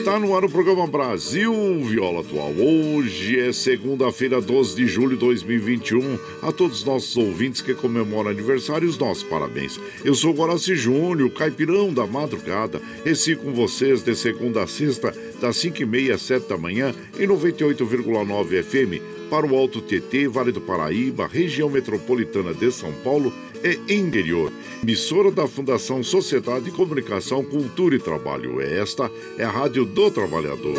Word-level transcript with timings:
Está 0.00 0.18
no 0.18 0.34
ar 0.34 0.42
o 0.42 0.48
programa 0.48 0.86
Brasil 0.86 1.52
Viola 1.84 2.20
Atual. 2.20 2.52
Hoje 2.52 3.38
é 3.38 3.52
segunda-feira, 3.52 4.40
12 4.40 4.74
de 4.74 4.86
julho 4.86 5.10
de 5.10 5.16
2021. 5.18 6.18
A 6.40 6.50
todos 6.50 6.78
os 6.78 6.84
nossos 6.86 7.14
ouvintes 7.18 7.60
que 7.60 7.74
comemoram 7.74 8.30
aniversário, 8.30 8.88
os 8.88 8.96
nossos 8.96 9.22
parabéns. 9.22 9.78
Eu 10.02 10.14
sou 10.14 10.32
Guaraci 10.32 10.74
Júnior, 10.74 11.30
caipirão 11.32 11.92
da 11.92 12.06
madrugada. 12.06 12.80
Esse 13.04 13.36
com 13.36 13.52
vocês 13.52 14.00
de 14.00 14.16
segunda 14.16 14.62
a 14.62 14.66
sexta, 14.66 15.14
das 15.38 15.56
5h30 15.56 16.14
às 16.14 16.22
7 16.22 16.48
da 16.48 16.56
manhã, 16.56 16.94
em 17.18 17.26
98,9 17.26 18.62
FM, 18.62 19.19
para 19.30 19.46
o 19.46 19.56
Alto 19.56 19.80
TT, 19.80 20.26
Vale 20.26 20.50
do 20.50 20.60
Paraíba, 20.60 21.28
região 21.28 21.70
metropolitana 21.70 22.52
de 22.52 22.70
São 22.72 22.92
Paulo 23.04 23.32
e 23.62 23.94
interior. 23.94 24.52
Emissora 24.82 25.30
da 25.30 25.46
Fundação 25.46 26.02
Sociedade 26.02 26.64
de 26.64 26.70
Comunicação, 26.72 27.44
Cultura 27.44 27.94
e 27.94 28.00
Trabalho. 28.00 28.60
Esta 28.60 29.08
é 29.38 29.44
a 29.44 29.50
Rádio 29.50 29.84
do 29.84 30.10
Trabalhador. 30.10 30.76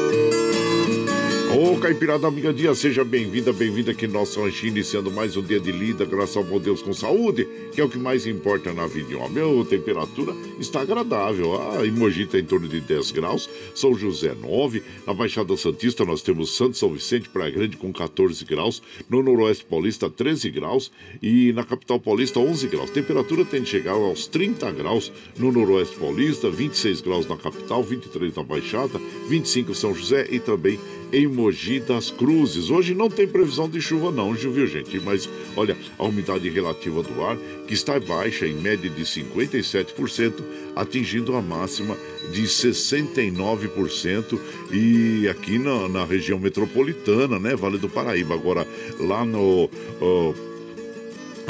Ô, 1.53 1.77
Caipirada 1.77 2.27
Amiga 2.27 2.53
Dia, 2.53 2.73
seja 2.73 3.03
bem-vinda, 3.03 3.51
bem-vinda 3.51 3.91
aqui 3.91 4.07
no 4.07 4.13
nosso 4.13 4.41
ranchinho, 4.41 4.69
iniciando 4.69 5.11
mais 5.11 5.35
um 5.35 5.41
dia 5.41 5.59
de 5.59 5.69
lida, 5.69 6.05
graças 6.05 6.37
ao 6.37 6.45
bom 6.45 6.57
Deus 6.57 6.81
com 6.81 6.93
saúde, 6.93 7.45
que 7.73 7.81
é 7.81 7.83
o 7.83 7.89
que 7.89 7.97
mais 7.97 8.25
importa 8.25 8.71
na 8.71 8.87
vida 8.87 9.17
homem. 9.17 9.43
A 9.61 9.65
temperatura 9.65 10.33
está 10.57 10.79
agradável, 10.79 11.61
a 11.61 11.85
Emoji 11.85 12.23
está 12.23 12.39
em 12.39 12.45
torno 12.45 12.69
de 12.69 12.79
10 12.79 13.11
graus, 13.11 13.49
São 13.75 13.93
José 13.93 14.33
9, 14.33 14.81
na 15.05 15.13
Baixada 15.13 15.57
Santista 15.57 16.05
nós 16.05 16.21
temos 16.21 16.55
Santo 16.55 16.77
São 16.77 16.93
Vicente, 16.93 17.27
Praia 17.27 17.51
Grande 17.51 17.75
com 17.75 17.91
14 17.91 18.45
graus, 18.45 18.81
no 19.09 19.21
Noroeste 19.21 19.65
Paulista 19.65 20.09
13 20.09 20.49
graus 20.51 20.89
e 21.21 21.51
na 21.51 21.65
Capital 21.65 21.99
Paulista 21.99 22.39
11 22.39 22.67
graus. 22.67 22.89
Temperatura 22.91 23.43
tem 23.43 23.61
de 23.61 23.69
chegar 23.69 23.91
aos 23.91 24.25
30 24.25 24.71
graus 24.71 25.11
no 25.37 25.51
Noroeste 25.51 25.97
Paulista, 25.97 26.49
26 26.49 27.01
graus 27.01 27.27
na 27.27 27.35
capital, 27.35 27.83
23 27.83 28.33
na 28.35 28.43
Baixada, 28.43 29.01
25 29.27 29.71
em 29.71 29.75
São 29.75 29.93
José 29.93 30.27
e 30.31 30.39
também 30.39 30.79
em 31.13 31.27
Mogi 31.41 31.79
das 31.79 32.11
Cruzes. 32.11 32.69
Hoje 32.69 32.93
não 32.93 33.09
tem 33.09 33.27
previsão 33.27 33.67
de 33.67 33.81
chuva 33.81 34.11
não, 34.11 34.31
viu 34.33 34.67
gente? 34.67 34.99
Mas 34.99 35.27
olha, 35.55 35.75
a 35.97 36.03
umidade 36.03 36.47
relativa 36.47 37.01
do 37.01 37.23
ar 37.23 37.35
que 37.67 37.73
está 37.73 37.99
baixa 37.99 38.45
em 38.45 38.53
média 38.53 38.87
de 38.87 39.01
57%, 39.01 40.33
atingindo 40.75 41.35
a 41.35 41.41
máxima 41.41 41.97
de 42.31 42.43
69% 42.43 44.39
e 44.71 45.27
aqui 45.27 45.57
na, 45.57 45.89
na 45.89 46.05
região 46.05 46.37
metropolitana, 46.37 47.39
né, 47.39 47.55
Vale 47.55 47.79
do 47.79 47.89
Paraíba. 47.89 48.35
Agora 48.35 48.67
lá 48.99 49.25
no 49.25 49.67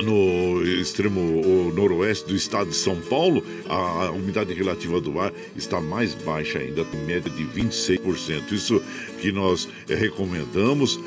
no 0.02 0.64
extremo 0.64 1.72
noroeste 1.74 2.28
do 2.28 2.36
estado 2.36 2.70
de 2.70 2.76
São 2.76 3.00
Paulo, 3.02 3.44
a 3.68 4.10
umidade 4.12 4.54
relativa 4.54 5.00
do 5.02 5.20
ar 5.20 5.34
está 5.56 5.82
mais 5.82 6.14
baixa 6.14 6.60
ainda, 6.60 6.86
em 6.94 7.06
média 7.06 7.30
de 7.30 7.44
26%. 7.44 8.52
Isso 8.52 8.82
que 9.22 9.32
nós 9.32 9.70
eh, 9.88 9.96
recomendamos 9.96 11.00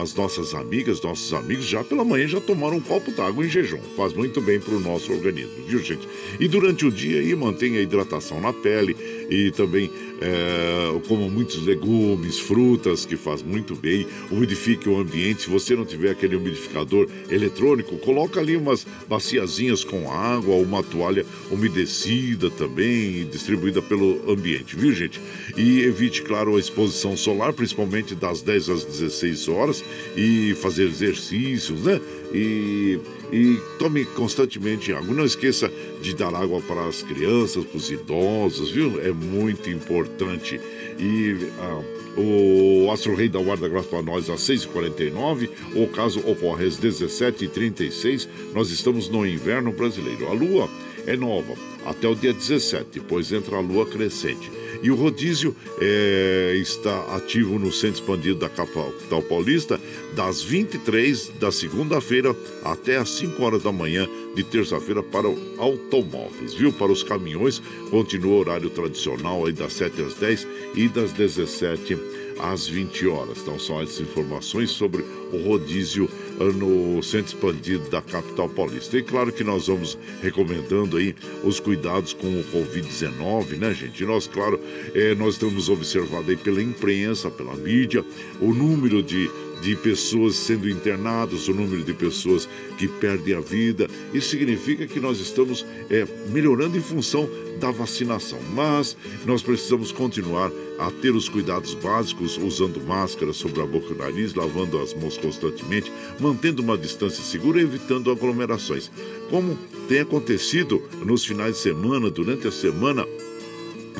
às 0.00 0.14
nossas 0.14 0.54
amigas, 0.54 1.02
nossos 1.02 1.34
amigos, 1.34 1.66
já 1.66 1.82
pela 1.82 2.04
manhã 2.04 2.28
já 2.28 2.40
tomaram 2.40 2.76
um 2.76 2.80
copo 2.80 3.10
d'água 3.10 3.44
em 3.44 3.48
jejum. 3.48 3.80
Faz 3.96 4.12
muito 4.14 4.40
bem 4.40 4.60
para 4.60 4.74
o 4.74 4.80
nosso 4.80 5.12
organismo, 5.12 5.66
viu, 5.66 5.82
gente? 5.82 6.08
E 6.38 6.46
durante 6.46 6.86
o 6.86 6.92
dia 6.92 7.18
aí 7.20 7.34
mantenha 7.34 7.80
a 7.80 7.82
hidratação 7.82 8.40
na 8.40 8.52
pele 8.52 8.96
e 9.28 9.50
também 9.50 9.90
é, 10.20 11.00
como 11.06 11.30
muitos 11.30 11.64
legumes, 11.64 12.38
frutas, 12.38 13.04
que 13.04 13.16
faz 13.16 13.42
muito 13.42 13.74
bem. 13.74 14.06
Umidifique 14.30 14.88
o 14.88 14.98
ambiente. 14.98 15.42
Se 15.42 15.50
você 15.50 15.76
não 15.76 15.84
tiver 15.84 16.10
aquele 16.10 16.36
umidificador 16.36 17.08
eletrônico, 17.30 17.96
coloca 17.98 18.40
ali 18.40 18.56
umas 18.56 18.86
baciazinhas 19.08 19.84
com 19.84 20.10
água, 20.10 20.56
uma 20.56 20.82
toalha 20.82 21.24
umedecida 21.50 22.50
também, 22.50 23.26
distribuída 23.26 23.80
pelo 23.80 24.30
ambiente, 24.30 24.76
viu, 24.76 24.92
gente? 24.92 25.20
E 25.56 25.80
evite, 25.80 26.22
claro, 26.22 26.56
a 26.56 26.60
exposição 26.60 27.07
solar, 27.16 27.52
principalmente 27.52 28.14
das 28.14 28.42
10 28.42 28.68
às 28.70 28.84
16 28.84 29.48
horas, 29.48 29.84
e 30.16 30.54
fazer 30.60 30.84
exercícios, 30.84 31.82
né? 31.82 32.00
E, 32.32 32.98
e 33.32 33.58
tome 33.78 34.04
constantemente 34.04 34.92
água. 34.92 35.14
Não 35.14 35.24
esqueça 35.24 35.70
de 36.02 36.14
dar 36.14 36.34
água 36.34 36.60
para 36.60 36.86
as 36.86 37.02
crianças, 37.02 37.64
para 37.64 37.76
os 37.76 37.90
idosos, 37.90 38.70
viu? 38.70 39.00
É 39.00 39.12
muito 39.12 39.70
importante. 39.70 40.60
E 40.98 41.36
ah, 41.58 41.82
o 42.16 42.90
Astro 42.90 43.14
Rei 43.14 43.28
da 43.28 43.40
Guarda 43.40 43.68
Graça 43.68 43.88
para 43.88 44.02
nós 44.02 44.28
às 44.28 44.40
6h49. 44.40 45.48
O 45.74 45.86
caso 45.88 46.20
ocorre 46.20 46.66
às 46.66 46.78
17h36. 46.78 48.28
Nós 48.54 48.70
estamos 48.70 49.08
no 49.08 49.26
inverno 49.26 49.72
brasileiro. 49.72 50.26
A 50.28 50.32
lua 50.32 50.68
é 51.06 51.16
nova 51.16 51.54
até 51.88 52.06
o 52.06 52.14
dia 52.14 52.32
17, 52.32 52.86
depois 52.92 53.32
entra 53.32 53.56
a 53.56 53.60
lua 53.60 53.86
crescente. 53.86 54.50
E 54.82 54.90
o 54.90 54.94
rodízio 54.94 55.54
é, 55.80 56.54
está 56.60 57.16
ativo 57.16 57.58
no 57.58 57.72
centro 57.72 58.00
expandido 58.00 58.38
da 58.38 58.48
capital 58.48 59.22
paulista 59.22 59.80
das 60.14 60.42
23 60.42 61.32
da 61.40 61.50
segunda-feira 61.50 62.34
até 62.64 62.96
as 62.96 63.10
5 63.10 63.42
horas 63.42 63.62
da 63.62 63.72
manhã 63.72 64.08
de 64.34 64.44
terça-feira 64.44 65.02
para 65.02 65.28
automóveis, 65.58 66.54
viu? 66.54 66.72
Para 66.72 66.92
os 66.92 67.02
caminhões, 67.02 67.60
continua 67.90 68.36
o 68.36 68.38
horário 68.38 68.70
tradicional 68.70 69.46
aí 69.46 69.52
das 69.52 69.72
7 69.72 70.00
às 70.02 70.14
10 70.14 70.46
e 70.74 70.88
das 70.88 71.12
17 71.12 71.98
às 72.38 72.68
20 72.68 73.06
horas. 73.08 73.38
Então 73.38 73.58
são 73.58 73.80
as 73.80 74.00
informações 74.00 74.70
sobre 74.70 75.04
o 75.32 75.38
rodízio 75.38 76.08
no 76.44 77.02
centro 77.02 77.34
expandido 77.34 77.88
da 77.90 78.00
capital 78.00 78.48
paulista. 78.48 78.96
E 78.96 79.02
claro 79.02 79.32
que 79.32 79.42
nós 79.42 79.66
vamos 79.66 79.98
recomendando 80.22 80.96
aí 80.96 81.14
os 81.42 81.58
cuidados 81.60 82.12
com 82.12 82.26
o 82.28 82.44
Covid-19, 82.44 83.58
né, 83.58 83.74
gente? 83.74 84.02
E 84.02 84.06
nós, 84.06 84.26
claro, 84.26 84.60
é, 84.94 85.14
nós 85.14 85.34
estamos 85.34 85.68
observando 85.68 86.28
aí 86.28 86.36
pela 86.36 86.62
imprensa, 86.62 87.30
pela 87.30 87.54
mídia, 87.56 88.04
o 88.40 88.54
número 88.54 89.02
de 89.02 89.30
de 89.60 89.74
pessoas 89.76 90.34
sendo 90.34 90.68
internadas, 90.68 91.48
o 91.48 91.54
número 91.54 91.82
de 91.82 91.92
pessoas 91.92 92.48
que 92.76 92.86
perdem 92.86 93.34
a 93.34 93.40
vida. 93.40 93.88
Isso 94.12 94.30
significa 94.30 94.86
que 94.86 95.00
nós 95.00 95.18
estamos 95.20 95.66
é, 95.90 96.06
melhorando 96.30 96.76
em 96.76 96.80
função 96.80 97.28
da 97.58 97.70
vacinação. 97.70 98.38
Mas 98.54 98.96
nós 99.26 99.42
precisamos 99.42 99.92
continuar 99.92 100.50
a 100.78 100.90
ter 100.90 101.10
os 101.10 101.28
cuidados 101.28 101.74
básicos, 101.74 102.38
usando 102.38 102.80
máscara 102.80 103.32
sobre 103.32 103.60
a 103.60 103.66
boca 103.66 103.88
e 103.90 103.92
o 103.92 103.98
nariz, 103.98 104.34
lavando 104.34 104.78
as 104.78 104.94
mãos 104.94 105.18
constantemente, 105.18 105.92
mantendo 106.20 106.62
uma 106.62 106.78
distância 106.78 107.22
segura 107.22 107.60
e 107.60 107.64
evitando 107.64 108.10
aglomerações. 108.10 108.90
Como 109.28 109.58
tem 109.88 110.00
acontecido 110.00 110.82
nos 111.04 111.24
finais 111.24 111.56
de 111.56 111.62
semana, 111.62 112.10
durante 112.10 112.46
a 112.46 112.52
semana, 112.52 113.04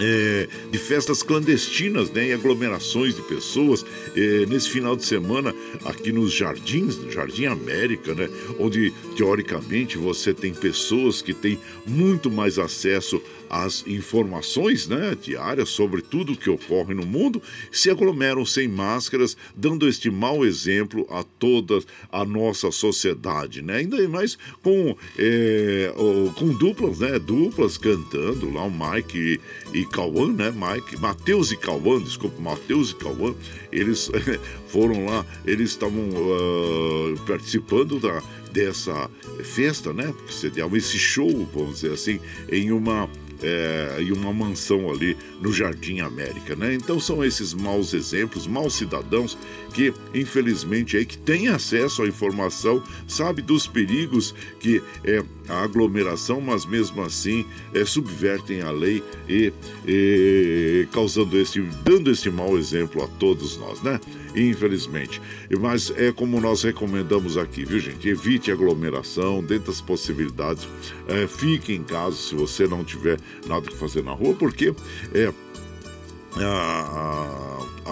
é, 0.00 0.48
de 0.70 0.78
festas 0.78 1.22
clandestinas, 1.22 2.10
né, 2.10 2.28
e 2.28 2.32
aglomerações 2.32 3.14
de 3.14 3.22
pessoas. 3.22 3.84
É, 4.16 4.46
nesse 4.46 4.70
final 4.70 4.96
de 4.96 5.04
semana, 5.04 5.54
aqui 5.84 6.12
nos 6.12 6.32
jardins, 6.32 6.96
no 6.96 7.10
Jardim 7.10 7.46
América, 7.46 8.14
né, 8.14 8.28
onde 8.58 8.92
teoricamente 9.16 9.96
você 9.98 10.32
tem 10.32 10.52
pessoas 10.52 11.22
que 11.22 11.34
têm 11.34 11.58
muito 11.86 12.30
mais 12.30 12.58
acesso 12.58 13.22
as 13.48 13.86
informações 13.86 14.86
né, 14.88 15.16
diárias 15.20 15.68
sobre 15.68 16.02
tudo 16.02 16.32
o 16.32 16.36
que 16.36 16.50
ocorre 16.50 16.94
no 16.94 17.06
mundo, 17.06 17.42
se 17.70 17.90
aglomeram 17.90 18.44
sem 18.44 18.68
máscaras, 18.68 19.36
dando 19.56 19.88
este 19.88 20.10
mau 20.10 20.44
exemplo 20.44 21.06
a 21.10 21.22
toda 21.22 21.80
a 22.10 22.24
nossa 22.24 22.70
sociedade. 22.70 23.62
Né? 23.62 23.78
Ainda 23.78 24.08
mais 24.08 24.38
com, 24.62 24.96
é, 25.18 25.92
com 26.36 26.48
duplas, 26.54 26.98
né? 26.98 27.18
Duplas 27.18 27.78
cantando 27.78 28.50
lá, 28.52 28.64
o 28.64 28.70
Mike 28.70 29.40
e, 29.72 29.78
e 29.78 29.86
Cauã, 29.86 30.32
né? 30.32 30.50
Mike, 30.50 31.00
Matheus 31.00 31.52
e 31.52 31.56
Cauã, 31.56 32.00
desculpa, 32.00 32.40
Matheus 32.40 32.90
e 32.90 32.96
Cauã, 32.96 33.34
eles 33.70 34.10
foram 34.68 35.06
lá, 35.06 35.24
eles 35.46 35.70
estavam 35.70 36.08
uh, 36.10 37.20
participando 37.26 37.98
da, 38.00 38.22
dessa 38.52 39.10
festa, 39.44 39.92
né? 39.92 40.12
Porque 40.16 40.32
seria 40.32 40.68
esse 40.74 40.98
show, 40.98 41.48
vamos 41.54 41.80
dizer 41.80 41.92
assim, 41.92 42.20
em 42.50 42.72
uma 42.72 43.08
é, 43.42 43.98
e 44.00 44.12
uma 44.12 44.32
mansão 44.32 44.90
ali 44.90 45.16
no 45.40 45.52
Jardim 45.52 46.00
América, 46.00 46.56
né? 46.56 46.74
Então 46.74 46.98
são 46.98 47.24
esses 47.24 47.54
maus 47.54 47.94
exemplos, 47.94 48.46
maus 48.46 48.74
cidadãos 48.74 49.36
que 49.72 49.92
infelizmente 50.14 50.96
aí 50.96 51.04
que 51.04 51.18
têm 51.18 51.48
acesso 51.48 52.02
à 52.02 52.08
informação, 52.08 52.82
sabe 53.06 53.42
dos 53.42 53.66
perigos 53.66 54.34
que 54.60 54.82
é 55.04 55.22
a 55.48 55.62
aglomeração, 55.62 56.40
mas 56.40 56.64
mesmo 56.66 57.02
assim 57.02 57.44
é, 57.72 57.84
subvertem 57.84 58.62
a 58.62 58.70
lei 58.70 59.02
e, 59.28 59.52
e 59.86 60.88
causando 60.92 61.38
esse, 61.38 61.60
dando 61.84 62.10
esse 62.10 62.30
mau 62.30 62.58
exemplo 62.58 63.02
a 63.02 63.06
todos 63.06 63.56
nós, 63.56 63.82
né? 63.82 64.00
Infelizmente. 64.38 65.20
Mas 65.60 65.90
é 65.96 66.12
como 66.12 66.40
nós 66.40 66.62
recomendamos 66.62 67.36
aqui, 67.36 67.64
viu, 67.64 67.80
gente? 67.80 68.08
Evite 68.08 68.52
aglomeração, 68.52 69.42
dentro 69.42 69.72
das 69.72 69.80
possibilidades. 69.80 70.68
É, 71.08 71.26
fique 71.26 71.72
em 71.72 71.82
casa 71.82 72.16
se 72.16 72.34
você 72.34 72.66
não 72.66 72.84
tiver 72.84 73.18
nada 73.46 73.68
que 73.68 73.76
fazer 73.76 74.04
na 74.04 74.12
rua, 74.12 74.34
porque 74.34 74.74
é 75.12 75.32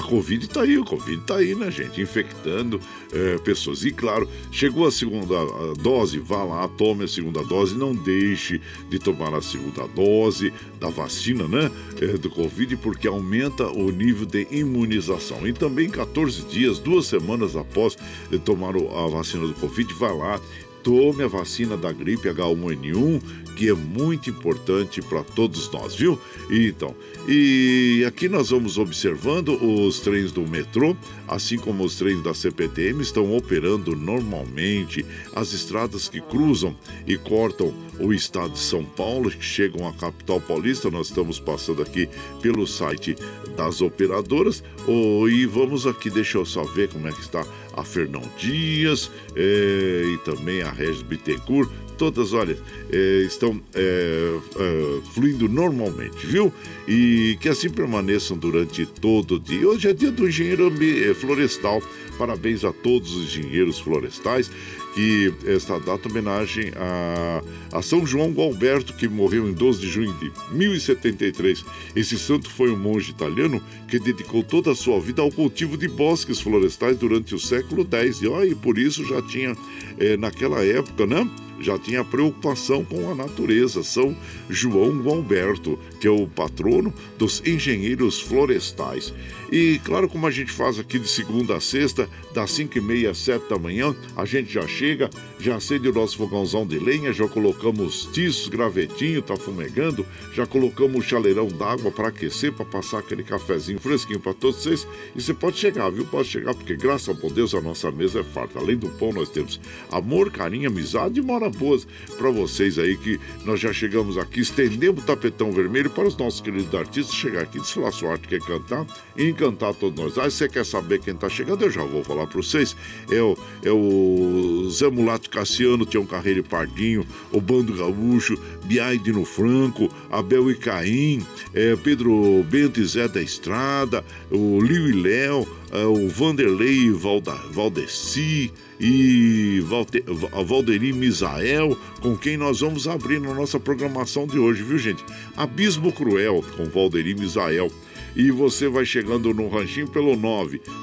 Covid 0.07 0.45
está 0.45 0.63
aí, 0.63 0.79
o 0.79 0.85
Covid 0.85 1.21
está 1.21 1.37
aí, 1.37 1.55
né, 1.55 1.71
gente? 1.71 2.01
Infectando 2.01 2.81
é, 3.13 3.39
pessoas. 3.39 3.85
E 3.85 3.91
claro, 3.91 4.29
chegou 4.51 4.87
a 4.87 4.91
segunda 4.91 5.37
dose, 5.81 6.19
vá 6.19 6.45
lá, 6.45 6.69
tome 6.69 7.05
a 7.05 7.09
segunda 7.09 7.43
dose, 7.45 7.75
não 7.75 7.95
deixe 7.95 8.61
de 8.89 8.99
tomar 8.99 9.35
a 9.35 9.43
segunda 9.43 9.87
dose 9.89 10.53
da 10.81 10.89
vacina, 10.89 11.47
né? 11.49 11.71
É, 12.01 12.07
do 12.19 12.31
Covid, 12.31 12.77
porque 12.77 13.07
aumenta 13.07 13.67
o 13.67 13.91
nível 13.91 14.27
de 14.27 14.47
imunização. 14.51 15.47
E 15.47 15.53
também 15.53 15.91
14 15.91 16.43
dias, 16.47 16.79
duas 16.79 17.07
semanas 17.07 17.57
após 17.57 17.97
tomar 18.45 18.75
a 18.77 19.09
vacina 19.09 19.47
do 19.47 19.55
Covid, 19.55 19.93
vá 19.95 20.13
lá 20.13 20.41
tome 20.87 21.25
a 21.25 21.27
vacina 21.27 21.77
da 21.77 21.91
gripe 21.91 22.29
H1N1, 22.29 23.21
que 23.57 23.69
é 23.69 23.75
muito 23.75 24.31
importante 24.31 25.03
para 25.03 25.25
todos 25.25 25.69
nós, 25.73 25.97
viu? 25.97 26.17
Então, 26.49 26.95
e 27.27 28.05
aqui 28.07 28.29
nós 28.29 28.51
vamos 28.51 28.79
observando 28.79 29.61
os 29.61 29.99
trens 29.99 30.31
do 30.31 30.43
metrô, 30.43 30.97
assim 31.27 31.59
como 31.59 31.83
os 31.83 31.97
trens 31.97 32.23
da 32.23 32.33
CPTM 32.33 33.03
estão 33.03 33.37
operando 33.37 33.97
normalmente. 33.97 35.05
As 35.35 35.53
estradas 35.53 36.09
que 36.09 36.21
cruzam 36.21 36.77
e 37.05 37.19
cortam 37.19 37.75
o 37.99 38.13
estado 38.13 38.53
de 38.53 38.61
São 38.61 38.85
Paulo, 38.85 39.29
que 39.29 39.45
chegam 39.45 39.89
à 39.89 39.93
capital 39.93 40.41
paulista, 40.41 40.89
nós 40.89 41.09
estamos 41.09 41.41
passando 41.41 41.83
aqui 41.83 42.09
pelo 42.41 42.65
site 42.65 43.17
das 43.57 43.81
operadoras. 43.81 44.63
Oh, 44.87 45.29
e 45.29 45.47
vamos 45.47 45.85
aqui, 45.85 46.11
deixa 46.11 46.39
eu 46.39 46.47
só 46.47 46.63
ver 46.63 46.91
como 46.91 47.09
é 47.09 47.13
que 47.13 47.23
está 47.23 47.45
a 47.77 47.85
Fernão 47.85 48.23
Dias 48.39 49.11
é, 49.35 50.03
e 50.15 50.19
também 50.25 50.63
a 50.63 50.71
Regis 50.71 51.03
Bittencourt 51.03 51.71
todas, 51.97 52.33
olha, 52.33 52.57
é, 52.91 53.23
estão 53.27 53.61
é, 53.75 54.39
é, 54.57 55.01
fluindo 55.13 55.49
normalmente, 55.49 56.27
viu? 56.27 56.53
E 56.87 57.37
que 57.41 57.49
assim 57.49 57.69
permaneçam 57.69 58.37
durante 58.37 58.87
todo 58.87 59.37
o 59.37 59.41
dia. 59.41 59.67
Hoje 59.69 59.89
é 59.89 59.93
dia 59.93 60.11
do 60.11 60.29
engenheiro 60.29 60.73
é, 60.83 61.15
florestal. 61.15 61.83
Parabéns 62.19 62.65
a 62.65 62.73
todos 62.73 63.15
os 63.15 63.37
engenheiros 63.37 63.79
florestais 63.79 64.51
que 64.97 65.31
esta 65.45 65.79
data 65.79 66.09
homenagem 66.09 66.73
a, 66.75 67.43
a 67.71 67.83
São 67.83 68.07
João 68.07 68.33
Gualberto, 68.33 68.95
que 68.95 69.07
morreu 69.07 69.47
em 69.47 69.53
12 69.53 69.79
de 69.79 69.89
junho 69.89 70.15
de 70.15 70.33
1073. 70.57 71.63
Esse 71.95 72.19
santo 72.19 72.49
foi 72.49 72.71
um 72.71 72.79
monge 72.79 73.11
italiano 73.11 73.63
que 73.87 73.99
dedicou 73.99 74.43
toda 74.43 74.73
a 74.73 74.75
sua 74.75 74.99
vida 74.99 75.21
ao 75.21 75.31
cultivo 75.31 75.77
de 75.77 75.87
bosques 75.87 76.41
florestais 76.41 76.97
durante 76.97 77.35
o 77.35 77.39
século 77.39 77.87
X. 77.87 78.23
E, 78.23 78.27
ó, 78.27 78.43
e 78.43 78.55
por 78.55 78.79
isso 78.79 79.05
já 79.05 79.21
tinha, 79.21 79.55
é, 79.99 80.17
naquela 80.17 80.65
época, 80.65 81.07
né? 81.07 81.29
Já 81.61 81.79
tinha 81.79 82.05
preocupação 82.05 82.85
com 82.85 83.11
a 83.11 83.15
natureza. 83.15 83.83
São 83.83 84.17
João 84.49 85.03
Alberto, 85.09 85.79
que 86.01 86.07
é 86.07 86.11
o 86.11 86.27
patrono 86.27 86.93
dos 87.19 87.43
engenheiros 87.47 88.21
florestais. 88.21 89.13
E 89.51 89.81
claro, 89.85 90.09
como 90.09 90.27
a 90.27 90.31
gente 90.31 90.51
faz 90.51 90.79
aqui 90.79 90.99
de 90.99 91.09
segunda 91.09 91.57
a 91.57 91.61
sexta, 91.61 92.09
das 92.35 92.51
5 92.51 92.77
e 92.77 92.81
meia 92.81 93.11
às 93.11 93.19
7 93.19 93.49
da 93.49 93.59
manhã, 93.59 93.95
a 94.17 94.25
gente 94.25 94.53
já 94.53 94.67
chega, 94.67 95.09
já 95.39 95.57
acende 95.57 95.89
o 95.89 95.93
nosso 95.93 96.19
fogãozão 96.19 96.67
de 96.67 96.79
lenha, 96.79 97.13
já 97.13 97.27
colocamos 97.29 98.09
tiços, 98.13 98.49
gravetinho, 98.49 99.23
tá 99.23 99.37
fumegando, 99.37 100.05
já 100.35 100.47
colocamos 100.47 100.97
o 100.97 101.09
chaleirão 101.09 101.47
d'água 101.47 101.91
para 101.91 102.09
aquecer, 102.09 102.53
para 102.53 102.65
passar 102.67 102.99
aquele 102.99 103.23
cafezinho 103.23 103.79
fresquinho 103.79 104.21
para 104.21 104.35
todos 104.35 104.63
vocês. 104.63 104.87
E 105.15 105.23
você 105.23 105.33
pode 105.33 105.59
chegar, 105.59 105.91
viu? 105.91 106.05
Pode 106.05 106.29
chegar, 106.29 106.55
porque 106.55 106.75
graças 106.75 107.09
ao 107.09 107.31
Deus 107.31 107.55
a 107.55 107.61
nossa 107.61 107.91
mesa 107.91 108.21
é 108.21 108.25
farta. 108.25 108.59
Além 108.59 108.77
do 108.77 108.89
pão, 108.91 109.13
nós 109.13 109.29
temos 109.29 109.61
amor, 109.91 110.31
carinho, 110.31 110.69
amizade 110.69 111.21
e 111.21 111.23
boas 111.51 111.87
para 112.17 112.31
vocês 112.31 112.79
aí 112.79 112.97
que 112.97 113.19
nós 113.45 113.61
já 113.61 113.73
chegamos 113.73 114.17
aqui, 114.17 114.41
estendemos 114.41 115.03
o 115.03 115.07
tapetão 115.07 115.51
vermelho 115.51 115.91
para 115.91 116.07
os 116.07 116.17
nossos 116.17 116.41
queridos 116.41 116.75
artistas 116.75 117.15
chegar 117.15 117.43
aqui, 117.43 117.65
se 117.65 117.75
falar 117.75 117.93
sua 117.93 118.13
arte 118.13 118.29
quer 118.29 118.41
cantar 118.41 118.87
e 119.17 119.25
encantar 119.25 119.75
todos 119.75 119.99
nós. 119.99 120.19
Ah, 120.19 120.31
você 120.31 120.49
quer 120.49 120.65
saber 120.65 121.01
quem 121.01 121.15
está 121.15 121.29
chegando? 121.29 121.63
Eu 121.63 121.71
já 121.71 121.83
vou 121.83 122.05
falar 122.05 122.27
para 122.27 122.37
vocês. 122.37 122.77
É 123.11 123.21
o, 123.21 123.37
é 123.63 123.71
o 123.71 124.69
Zé 124.71 124.89
Mulato 124.89 125.29
Cassiano, 125.31 125.87
Tião 125.87 126.05
Carreiro 126.07 126.41
e 126.41 126.43
Pardinho, 126.43 127.07
o 127.33 127.41
Bando 127.41 127.75
Gaúcho, 127.75 128.39
Biaide 128.65 129.13
Franco, 129.25 129.89
Abel 130.11 130.51
e 130.51 130.55
Caim, 130.55 131.25
é, 131.55 131.77
Pedro 131.77 132.45
Bento 132.49 132.81
e 132.81 132.85
Zé 132.85 133.09
da 133.09 133.23
Estrada, 133.23 134.05
o 134.31 134.61
Liu 134.61 134.89
e 134.89 134.93
Léo, 134.93 135.47
o 135.85 136.09
Vanderlei 136.09 136.91
Valda, 136.91 137.35
Valdeci 137.51 138.51
e 138.81 139.61
Valter, 139.67 140.03
Valderi 140.07 140.93
Misael, 140.93 141.77
com 142.01 142.17
quem 142.17 142.37
nós 142.37 142.61
vamos 142.61 142.89
abrir 142.89 143.21
na 143.21 143.33
nossa 143.35 143.61
programação 143.61 144.27
de 144.27 144.39
hoje, 144.39 144.63
viu 144.63 144.79
gente? 144.79 145.05
Abismo 145.37 145.93
Cruel, 145.93 146.45
com 146.57 146.65
Valderi 146.67 147.15
Misael. 147.15 147.71
E 148.15 148.31
você 148.31 148.69
vai 148.69 148.85
chegando 148.87 149.35
no 149.35 149.49
ranchinho 149.49 149.89
pelo 149.89 150.17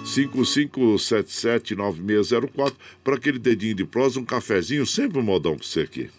955779604 0.05 2.73
para 3.03 3.15
aquele 3.15 3.39
dedinho 3.39 3.73
de 3.73 3.85
prosa, 3.85 4.19
um 4.19 4.25
cafezinho, 4.25 4.85
sempre 4.85 5.17
um 5.17 5.23
modão 5.23 5.55
para 5.55 5.65
você 5.65 5.79
aqui. 5.81 6.11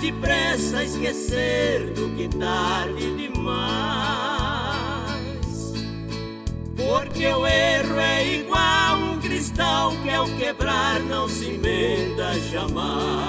Depressa 0.00 0.82
esquecer 0.82 1.92
do 1.94 2.08
que 2.16 2.28
tarde 2.36 3.16
demais. 3.16 3.60
Porque 6.76 7.26
o 7.26 7.46
erro 7.46 7.98
é 7.98 8.36
igual 8.38 8.98
um 8.98 9.18
cristal 9.20 9.92
que 10.02 10.10
ao 10.10 10.26
quebrar 10.36 11.00
não 11.00 11.28
se 11.28 11.50
emenda 11.50 12.38
jamais. 12.50 13.20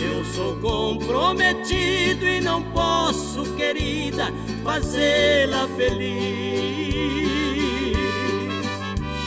Eu 0.00 0.24
sou 0.24 0.56
comprometido 0.56 2.24
e 2.24 2.40
não 2.40 2.62
posso, 2.62 3.44
querida, 3.56 4.32
fazê-la 4.62 5.66
feliz. 5.76 6.38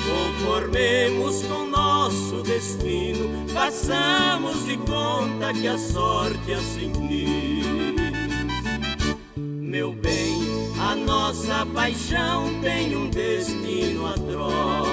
Conformemos 0.07 1.43
com 1.43 1.70
nosso 2.11 2.43
destino, 2.43 3.47
façamos 3.53 4.65
de 4.65 4.75
conta 4.77 5.53
que 5.53 5.65
a 5.65 5.77
sorte 5.77 6.51
assim 6.51 6.91
quis. 7.07 7.65
Meu 9.37 9.93
bem, 9.93 10.41
a 10.77 10.93
nossa 10.93 11.65
paixão 11.67 12.49
tem 12.61 12.97
um 12.97 13.09
destino 13.09 14.07
atroz, 14.07 14.91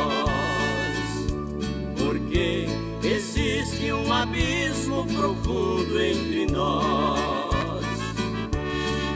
porque 1.96 2.66
existe 3.02 3.92
um 3.92 4.12
abismo 4.12 5.04
profundo 5.06 6.00
entre 6.00 6.46
nós. 6.46 7.84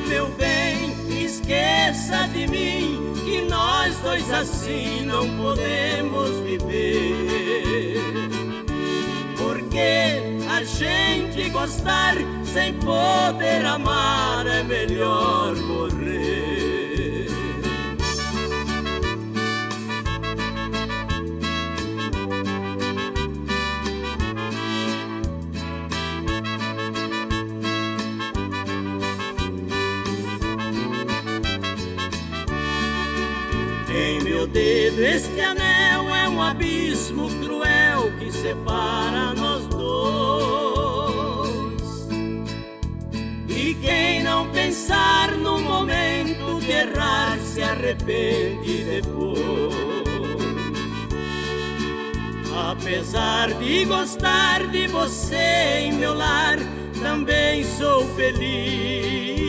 Meu 0.08 0.26
bem, 0.30 0.92
esqueça 1.24 2.26
de 2.32 2.48
mim 2.48 3.12
que 3.24 3.42
nós 3.42 3.96
dois 3.98 4.28
assim 4.32 5.04
não 5.06 5.28
podemos 5.36 6.30
viver. 6.40 7.31
Porque 9.82 10.46
a 10.48 10.62
gente 10.64 11.50
gostar 11.50 12.14
sem 12.44 12.74
poder 12.74 13.64
amar 13.66 14.46
é 14.46 14.62
melhor 14.62 15.56
morrer. 15.56 16.92
meu 34.42 34.46
dedo 34.46 35.04
este 35.04 35.40
pensar 44.92 45.36
no 45.38 45.58
momento 45.58 46.60
de 46.60 46.70
errar 46.70 47.38
se 47.38 47.62
arrepende 47.62 48.84
depois. 48.84 49.40
Apesar 52.70 53.54
de 53.54 53.86
gostar 53.86 54.66
de 54.68 54.86
você 54.88 55.84
em 55.84 55.92
meu 55.92 56.12
lar, 56.14 56.58
também 57.02 57.64
sou 57.64 58.06
feliz. 58.14 59.40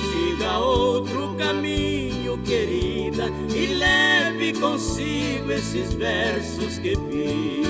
Siga 0.00 0.58
outro 0.58 1.34
caminho 1.36 2.38
querida, 2.44 3.24
e 3.52 3.66
leve 3.66 4.52
consigo 4.60 5.50
esses 5.50 5.92
versos 5.92 6.78
que 6.78 6.94
fiz. 6.94 7.68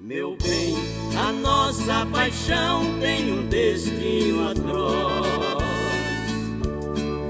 Meu 0.00 0.36
bem, 0.42 0.83
a 1.16 1.32
nossa 1.32 2.06
paixão 2.06 2.98
tem 3.00 3.32
um 3.32 3.46
destino 3.46 4.48
atroz, 4.50 5.64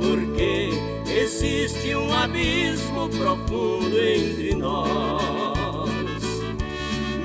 porque 0.01 0.71
existe 1.11 1.95
um 1.95 2.13
abismo 2.13 3.09
profundo 3.11 3.99
entre 3.99 4.55
nós. 4.55 5.91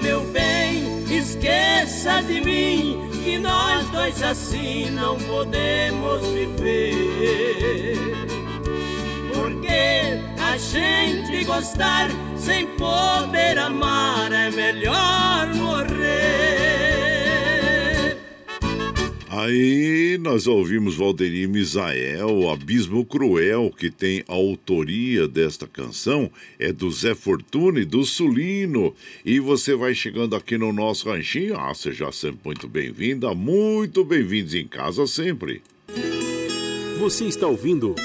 Meu 0.02 0.22
bem, 0.26 1.04
esqueça 1.10 2.22
de 2.22 2.42
mim 2.42 3.10
que 3.24 3.38
nós 3.38 3.88
dois 3.90 4.22
assim 4.22 4.90
não 4.92 5.18
podemos 5.18 6.26
viver. 6.28 7.98
Porque 9.34 10.20
a 10.42 10.58
gente 10.58 11.46
gostar 11.46 12.10
sem 12.40 12.66
poder 12.78 13.58
amar 13.58 14.32
é 14.32 14.50
melhor 14.50 15.54
morrer. 15.56 16.40
Aí 19.30 20.18
nós 20.20 20.48
ouvimos 20.48 20.96
Valdemir 20.96 21.48
Misael, 21.48 22.30
o 22.30 22.50
Abismo 22.50 23.06
Cruel, 23.06 23.72
que 23.78 23.90
tem 23.90 24.24
a 24.28 24.34
autoria 24.34 25.28
desta 25.28 25.68
canção, 25.68 26.32
é 26.58 26.74
do 26.74 26.90
Zé 26.92 27.14
Fortuna 27.16 27.80
e 27.80 27.86
do 27.86 28.04
Sulino. 28.04 28.94
E 29.24 29.40
você 29.40 29.76
vai 29.76 29.94
chegando 29.94 30.36
aqui 30.36 30.58
no 30.58 30.74
nosso 30.74 31.10
ranchinho, 31.10 31.58
ah, 31.58 31.74
seja 31.74 32.12
sempre 32.12 32.40
muito 32.44 32.68
bem-vinda, 32.68 33.34
muito 33.34 34.04
bem-vindos 34.04 34.56
em 34.56 34.68
casa 34.68 35.06
sempre. 35.08 35.62
Você 37.00 37.26
está 37.26 37.48
ouvindo 37.48 37.96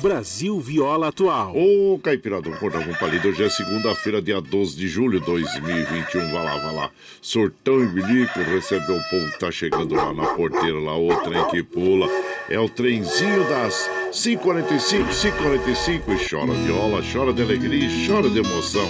Brasil 0.00 0.60
Viola 0.60 1.08
Atual. 1.08 1.54
Ô, 1.56 1.98
Caipira 1.98 2.40
do 2.40 2.50
Cordão 2.52 2.82
Palido, 3.00 3.28
hoje 3.28 3.44
é 3.44 3.48
segunda-feira, 3.48 4.20
dia 4.20 4.40
12 4.40 4.76
de 4.76 4.88
julho 4.88 5.20
de 5.20 5.26
2021. 5.26 6.30
Vai 6.30 6.44
lá, 6.44 6.56
vai 6.58 6.74
lá. 6.74 6.90
Sortão 7.20 7.82
e 7.82 7.86
bilico, 7.86 8.38
recebeu 8.40 8.96
o 8.96 9.10
povo 9.10 9.32
que 9.32 9.38
tá 9.38 9.50
chegando 9.50 9.94
lá 9.94 10.12
na 10.12 10.26
porteira, 10.34 10.78
lá, 10.78 10.96
o 10.96 11.08
trem 11.22 11.44
que 11.48 11.62
pula. 11.62 12.08
É 12.48 12.58
o 12.58 12.68
trenzinho 12.68 13.48
das 13.48 13.90
545, 14.12 15.08
545 15.08 16.12
e 16.12 16.28
chora 16.28 16.52
viola, 16.52 17.02
chora 17.12 17.32
de 17.32 17.42
alegria 17.42 17.88
chora 18.06 18.30
de 18.30 18.38
emoção. 18.38 18.88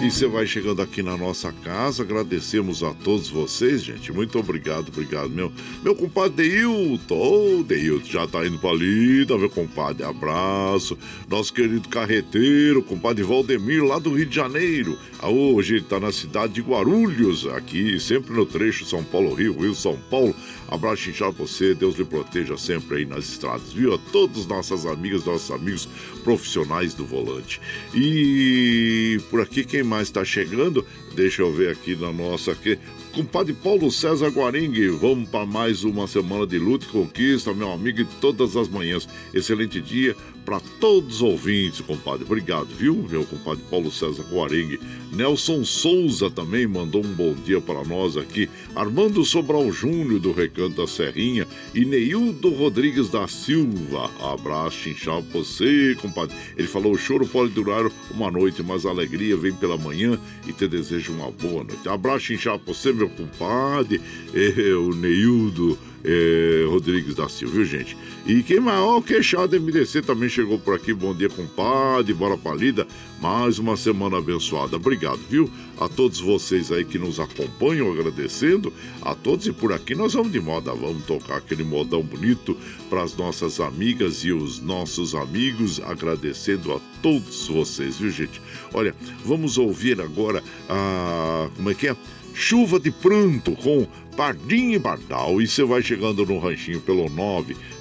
E 0.00 0.10
você 0.10 0.28
vai 0.28 0.46
chegando 0.46 0.80
aqui 0.80 1.02
na 1.02 1.16
nossa 1.16 1.52
casa, 1.52 2.04
agradecemos 2.04 2.84
a 2.84 2.94
todos 2.94 3.28
vocês, 3.28 3.82
gente. 3.82 4.12
Muito 4.12 4.38
obrigado, 4.38 4.88
obrigado, 4.88 5.28
meu. 5.28 5.52
Meu 5.82 5.94
compadre 5.94 6.48
Deilton, 6.48 7.14
ô 7.14 7.58
oh, 7.58 7.62
Deilton, 7.64 8.06
já 8.06 8.26
tá 8.26 8.46
indo 8.46 8.58
pra 8.58 8.72
lida, 8.72 9.36
meu 9.36 9.50
compadre, 9.50 10.04
abraço. 10.04 10.96
Nosso 11.28 11.52
querido 11.52 11.88
carreteiro, 11.88 12.80
compadre 12.82 13.24
Valdemir, 13.24 13.84
lá 13.84 13.98
do 13.98 14.14
Rio 14.14 14.26
de 14.26 14.36
Janeiro. 14.36 14.96
Ah, 15.18 15.28
hoje 15.28 15.74
ele 15.74 15.84
tá 15.84 15.98
na 15.98 16.12
cidade 16.12 16.54
de 16.54 16.62
Guarulhos, 16.62 17.46
aqui, 17.48 17.98
sempre 17.98 18.32
no 18.32 18.46
trecho 18.46 18.86
São 18.86 19.02
Paulo-Rio, 19.02 19.58
Rio, 19.58 19.74
São 19.74 19.98
Paulo. 20.08 20.34
Abraço 20.70 21.10
inchado 21.10 21.32
você, 21.32 21.74
Deus 21.74 21.96
lhe 21.96 22.04
proteja 22.04 22.56
sempre 22.56 22.98
aí 22.98 23.04
nas 23.04 23.28
estradas, 23.28 23.72
viu? 23.78 23.94
A 23.94 23.98
todos 24.12 24.46
nossas 24.46 24.84
amigas, 24.84 25.24
nossos 25.24 25.50
amigos 25.50 25.88
profissionais 26.24 26.94
do 26.94 27.04
volante. 27.04 27.60
E 27.94 29.20
por 29.30 29.40
aqui, 29.40 29.64
quem 29.64 29.82
mais 29.82 30.08
está 30.08 30.24
chegando? 30.24 30.84
Deixa 31.14 31.42
eu 31.42 31.52
ver 31.52 31.70
aqui 31.70 31.94
na 31.94 32.12
nossa. 32.12 32.52
Aqui. 32.52 32.78
Compadre 33.12 33.52
Paulo 33.52 33.90
César 33.90 34.28
Guaringue, 34.28 34.88
vamos 34.88 35.28
para 35.28 35.46
mais 35.46 35.82
uma 35.82 36.06
semana 36.06 36.46
de 36.46 36.58
luta 36.58 36.84
e 36.86 36.88
conquista, 36.88 37.54
meu 37.54 37.72
amigo, 37.72 37.98
de 37.98 38.04
todas 38.20 38.56
as 38.56 38.68
manhãs. 38.68 39.08
Excelente 39.32 39.80
dia 39.80 40.14
para 40.48 40.60
todos 40.80 41.16
os 41.16 41.22
ouvintes, 41.22 41.82
compadre. 41.82 42.24
Obrigado, 42.24 42.68
viu, 42.68 43.06
meu 43.10 43.22
compadre 43.22 43.62
Paulo 43.68 43.92
César 43.92 44.24
Guaringue. 44.32 44.80
Nelson 45.12 45.62
Souza 45.62 46.30
também 46.30 46.66
mandou 46.66 47.04
um 47.04 47.12
bom 47.12 47.34
dia 47.34 47.60
para 47.60 47.84
nós 47.84 48.16
aqui. 48.16 48.48
Armando 48.74 49.22
Sobral 49.26 49.70
Júnior, 49.70 50.18
do 50.18 50.32
Recanto 50.32 50.80
da 50.80 50.86
Serrinha. 50.86 51.46
E 51.74 51.84
Neildo 51.84 52.48
Rodrigues 52.48 53.10
da 53.10 53.28
Silva. 53.28 54.10
Abraço, 54.22 54.88
inchado 54.88 55.26
você, 55.30 55.94
compadre. 56.00 56.34
Ele 56.56 56.66
falou: 56.66 56.92
o 56.92 56.98
choro 56.98 57.26
pode 57.26 57.52
durar 57.52 57.84
uma 58.10 58.30
noite, 58.30 58.62
mas 58.62 58.86
a 58.86 58.90
alegria 58.90 59.36
vem 59.36 59.52
pela 59.52 59.76
manhã 59.76 60.18
e 60.46 60.52
te 60.54 60.66
desejo 60.66 61.12
uma 61.12 61.30
boa 61.30 61.62
noite. 61.62 61.86
Abraço, 61.86 62.32
inchado 62.32 62.62
você, 62.64 62.90
meu 62.90 63.10
compadre. 63.10 64.00
O 64.78 64.94
Neildo 64.94 65.76
é, 66.04 66.64
Rodrigues 66.68 67.14
da 67.14 67.28
Silva, 67.28 67.54
viu, 67.54 67.64
gente? 67.64 67.96
E 68.26 68.42
quem 68.42 68.60
maior 68.60 69.00
queixado 69.00 69.58
MDC 69.58 70.02
também 70.02 70.28
chegou 70.28 70.58
por 70.58 70.74
aqui. 70.74 70.92
Bom 70.92 71.14
dia, 71.14 71.28
compadre. 71.28 72.12
Bora 72.12 72.36
pra 72.36 72.54
lida. 72.54 72.86
Mais 73.20 73.58
uma 73.58 73.76
semana 73.76 74.18
abençoada. 74.18 74.76
Obrigado, 74.76 75.18
viu? 75.28 75.50
A 75.80 75.88
todos 75.88 76.20
vocês 76.20 76.70
aí 76.70 76.84
que 76.84 76.98
nos 76.98 77.18
acompanham, 77.18 77.90
agradecendo 77.90 78.72
a 79.02 79.14
todos. 79.14 79.46
E 79.46 79.52
por 79.52 79.72
aqui 79.72 79.94
nós 79.94 80.14
vamos 80.14 80.30
de 80.30 80.40
moda. 80.40 80.72
Vamos 80.72 81.04
tocar 81.04 81.38
aquele 81.38 81.64
modão 81.64 82.02
bonito 82.02 82.56
para 82.88 83.02
as 83.02 83.16
nossas 83.16 83.60
amigas 83.60 84.24
e 84.24 84.32
os 84.32 84.60
nossos 84.60 85.14
amigos. 85.14 85.80
Agradecendo 85.80 86.72
a 86.72 86.80
todos 87.02 87.48
vocês, 87.48 87.98
viu, 87.98 88.10
gente? 88.10 88.40
Olha, 88.72 88.94
vamos 89.24 89.58
ouvir 89.58 90.00
agora 90.00 90.42
a. 90.68 91.48
Como 91.56 91.70
é 91.70 91.74
que 91.74 91.88
é? 91.88 91.96
Chuva 92.34 92.78
de 92.78 92.92
Pranto 92.92 93.52
com 93.56 93.84
Pardinho 94.18 94.74
e 94.74 94.78
Bardal. 94.80 95.40
E 95.40 95.46
você 95.46 95.62
vai 95.62 95.80
chegando 95.80 96.26
no 96.26 96.40
ranchinho 96.40 96.80
pelo 96.80 97.08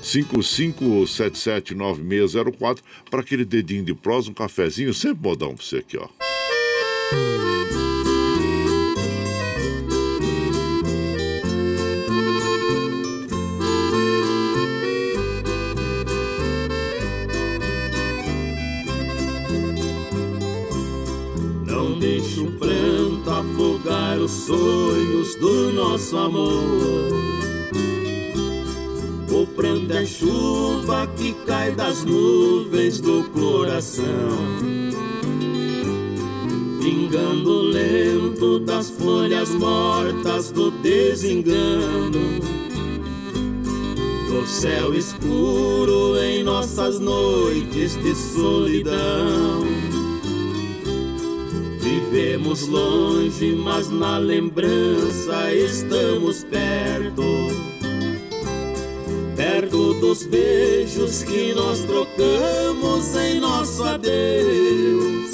955779604 0.04 2.78
para 3.10 3.22
aquele 3.22 3.44
dedinho 3.44 3.84
de 3.84 3.96
prós, 3.96 4.28
um 4.28 4.34
cafezinho, 4.36 4.94
sempre 4.94 5.28
modão 5.28 5.56
para 5.56 5.66
você 5.66 5.78
aqui, 5.78 5.98
ó. 5.98 6.08
Do 25.40 25.72
nosso 25.74 26.18
amor. 26.18 27.28
O 29.32 29.46
pranto 29.46 29.94
é 29.94 30.06
chuva 30.06 31.08
que 31.16 31.34
cai 31.46 31.72
das 31.72 32.04
nuvens 32.04 33.00
do 33.00 33.24
coração, 33.30 34.06
pingando 36.82 37.62
lento 37.62 38.60
das 38.60 38.90
folhas 38.90 39.50
mortas 39.52 40.52
do 40.52 40.72
desengano. 40.72 42.40
Do 44.28 44.46
céu 44.48 44.94
escuro 44.94 46.18
em 46.18 46.44
nossas 46.44 47.00
noites 47.00 47.96
de 47.98 48.16
solidão. 48.16 49.97
Vivemos 51.88 52.68
longe, 52.68 53.56
mas 53.56 53.90
na 53.90 54.18
lembrança 54.18 55.54
estamos 55.54 56.44
perto. 56.44 57.24
Perto 59.38 59.94
dos 59.94 60.24
beijos 60.24 61.24
que 61.24 61.54
nós 61.54 61.80
trocamos 61.80 63.16
em 63.16 63.40
nosso 63.40 63.84
adeus. 63.86 65.32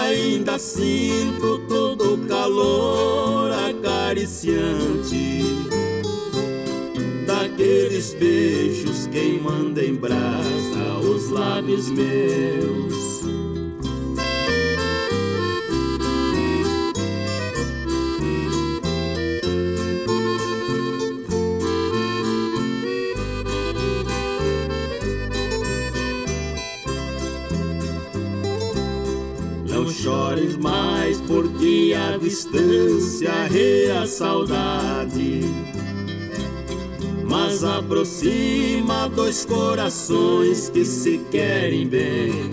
Ainda 0.00 0.58
sinto 0.58 1.60
todo 1.68 2.14
o 2.14 2.18
calor 2.26 3.52
acariciante 3.52 5.44
daqueles 7.24 8.14
beijos 8.14 9.06
queimando 9.06 9.80
em 9.80 9.94
brasa 9.94 10.98
os 11.00 11.30
lábios 11.30 11.88
meus. 11.88 13.41
Distância 32.18 33.30
é 33.54 33.98
a 33.98 34.06
saudade. 34.06 35.40
Mas 37.28 37.64
aproxima 37.64 39.08
dois 39.08 39.44
corações 39.44 40.68
que 40.68 40.84
se 40.84 41.18
querem 41.30 41.86
bem. 41.86 42.50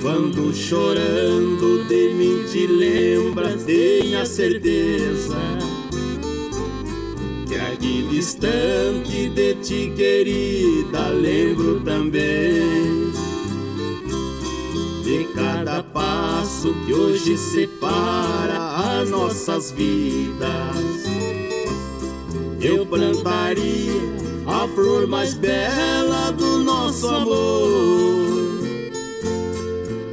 Quando 0.00 0.54
chorando 0.54 1.84
de 1.88 2.14
mim 2.14 2.44
te 2.50 2.66
lembras, 2.66 3.64
tenha 3.64 4.24
certeza 4.24 5.36
que 7.46 7.56
aqui 7.56 8.06
distante 8.08 9.28
de 9.30 9.54
ti, 9.56 9.92
querida, 9.96 11.08
lembro 11.08 11.80
também 11.80 13.10
de 15.02 15.24
cada 15.34 15.82
passo 15.82 16.05
que 16.62 16.94
hoje 16.94 17.36
separa 17.36 19.00
as 19.00 19.10
nossas 19.10 19.70
vidas. 19.72 20.46
Eu 22.60 22.86
plantaria 22.86 23.92
a 24.46 24.66
flor 24.68 25.06
mais 25.06 25.34
bela 25.34 26.30
do 26.30 26.58
nosso 26.60 27.06
amor 27.08 28.46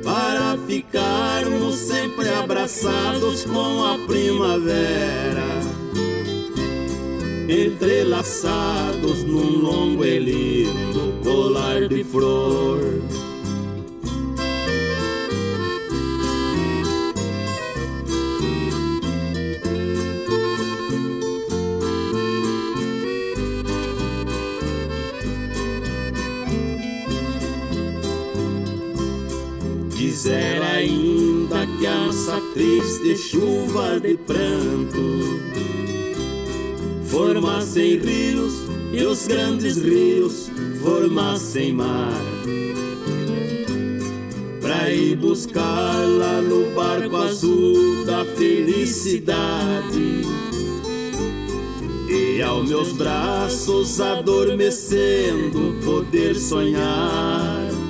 para 0.03 0.57
ficarmos 0.67 1.75
sempre 1.75 2.27
abraçados 2.29 3.45
com 3.45 3.85
a 3.85 3.97
primavera, 4.05 5.61
entrelaçados 7.47 9.23
num 9.23 9.59
longo 9.59 10.03
e 10.03 10.19
lindo 10.19 11.23
colar 11.23 11.87
de 11.87 12.03
flor. 12.03 12.81
Nossa 32.13 32.39
triste 32.53 33.17
chuva 33.17 33.99
de 33.99 34.15
pranto. 34.15 35.01
Formassem 37.05 37.97
rios 37.97 38.53
e 38.93 39.03
os 39.03 39.25
grandes 39.25 39.81
rios 39.81 40.51
formassem 40.83 41.73
mar. 41.73 42.21
Pra 44.61 44.91
ir 44.91 45.17
buscar 45.17 46.07
lá 46.07 46.39
no 46.41 46.69
barco 46.75 47.15
azul 47.17 48.05
da 48.05 48.23
felicidade. 48.23 50.21
E 52.07 52.41
aos 52.43 52.69
meus 52.69 52.91
braços 52.91 53.99
adormecendo 53.99 55.75
poder 55.83 56.35
sonhar 56.35 57.82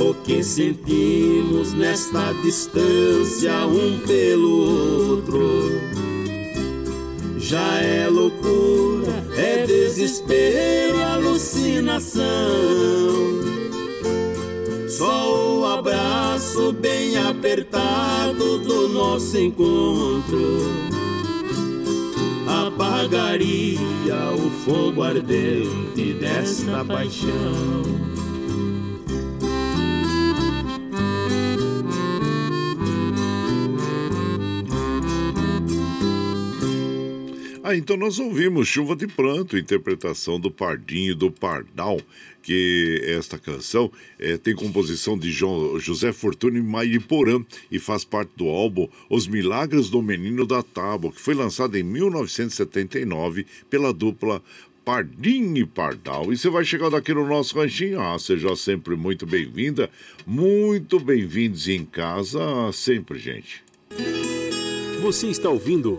o 0.00 0.14
que 0.14 0.42
sentimos 0.42 1.72
nesta 1.74 2.32
distância 2.42 3.66
um 3.66 3.98
pelo 4.00 5.16
outro. 5.18 5.70
Já 7.38 7.78
é 7.80 8.08
loucura, 8.08 9.24
é 9.36 9.66
desespero, 9.66 11.02
alucinação. 11.02 12.22
Só 14.88 15.60
o 15.60 15.66
abraço 15.66 16.72
bem 16.72 17.16
apertado 17.16 18.58
do 18.58 18.88
nosso 18.88 19.36
encontro 19.38 21.00
apagaria 22.66 23.78
o 24.34 24.50
fogo 24.64 25.02
ardente 25.02 26.14
desta 26.14 26.84
paixão. 26.84 27.82
Ah, 37.70 37.76
então 37.76 37.96
nós 37.96 38.18
ouvimos 38.18 38.66
Chuva 38.66 38.96
de 38.96 39.06
Pranto, 39.06 39.56
interpretação 39.56 40.40
do 40.40 40.50
Pardinho 40.50 41.14
do 41.14 41.30
Pardal, 41.30 42.00
que 42.42 43.00
esta 43.06 43.38
canção 43.38 43.92
é, 44.18 44.36
tem 44.36 44.56
composição 44.56 45.16
de 45.16 45.30
João, 45.30 45.78
José 45.78 46.12
Fortuna 46.12 46.58
e 46.58 46.62
Mairiporã 46.62 47.40
e 47.70 47.78
faz 47.78 48.04
parte 48.04 48.32
do 48.34 48.48
álbum 48.48 48.88
Os 49.08 49.28
Milagres 49.28 49.88
do 49.88 50.02
Menino 50.02 50.44
da 50.44 50.64
Tábua, 50.64 51.12
que 51.12 51.20
foi 51.20 51.32
lançado 51.32 51.76
em 51.78 51.84
1979 51.84 53.46
pela 53.70 53.92
dupla 53.92 54.42
Pardinho 54.84 55.58
e 55.58 55.64
Pardal. 55.64 56.32
E 56.32 56.36
você 56.36 56.50
vai 56.50 56.64
chegando 56.64 56.96
aqui 56.96 57.14
no 57.14 57.24
nosso 57.24 57.56
ranchinho. 57.56 58.00
Ah, 58.00 58.18
seja 58.18 58.56
sempre 58.56 58.96
muito 58.96 59.24
bem-vinda, 59.24 59.88
muito 60.26 60.98
bem-vindos 60.98 61.68
em 61.68 61.84
casa, 61.84 62.40
sempre, 62.72 63.16
gente. 63.16 63.62
Você 65.00 65.28
está 65.28 65.48
ouvindo. 65.48 65.96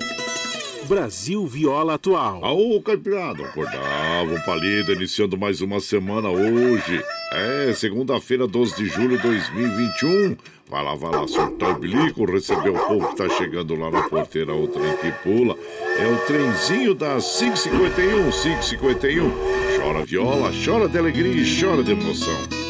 Brasil 0.92 1.48
Viola 1.48 1.94
Atual. 1.94 2.44
Aô, 2.44 2.82
Caipirada, 2.82 3.46
acordava 3.46 4.34
o 4.34 4.44
palida, 4.44 4.92
iniciando 4.92 5.38
mais 5.38 5.62
uma 5.62 5.80
semana 5.80 6.28
hoje. 6.28 7.02
É, 7.32 7.72
segunda-feira, 7.74 8.46
12 8.46 8.76
de 8.76 8.88
julho 8.88 9.16
de 9.16 9.24
2021. 9.24 10.36
Vai 10.70 10.84
lá, 10.84 10.94
vai 10.96 11.12
lá, 11.12 11.26
soltar 11.30 11.78
o 11.78 11.80
bilico, 11.80 12.26
receber 12.26 12.72
o 12.72 12.88
povo 12.88 13.08
que 13.08 13.16
tá 13.16 13.30
chegando 13.30 13.74
lá 13.74 13.90
na 13.90 14.02
porteira, 14.02 14.54
o 14.54 14.68
trem 14.68 14.98
que 14.98 15.14
pula. 15.24 15.56
É 15.98 16.08
o 16.08 16.18
trenzinho 16.28 16.94
das 16.94 17.40
551, 17.40 18.30
551. 18.30 19.32
Chora 19.78 20.04
viola, 20.04 20.52
chora 20.66 20.90
de 20.90 20.98
alegria 20.98 21.42
e 21.42 21.62
chora 21.62 21.82
de 21.86 21.94
emoção. 21.94 22.61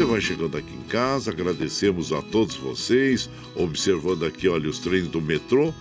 Você 0.00 0.06
vai 0.06 0.20
chegando 0.22 0.56
aqui 0.56 0.72
em 0.72 0.88
casa, 0.88 1.30
agradecemos 1.30 2.10
a 2.10 2.22
todos 2.22 2.56
vocês, 2.56 3.28
observando 3.54 4.24
aqui, 4.24 4.48
olha, 4.48 4.66
os 4.66 4.78
trens 4.78 5.06
do 5.08 5.20
metrô 5.20 5.74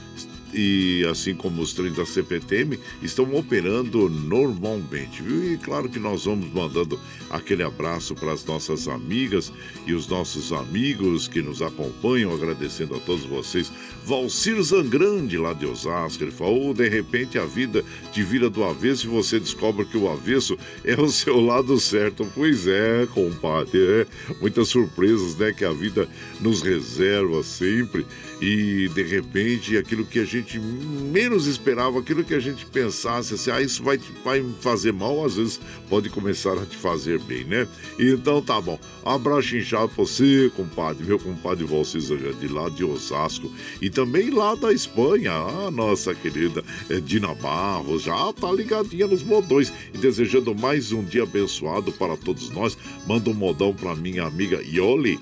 e 0.54 1.06
assim 1.10 1.34
como 1.34 1.62
os 1.62 1.72
trens 1.72 1.96
da 1.96 2.06
CPTM 2.06 2.78
estão 3.02 3.34
operando 3.34 4.10
normalmente, 4.10 5.22
viu? 5.22 5.54
E 5.54 5.58
claro 5.58 5.88
que 5.88 6.00
nós 6.00 6.26
vamos 6.26 6.52
mandando 6.52 7.00
aquele 7.30 7.64
abraço 7.64 8.16
para 8.16 8.32
as 8.32 8.44
nossas 8.46 8.88
amigas 8.88 9.52
e 9.86 9.94
os 9.94 10.08
nossos 10.08 10.52
amigos 10.52 11.28
que 11.28 11.42
nos 11.42 11.62
acompanham, 11.62 12.34
agradecendo 12.34 12.96
a 12.96 13.00
todos 13.00 13.26
vocês. 13.26 13.72
Valcir 14.06 14.62
Zangrande, 14.62 15.38
lá 15.38 15.54
de 15.54 15.66
Osasco, 15.66 16.24
ele 16.24 16.32
falou: 16.32 16.74
de 16.74 16.88
repente 16.90 17.38
a 17.38 17.46
vida 17.46 17.84
te 18.12 18.24
vira 18.24 18.50
do 18.50 18.64
avesso 18.64 19.06
e 19.06 19.10
você 19.10 19.40
descobre 19.40 19.86
que 19.86 19.98
o 19.98 20.10
avesso 20.10 20.58
é 20.84 21.00
o 21.00 21.10
seu 21.10 21.40
lado 21.40 21.80
certo. 21.80 22.28
Pois 22.34 22.68
é, 22.68 23.08
compadre, 23.14 23.80
é. 23.80 24.08
Muitas 24.42 24.70
surpresas, 24.70 25.36
né, 25.36 25.52
que 25.52 25.66
a 25.66 25.72
vida 25.72 26.08
nos 26.40 26.62
reserva 26.62 27.44
sempre 27.44 28.06
e 28.42 28.88
de 28.90 29.04
repente 29.04 29.78
aquilo 29.78 30.06
que 30.06 30.20
a 30.20 30.26
gente 30.26 30.58
menos 30.60 31.46
esperava, 31.46 32.00
aquilo 32.00 32.24
que 32.24 32.34
a 32.34 32.40
gente 32.40 32.66
pensasse 32.66 33.34
assim, 33.34 33.52
ah, 33.52 33.62
isso 33.62 33.84
vai, 33.84 34.00
vai 34.24 34.44
fazer 34.62 34.94
mal, 34.94 35.26
às 35.26 35.36
vezes 35.36 35.60
pode 35.90 36.10
começar 36.10 36.54
a 36.54 36.66
te 36.66 36.78
fazer 36.78 37.19
bem, 37.20 37.44
né? 37.44 37.68
Então 38.00 38.42
tá 38.42 38.60
bom. 38.60 38.80
Abraço 39.06 39.56
inchado 39.56 39.90
pra 39.90 40.04
você, 40.04 40.52
compadre, 40.56 41.04
meu 41.06 41.20
compadre 41.20 41.66
Valcir 41.66 42.02
de 42.02 42.48
lá 42.48 42.70
de 42.70 42.84
Osasco 42.84 43.52
e 43.82 43.90
também 43.90 44.30
lá 44.30 44.56
da 44.56 44.72
Espanha, 44.72 45.32
a 45.32 45.72
nossa 45.72 46.14
querida 46.14 46.64
eh, 46.90 47.00
Dina 47.00 47.34
Barros, 47.36 48.04
já 48.04 48.34
tá 48.34 48.52
ligadinha 48.52 49.08
nos 49.08 49.24
modões 49.24 49.72
e 49.94 49.98
desejando 49.98 50.54
mais 50.56 50.92
um 50.92 51.04
dia 51.04 51.24
abençoado 51.24 51.92
para 51.92 52.16
todos 52.18 52.50
nós. 52.50 52.78
Manda 53.08 53.30
um 53.30 53.34
modão 53.34 53.74
pra 53.74 53.96
minha 53.96 54.24
amiga 54.24 54.62
Yoli 54.62 55.20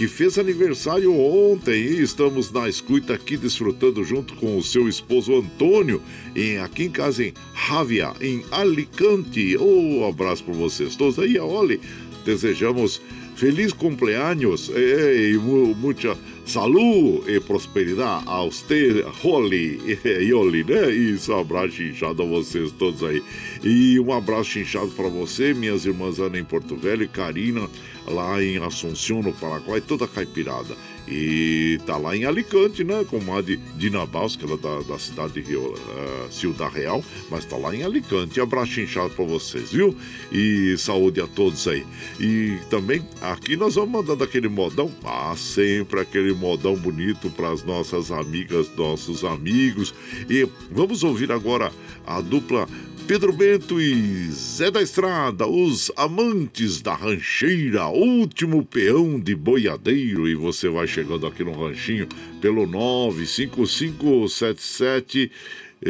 que 0.00 0.08
fez 0.08 0.38
aniversário 0.38 1.14
ontem 1.14 1.74
e 1.74 2.00
estamos 2.00 2.50
na 2.50 2.66
escuta 2.70 3.12
aqui 3.12 3.36
desfrutando 3.36 4.02
junto 4.02 4.34
com 4.36 4.56
o 4.56 4.64
seu 4.64 4.88
esposo 4.88 5.36
Antônio, 5.36 6.00
em, 6.34 6.56
aqui 6.56 6.84
em 6.84 6.90
casa 6.90 7.22
em 7.22 7.34
Javia, 7.54 8.10
em 8.18 8.42
Alicante. 8.50 9.58
Um 9.58 10.00
oh, 10.00 10.06
abraço 10.06 10.42
para 10.42 10.54
vocês 10.54 10.96
todos 10.96 11.18
aí, 11.18 11.38
olha, 11.38 11.78
desejamos 12.24 12.98
feliz 13.36 13.74
cumpleaños 13.74 14.70
e, 14.74 15.34
e 15.34 15.36
muita 15.36 16.16
saúde 16.50 17.30
e 17.30 17.38
prosperidade 17.38 18.24
a 18.26 18.42
você, 18.42 19.04
Holly 19.22 19.98
e 20.04 20.34
Oli, 20.34 20.64
né? 20.64 20.90
Isso, 20.90 21.32
um 21.32 21.38
abraço 21.38 21.80
inchado 21.80 22.22
a 22.22 22.26
vocês 22.26 22.72
todos 22.72 23.04
aí. 23.04 23.22
E 23.62 24.00
um 24.00 24.12
abraço 24.12 24.58
inchado 24.58 24.88
para 24.88 25.08
você, 25.08 25.54
minhas 25.54 25.86
irmãs 25.86 26.18
Ana 26.18 26.38
em 26.38 26.44
Porto 26.44 26.74
Velho 26.74 27.04
e 27.04 27.08
Karina 27.08 27.68
lá 28.04 28.42
em 28.42 28.56
Assunção, 28.58 29.22
no 29.22 29.32
Paraguai, 29.32 29.80
toda 29.80 30.08
caipirada. 30.08 30.74
E 31.08 31.80
tá 31.86 31.96
lá 31.96 32.16
em 32.16 32.24
Alicante, 32.24 32.84
né? 32.84 33.04
Com 33.08 33.18
a 33.34 33.40
de 33.40 33.56
Dina 33.76 34.06
Baus, 34.06 34.38
ela 34.42 34.54
é 34.54 34.56
da, 34.56 34.80
da 34.82 34.98
cidade 34.98 35.34
de 35.34 35.40
Rio, 35.40 35.72
uh, 35.72 36.32
Ciudad 36.32 36.72
Real, 36.72 37.02
mas 37.30 37.44
tá 37.44 37.56
lá 37.56 37.74
em 37.74 37.82
Alicante. 37.82 38.40
Abraço 38.40 38.80
inchado 38.80 39.10
pra 39.10 39.24
vocês, 39.24 39.72
viu? 39.72 39.96
E 40.32 40.76
saúde 40.78 41.20
a 41.20 41.26
todos 41.26 41.66
aí. 41.66 41.84
E 42.18 42.58
também 42.68 43.02
aqui 43.20 43.56
nós 43.56 43.74
vamos 43.74 43.90
mandando 43.90 44.22
aquele 44.22 44.48
modão, 44.48 44.90
ah, 45.04 45.34
sempre 45.36 46.00
aquele 46.00 46.32
modão 46.32 46.76
bonito 46.76 47.30
para 47.30 47.50
as 47.50 47.64
nossas 47.64 48.10
amigas, 48.10 48.70
nossos 48.76 49.24
amigos. 49.24 49.94
E 50.28 50.48
vamos 50.70 51.02
ouvir 51.02 51.32
agora 51.32 51.72
a 52.06 52.20
dupla 52.20 52.68
Pedro 53.10 53.32
Bento 53.32 53.80
e 53.80 54.30
Zé 54.30 54.70
da 54.70 54.80
Estrada, 54.80 55.44
os 55.44 55.90
amantes 55.96 56.80
da 56.80 56.94
rancheira, 56.94 57.88
último 57.88 58.64
peão 58.64 59.18
de 59.18 59.34
boiadeiro. 59.34 60.28
E 60.28 60.36
você 60.36 60.68
vai 60.68 60.86
chegando 60.86 61.26
aqui 61.26 61.42
no 61.42 61.50
ranchinho 61.50 62.06
pelo 62.40 62.68
95577 62.68 65.28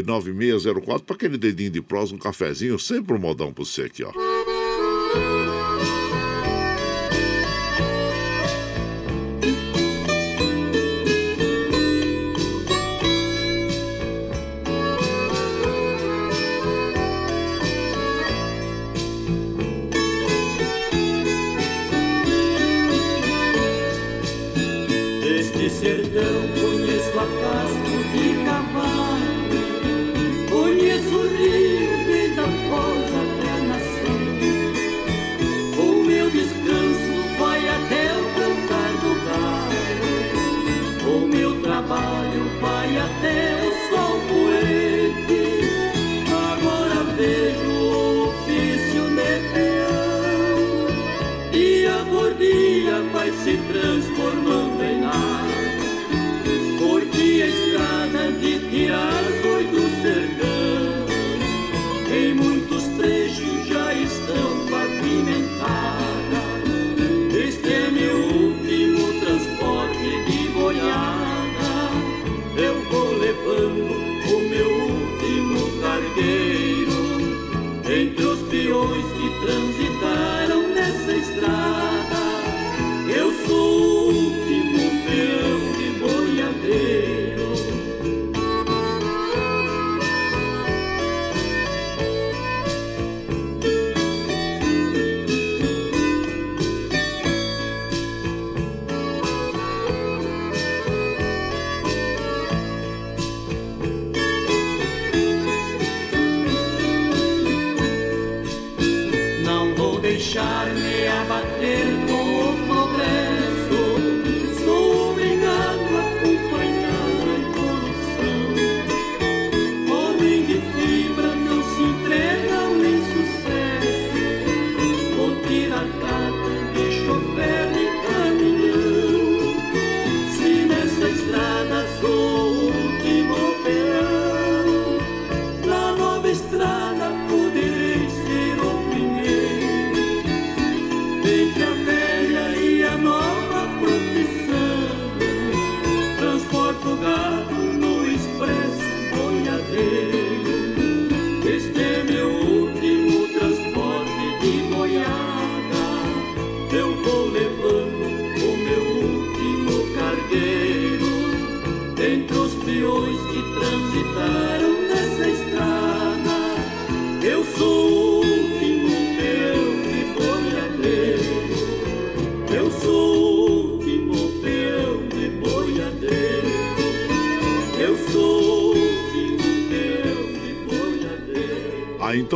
9604 0.02 1.04
para 1.04 1.16
aquele 1.16 1.36
dedinho 1.36 1.72
de 1.72 1.82
prós, 1.82 2.10
um 2.10 2.16
cafezinho, 2.16 2.78
sempre 2.78 3.12
um 3.12 3.18
modão 3.18 3.52
para 3.52 3.66
você 3.66 3.82
aqui, 3.82 4.02
ó. 4.02 4.12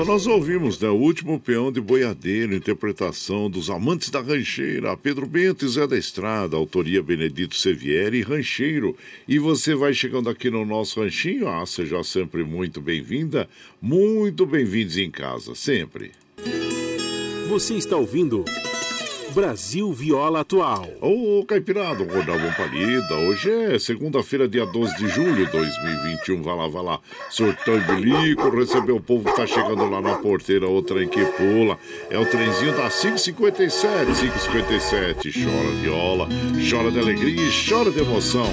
Então 0.04 0.12
nós 0.12 0.26
ouvimos, 0.26 0.78
né? 0.78 0.88
O 0.90 0.96
último 0.96 1.40
peão 1.40 1.72
de 1.72 1.80
boiadeiro, 1.80 2.54
interpretação 2.54 3.48
dos 3.48 3.70
amantes 3.70 4.10
da 4.10 4.20
rancheira, 4.20 4.94
Pedro 4.98 5.26
Bento 5.26 5.64
e 5.64 5.68
Zé 5.68 5.86
da 5.86 5.96
Estrada, 5.96 6.56
autoria 6.56 7.02
Benedito 7.02 7.56
Sevieri, 7.56 8.20
rancheiro. 8.20 8.94
E 9.26 9.38
você 9.38 9.74
vai 9.74 9.94
chegando 9.94 10.28
aqui 10.28 10.50
no 10.50 10.66
nosso 10.66 11.00
ranchinho, 11.00 11.48
ah, 11.48 11.64
seja 11.64 12.04
sempre 12.04 12.44
muito 12.44 12.82
bem-vinda, 12.82 13.48
muito 13.80 14.44
bem-vindos 14.44 14.98
em 14.98 15.10
casa, 15.10 15.54
sempre. 15.54 16.12
Você 17.48 17.72
está 17.74 17.96
ouvindo 17.96 18.44
Brasil 19.34 19.92
Viola 19.92 20.42
Atual. 20.42 20.88
Ô, 21.00 21.44
Caipirado, 21.44 22.04
Rodavão 22.04 22.52
Palida, 22.52 23.16
hoje 23.16 23.50
é 23.50 23.78
segunda-feira, 23.80 24.46
dia 24.46 24.64
12 24.64 24.96
de 24.96 25.08
julho 25.08 25.44
de 25.44 25.50
2021. 25.50 26.40
Vai 26.40 26.56
lá, 26.56 26.68
vai 26.68 26.82
lá, 26.84 27.00
surtão 27.28 27.74
e 27.76 27.80
bilico, 27.80 28.48
recebeu 28.50 28.96
o 28.96 29.00
povo 29.00 29.24
que 29.24 29.34
tá 29.34 29.44
chegando 29.44 29.90
lá 29.90 30.00
na 30.00 30.14
porteira, 30.18 30.68
o 30.68 30.80
trem 30.80 31.08
que 31.08 31.24
pula. 31.24 31.76
É 32.10 32.16
o 32.16 32.24
trenzinho 32.24 32.76
da 32.76 32.88
557, 32.88 34.06
557. 34.06 35.32
Chora 35.32 35.70
viola, 35.82 36.28
chora 36.70 36.92
de 36.92 37.00
alegria 37.00 37.48
e 37.48 37.68
chora 37.68 37.90
de 37.90 37.98
emoção. 37.98 38.46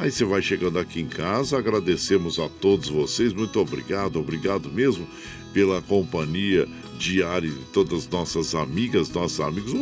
Aí 0.00 0.10
você 0.10 0.24
vai 0.24 0.40
chegando 0.40 0.78
aqui 0.78 1.02
em 1.02 1.06
casa, 1.06 1.58
agradecemos 1.58 2.38
a 2.38 2.48
todos 2.48 2.88
vocês, 2.88 3.34
muito 3.34 3.60
obrigado, 3.60 4.18
obrigado 4.18 4.70
mesmo 4.70 5.06
pela 5.52 5.82
companhia 5.82 6.68
diária 6.96 7.50
de 7.50 7.64
todas 7.72 8.00
as 8.00 8.08
nossas 8.08 8.54
amigas, 8.54 9.10
nossos 9.10 9.40
amigos. 9.40 9.72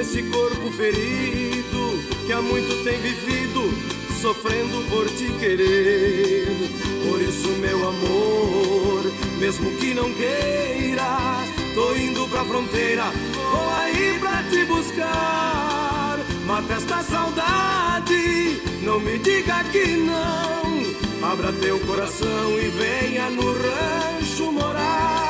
Maltrate 0.00 0.02
esse 0.02 0.22
corpo 0.24 0.70
ferido 0.72 1.98
que 2.26 2.32
há 2.32 2.40
muito 2.40 2.82
tem 2.84 2.98
vivido, 2.98 3.70
sofrendo 4.20 4.88
por 4.88 5.06
te 5.08 5.30
querer. 5.38 6.46
Por 7.06 7.20
isso, 7.20 7.48
meu 7.60 7.88
amor, 7.88 9.12
mesmo 9.38 9.70
que 9.76 9.94
não 9.94 10.12
queira, 10.12 11.44
tô 11.74 11.94
indo 11.94 12.26
pra 12.28 12.44
fronteira, 12.44 13.04
vou 13.50 13.70
aí 13.74 14.18
pra 14.18 14.42
te 14.44 14.64
buscar. 14.64 16.18
Mata 16.46 16.74
esta 16.74 17.02
saudade, 17.02 18.60
não 18.82 18.98
me 19.00 19.18
diga 19.18 19.62
que 19.64 19.96
não. 19.96 21.30
Abra 21.30 21.52
teu 21.52 21.78
coração 21.80 22.58
e 22.58 22.68
venha 22.68 23.30
no 23.30 23.52
rancho 23.52 24.50
morar. 24.50 25.29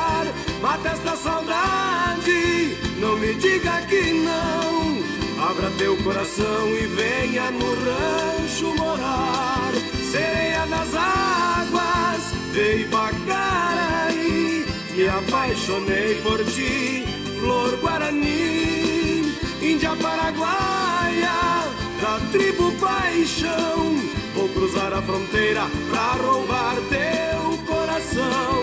Mata 0.61 0.89
esta 0.89 1.15
saudade, 1.15 2.77
não 2.99 3.17
me 3.17 3.33
diga 3.33 3.81
que 3.89 4.13
não. 4.13 5.01
Abra 5.43 5.71
teu 5.71 5.97
coração 6.03 6.67
e 6.69 6.85
venha 6.85 7.49
no 7.49 7.73
rancho 7.73 8.75
morar. 8.77 9.71
Sereia 10.11 10.67
das 10.67 10.93
águas, 10.93 12.21
veio 12.51 12.87
Pacaraí. 12.89 14.65
Me 14.95 15.07
apaixonei 15.07 16.21
por 16.21 16.45
ti, 16.45 17.05
flor 17.39 17.75
guarani, 17.77 19.33
índia 19.61 19.95
paraguaia, 19.95 21.65
da 21.99 22.19
tribo 22.31 22.71
paixão. 22.73 23.95
Vou 24.35 24.47
cruzar 24.49 24.93
a 24.93 25.01
fronteira 25.01 25.63
pra 25.89 26.13
roubar 26.23 26.75
teu 26.89 27.57
coração. 27.65 28.60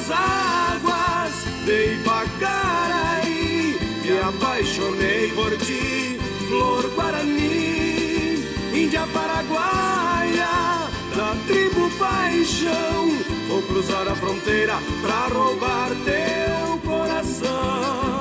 Das 0.00 0.10
águas, 0.12 1.32
dei 1.66 1.98
Pacaraí. 1.98 3.76
Me 4.02 4.18
apaixonei 4.18 5.30
por 5.32 5.54
ti, 5.58 6.18
flor 6.48 6.88
guarani, 6.94 8.42
índia 8.72 9.06
paraguaia, 9.12 10.88
da 11.14 11.36
tribo 11.46 11.90
paixão. 11.98 13.10
Vou 13.48 13.62
cruzar 13.62 14.08
a 14.08 14.14
fronteira 14.14 14.78
pra 15.02 15.28
roubar 15.28 15.90
teu 16.06 16.78
coração. 16.78 18.19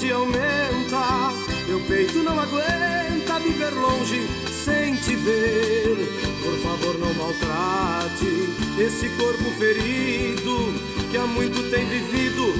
Saudade 0.00 0.12
aumenta, 0.12 1.32
meu 1.68 1.80
peito 1.80 2.22
não 2.22 2.38
aguenta 2.40 3.38
viver 3.40 3.70
longe 3.74 4.26
sem 4.64 4.96
te 4.96 5.14
ver. 5.16 5.96
Por 6.42 6.56
favor, 6.58 6.98
não 6.98 7.12
maltrate 7.14 8.48
esse 8.78 9.08
corpo 9.10 9.44
ferido 9.58 10.72
que 11.10 11.16
há 11.18 11.26
muito 11.26 11.70
tem 11.70 11.86
vivido, 11.86 12.54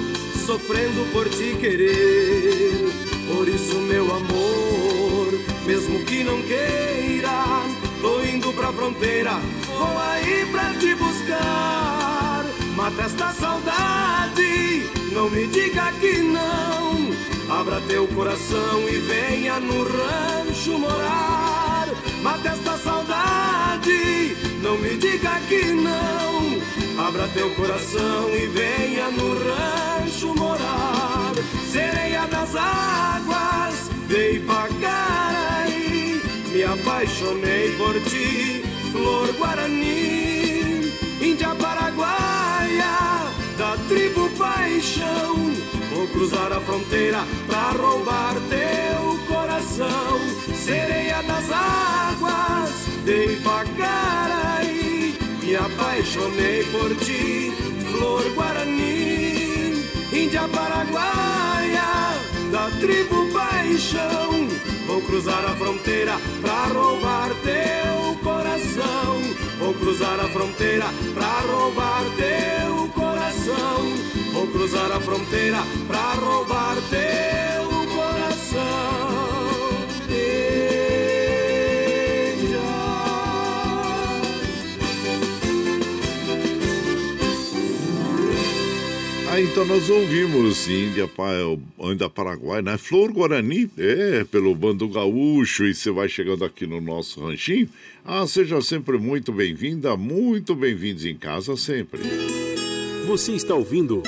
sofrendo 0.45 1.11
por 1.13 1.29
te 1.31 1.57
querer. 1.59 2.91
Por 3.27 3.49
isso, 3.49 3.77
meu 3.77 4.05
amor, 4.15 5.33
mesmo 5.65 6.05
que 6.05 6.23
não 6.23 6.43
queira, 6.43 7.63
tô 8.03 8.23
indo 8.23 8.53
pra 8.53 8.73
fronteira, 8.73 9.39
vou 9.79 9.99
aí 9.99 10.47
pra 10.51 10.75
te 10.75 10.95
buscar. 10.95 12.45
Mata 12.77 13.03
esta 13.03 13.33
saudade, 13.33 14.85
não 15.13 15.31
me 15.31 15.47
diga 15.47 15.93
que 16.01 16.19
não. 16.19 17.20
Abra 17.51 17.81
teu 17.89 18.07
coração 18.07 18.89
e 18.89 18.97
venha 18.99 19.59
no 19.59 19.83
rancho 19.83 20.79
morar. 20.79 21.89
Mata 22.23 22.51
esta 22.51 22.79
saudade, 22.79 24.37
não 24.63 24.79
me 24.79 24.97
diga 24.97 25.41
que 25.49 25.65
não. 25.73 27.05
Abra 27.05 27.27
teu 27.35 27.51
coração 27.57 28.31
e 28.33 28.47
venha 28.47 29.11
no 29.11 29.35
rancho 29.35 30.33
morar. 30.37 31.33
Sereia 31.73 32.25
das 32.29 32.55
águas, 32.55 33.91
dei 34.07 34.41
Caraí. 34.81 36.23
Me 36.53 36.63
apaixonei 36.63 37.73
por 37.77 37.95
ti, 38.05 38.63
flor 38.93 39.27
guarani, 39.39 40.93
índia 41.21 41.53
paraguaia, 41.57 43.27
da 43.59 43.77
tribo 43.89 44.31
paixão 44.39 45.40
Vou 46.01 46.09
cruzar 46.09 46.51
a 46.51 46.59
fronteira 46.63 47.19
pra 47.47 47.73
roubar 47.73 48.33
teu 48.49 49.19
coração. 49.29 50.19
Sereia 50.57 51.23
das 51.25 51.51
águas, 51.51 52.71
dei 53.05 53.37
pra 53.37 53.67
Caraí. 53.77 55.15
Me 55.43 55.57
apaixonei 55.57 56.65
por 56.73 56.97
ti, 57.05 57.53
flor 57.93 58.23
guarani, 58.33 59.85
índia 60.11 60.49
paraguaia, 60.49 62.17
da 62.51 62.71
tribo 62.81 63.31
paixão. 63.31 64.49
Vou 64.87 65.03
cruzar 65.03 65.45
a 65.45 65.55
fronteira 65.55 66.15
pra 66.41 66.65
roubar 66.69 67.29
teu 67.45 68.15
coração. 68.25 69.21
Vou 69.59 69.75
cruzar 69.75 70.19
a 70.19 70.29
fronteira 70.31 70.87
pra 71.13 71.41
roubar 71.41 72.05
teu 72.17 72.89
coração. 72.89 74.20
Vou 74.41 74.49
cruzar 74.49 74.91
a 74.91 74.99
fronteira 74.99 75.59
pra 75.87 76.15
roubar 76.15 76.75
teu 76.89 77.95
coração. 77.95 78.57
Ah, 89.29 89.41
então 89.43 89.67
nós 89.67 89.91
ouvimos 89.91 90.67
Índia, 90.67 91.07
Índia 91.79 92.09
Paraguai, 92.09 92.63
né? 92.63 92.79
Flor 92.79 93.13
Guarani, 93.13 93.71
é, 93.77 94.25
pelo 94.25 94.55
Bando 94.55 94.89
Gaúcho, 94.89 95.67
e 95.67 95.75
você 95.75 95.91
vai 95.91 96.09
chegando 96.09 96.47
aqui 96.47 96.67
no 96.67 96.81
nosso 96.81 97.21
ranchinho. 97.21 97.69
Ah, 98.03 98.27
seja 98.27 98.63
sempre 98.63 98.97
muito 98.97 99.33
bem-vinda, 99.33 99.99
muito 99.99 100.55
bem-vindos 100.55 101.05
em 101.05 101.15
casa 101.15 101.59
sempre. 101.59 102.01
Você 103.11 103.33
está 103.33 103.57
ouvindo 103.57 104.05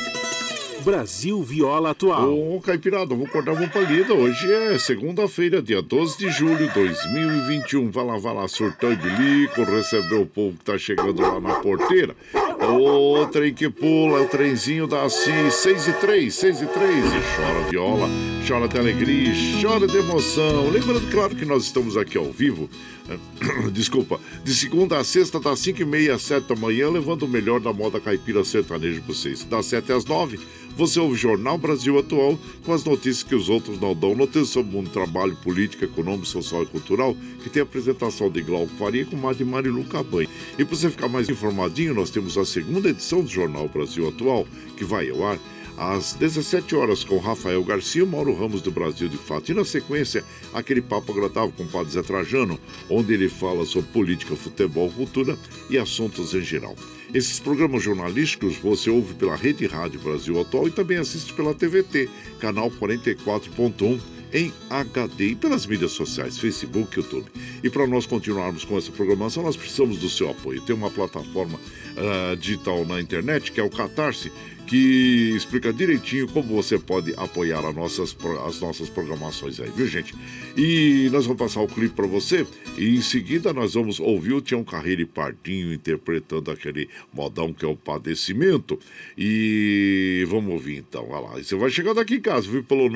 Brasil 0.85 1.43
Viola 1.43 1.91
Atual. 1.91 2.39
Ô, 2.39 2.61
Caipirada, 2.61 3.17
vou 3.17 3.27
cortar 3.27 3.51
uma 3.51 3.67
palida. 3.67 4.15
Hoje 4.15 4.53
é 4.53 4.79
segunda-feira, 4.79 5.61
dia 5.61 5.83
12 5.83 6.19
de 6.19 6.31
julho 6.31 6.69
de 6.69 6.73
2021. 6.73 7.91
Vai 7.91 8.05
lá, 8.05 8.17
vai 8.17 8.33
lá, 8.33 8.47
surtão 8.47 8.93
e 8.93 9.49
receber 9.65 10.21
o 10.21 10.25
povo 10.25 10.57
que 10.57 10.65
tá 10.65 10.79
chegando 10.79 11.21
lá 11.21 11.41
na 11.41 11.55
porteira. 11.57 12.15
O 12.61 13.27
trem 13.27 13.53
que 13.53 13.69
pula, 13.69 14.21
é 14.21 14.23
o 14.23 14.29
trenzinho 14.29 14.87
da 14.87 15.11
CI 15.11 15.51
6 15.51 15.89
e 15.89 15.93
3, 15.95 16.33
6 16.33 16.63
e 16.63 16.67
3. 16.67 16.89
E 16.89 17.37
chora 17.37 17.71
viola, 17.71 18.09
chora 18.47 18.69
de 18.69 18.79
alegria, 18.79 19.33
chora 19.61 19.89
de 19.89 19.97
emoção. 19.97 20.71
Lembrando, 20.71 21.11
claro, 21.11 21.35
que 21.35 21.45
nós 21.45 21.65
estamos 21.65 21.97
aqui 21.97 22.17
ao 22.17 22.31
vivo 22.31 22.71
desculpa, 23.73 24.21
de 24.45 24.55
segunda 24.55 24.99
a 24.99 25.05
sexta, 25.05 25.41
das 25.41 25.59
5 25.61 25.83
e 25.83 25.85
meia 25.85 26.15
às 26.15 26.23
7 26.23 26.49
da 26.49 26.57
manhã, 26.57 26.91
levando 26.91 27.25
o 27.25 27.29
melhor 27.29 27.61
da 27.61 27.73
moda 27.73 28.01
caipira 28.01 28.45
sertaneja 28.45 29.01
para 29.01 29.15
vocês. 29.15 29.45
Das 29.45 29.67
7 29.67 29.93
às 29.93 30.05
9, 30.05 30.39
você 30.77 30.99
ouve 30.99 31.15
o 31.15 31.17
Jornal 31.17 31.59
Brasil 31.59 31.99
Atual 31.99 32.39
com 32.65 32.73
as 32.73 32.85
notícias 32.85 33.23
que 33.23 33.35
os 33.35 33.49
outros 33.49 33.81
não 33.81 33.95
dão. 33.95 34.15
Notícias 34.15 34.49
sobre 34.49 34.81
do 34.81 34.89
trabalho, 34.89 35.37
política, 35.37 35.85
econômico, 35.85 36.27
social 36.27 36.63
e 36.63 36.67
cultural, 36.67 37.17
que 37.43 37.51
tem 37.51 37.61
a 37.61 37.65
apresentação 37.65 38.31
de 38.31 38.41
Glauco 38.41 38.73
Faria 38.79 39.05
com 39.05 39.17
Mari 39.17 39.45
Marilu 39.45 39.85
Cabanha. 39.85 40.29
E 40.59 40.65
para 40.65 40.77
você 40.77 40.91
ficar 40.91 41.09
mais 41.09 41.29
informadinho, 41.29 41.95
nós 41.95 42.11
temos 42.11 42.39
a 42.39 42.45
segunda 42.45 42.89
edição 42.89 43.23
do 43.23 43.29
Jornal 43.29 43.69
Brasil 43.69 44.09
Atual, 44.09 44.47
que 44.77 44.85
vai 44.85 45.11
ao 45.11 45.27
ar 45.27 45.39
às 45.77 46.15
17 46.15 46.75
horas 46.75 47.05
com 47.05 47.19
Rafael 47.19 47.63
Garcia, 47.65 48.05
Mauro 48.05 48.35
Ramos 48.35 48.63
do 48.63 48.71
Brasil 48.71 49.09
de 49.09 49.17
Fato. 49.17 49.51
E 49.51 49.55
na 49.55 49.65
sequência, 49.65 50.25
aquele 50.53 50.81
papo 50.81 51.13
agradável 51.13 51.53
com 51.57 51.65
o 51.65 51.69
Padre 51.69 51.93
Zé 51.93 52.03
Trajano, 52.03 52.59
onde 52.89 53.15
ele 53.15 53.29
fala 53.29 53.65
sobre 53.65 53.91
política, 53.91 54.37
futebol, 54.37 54.91
cultura 54.91 55.37
e 55.71 55.79
assuntos 55.79 56.35
em 56.35 56.43
geral. 56.43 56.77
Esses 57.15 57.39
programas 57.39 57.83
jornalísticos 57.83 58.57
você 58.57 58.89
ouve 58.89 59.15
pela 59.15 59.37
Rede 59.37 59.67
Rádio 59.67 60.01
Brasil 60.01 60.41
Atual 60.41 60.69
e 60.69 60.71
também 60.71 60.97
assiste 60.97 61.33
pela 61.35 61.55
TVT, 61.55 62.09
canal 62.41 62.71
44.1 62.71 64.01
em 64.33 64.53
HD 64.71 65.29
e 65.29 65.35
pelas 65.35 65.67
mídias 65.67 65.93
sociais, 65.93 66.39
Facebook, 66.39 66.97
YouTube. 66.97 67.27
E 67.63 67.69
para 67.69 67.87
nós 67.87 68.07
continuarmos 68.07 68.65
com 68.65 68.79
essa 68.79 68.91
programação, 68.91 69.43
nós 69.43 69.57
precisamos 69.57 69.99
do 69.99 70.09
seu 70.09 70.31
apoio. 70.31 70.63
Tem 70.63 70.75
uma 70.75 70.91
plataforma 70.91 71.59
uh, 71.59 72.37
digital 72.37 72.85
na 72.87 73.01
internet 73.01 73.53
que 73.53 73.61
é 73.61 73.63
o 73.63 73.71
Catarse, 73.71 74.33
que 74.73 75.37
explica 75.37 75.71
direitinho 75.71 76.27
como 76.27 76.57
você 76.57 76.79
pode 76.79 77.13
apoiar 77.19 77.63
as 77.63 77.75
nossas, 77.75 78.17
as 78.47 78.59
nossas 78.59 78.89
programações 78.89 79.61
aí, 79.61 79.69
viu, 79.69 79.87
gente? 79.87 80.15
E 80.57 81.11
nós 81.13 81.27
vamos 81.27 81.43
passar 81.43 81.61
o 81.61 81.69
clipe 81.69 81.95
para 81.95 82.07
você 82.07 82.47
e 82.79 82.97
em 82.97 83.03
seguida 83.03 83.53
nós 83.53 83.75
vamos 83.75 84.01
ouvir 84.01 84.33
o 84.33 84.41
Tião 84.41 84.65
Carreiro 84.65 85.03
e 85.03 85.05
Pardinho 85.05 85.75
interpretando 85.75 86.51
aquele 86.51 86.89
modão 87.13 87.53
que 87.53 87.67
é 87.67 87.69
o 87.69 87.77
padecimento. 87.77 88.79
E 89.17 90.25
vamos 90.27 90.55
ouvir 90.55 90.79
então, 90.79 91.07
vai 91.07 91.21
lá. 91.21 91.39
E 91.39 91.45
você 91.45 91.55
vai 91.55 91.69
chegando 91.69 92.01
aqui 92.01 92.15
em 92.15 92.23
casa, 92.23 92.49
viu, 92.49 92.65
pelo 92.65 92.89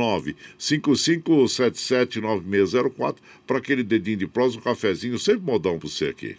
955779604 0.59 3.17
para 3.47 3.59
aquele 3.59 3.83
dedinho 3.83 4.17
de 4.17 4.27
prosa, 4.27 4.57
um 4.57 4.62
cafezinho, 4.62 5.19
sempre 5.19 5.45
modão 5.45 5.79
para 5.79 5.91
você 5.91 6.07
aqui. 6.07 6.39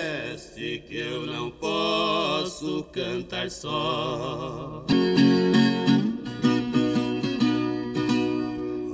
posso 2.61 2.83
cantar 2.91 3.49
só. 3.49 4.85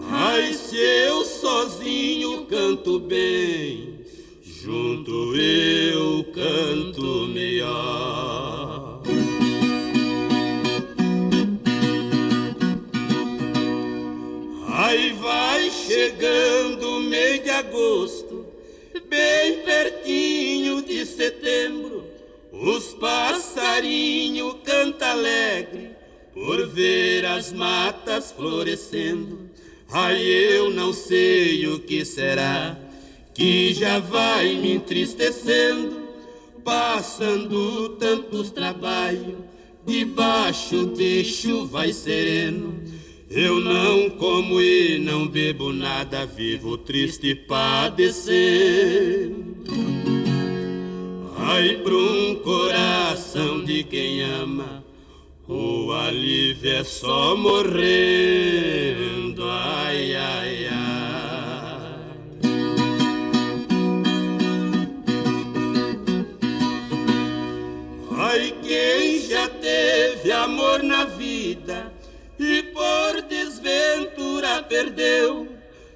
Ai, 0.09 0.53
se 0.53 0.78
eu 0.78 1.26
sozinho 1.26 2.45
canto 2.45 2.97
bem, 2.99 3.99
junto 4.41 5.36
eu 5.36 6.24
canto 6.34 7.28
melhor. 7.28 9.01
Aí 14.70 15.11
vai 15.13 15.70
chegando 15.70 17.01
mês 17.01 17.43
de 17.43 17.49
agosto, 17.49 18.45
bem 19.09 19.59
pertinho 19.63 20.82
de 20.82 21.05
setembro, 21.05 21.96
os 22.60 22.93
passarinhos 22.95 24.55
cantam 24.64 25.10
alegre 25.10 25.91
por 26.34 26.68
ver 26.68 27.26
as 27.26 27.53
matas 27.53 28.32
florescendo. 28.32 29.49
Ai, 29.89 30.22
eu 30.22 30.70
não 30.70 30.91
sei 30.93 31.68
o 31.68 31.80
que 31.80 32.03
será 32.03 32.78
que 33.34 33.74
já 33.74 33.99
vai 33.99 34.55
me 34.55 34.74
entristecendo, 34.74 36.08
passando 36.64 37.89
tantos 37.99 38.49
trabalhos, 38.49 39.36
debaixo 39.86 40.88
de 40.88 41.24
chuva 41.24 41.86
e 41.86 41.93
sereno. 41.93 42.82
Eu 43.30 43.60
não 43.60 44.10
como 44.10 44.60
e 44.60 44.97
não 44.97 45.28
bebo 45.28 45.72
nada, 45.72 46.26
vivo 46.26 46.78
triste 46.78 47.36
padecendo. 47.36 48.08
Ai, 51.49 51.77
para 51.81 51.95
um 51.95 52.35
coração 52.35 53.63
de 53.63 53.81
quem 53.81 54.21
ama, 54.21 54.83
o 55.47 55.93
alívio 55.93 56.73
é 56.73 56.83
só 56.83 57.37
morrendo. 57.37 57.89
Ai, 59.49 60.13
ai, 60.13 60.67
ai. 60.67 61.87
Ai, 68.11 68.53
quem 68.61 69.21
já 69.29 69.47
teve 69.47 70.29
amor 70.33 70.83
na 70.83 71.05
vida 71.05 71.93
e 72.37 72.61
por 72.61 73.21
desventura 73.21 74.63
perdeu, 74.63 75.47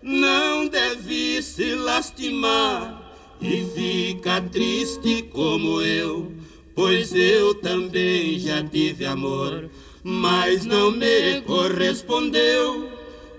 não 0.02 0.66
deve 0.66 1.42
se 1.42 1.76
lastimar 1.76 3.01
e 3.42 3.66
fica 3.74 4.40
triste 4.40 5.24
como 5.24 5.82
eu, 5.82 6.32
pois 6.76 7.14
eu 7.14 7.56
também 7.56 8.38
já 8.38 8.64
tive 8.64 9.06
amor, 9.06 9.70
mas 10.04 10.64
não 10.64 10.92
me 10.92 11.42
correspondeu 11.42 12.92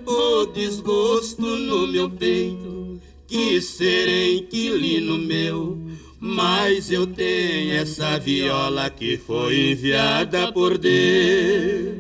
o 0.05 0.47
desgosto 0.47 1.43
no 1.43 1.87
meu 1.87 2.11
peito, 2.11 3.01
que 3.29 3.61
ser 3.61 4.09
inquilino 4.35 5.17
meu. 5.19 5.79
Mas 6.19 6.91
eu 6.93 7.05
tenho 7.05 7.75
essa 7.75 8.17
viola 8.17 8.89
que 8.89 9.17
foi 9.17 9.73
enviada 9.73 10.53
por 10.53 10.79
Deus. 10.79 11.97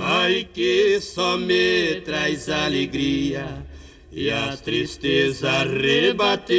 Ai, 0.00 0.48
que 0.52 0.98
só 1.00 1.36
me 1.36 2.00
traz 2.00 2.48
alegria 2.48 3.63
e 4.16 4.30
a 4.30 4.56
tristeza 4.56 5.64
rebateu. 5.64 6.54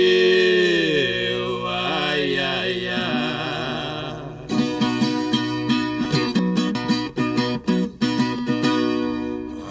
Ai, 1.68 2.38
ai, 2.38 2.88
ai. 2.90 3.36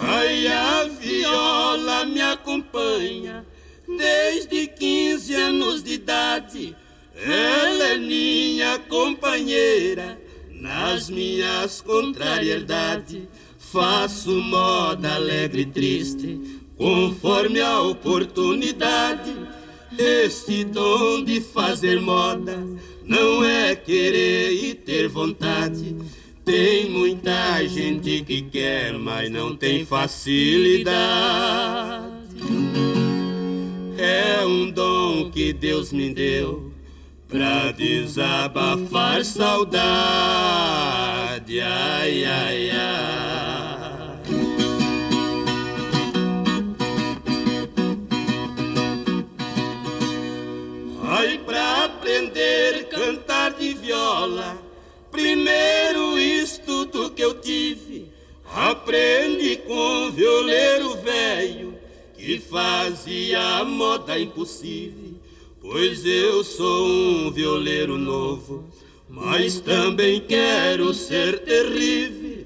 Ai, 0.01 0.47
a 0.47 0.83
viola 0.99 2.05
me 2.05 2.21
acompanha 2.21 3.45
desde 3.87 4.67
15 4.67 5.35
anos 5.35 5.83
de 5.83 5.93
idade. 5.93 6.75
Ela 7.15 7.89
é 7.89 7.97
minha 7.97 8.79
companheira 8.79 10.19
nas 10.49 11.07
minhas 11.09 11.81
contrariedades. 11.81 13.27
Faço 13.59 14.31
moda 14.31 15.15
alegre 15.15 15.63
e 15.63 15.65
triste, 15.65 16.64
conforme 16.77 17.61
a 17.61 17.81
oportunidade. 17.81 19.33
Esse 19.97 20.65
dom 20.65 21.23
de 21.23 21.39
fazer 21.39 22.01
moda 22.01 22.61
não 23.03 23.43
é 23.45 23.75
querer 23.75 24.51
e 24.51 24.73
ter 24.73 25.07
vontade. 25.07 25.95
Tem 26.43 26.89
muita 26.89 27.65
gente 27.67 28.23
que 28.23 28.41
quer, 28.43 28.93
mas 28.93 29.31
não 29.31 29.55
tem 29.55 29.85
facilidade. 29.85 30.95
É 33.97 34.45
um 34.45 34.69
dom 34.69 35.31
que 35.31 35.53
Deus 35.53 35.93
me 35.93 36.13
deu 36.13 36.71
pra 37.27 37.71
desabafar 37.71 39.23
saudade. 39.23 39.79
Ai, 41.61 42.25
ai. 42.25 42.69
Ai, 42.71 43.44
aprender 52.15 52.87
cantar 52.87 53.53
de 53.53 53.73
viola, 53.73 54.57
primeiro 55.11 56.17
estudo 56.17 57.11
que 57.11 57.21
eu 57.21 57.33
tive, 57.41 58.07
aprendi 58.45 59.57
com 59.57 60.11
violeiro 60.11 60.95
velho 61.01 61.75
que 62.17 62.39
fazia 62.39 63.65
moda 63.65 64.17
impossível. 64.17 65.15
Pois 65.59 66.05
eu 66.05 66.41
sou 66.43 66.87
um 66.87 67.31
violeiro 67.31 67.97
novo, 67.97 68.63
mas 69.09 69.59
também 69.59 70.21
quero 70.21 70.93
ser 70.93 71.39
terrível. 71.39 72.45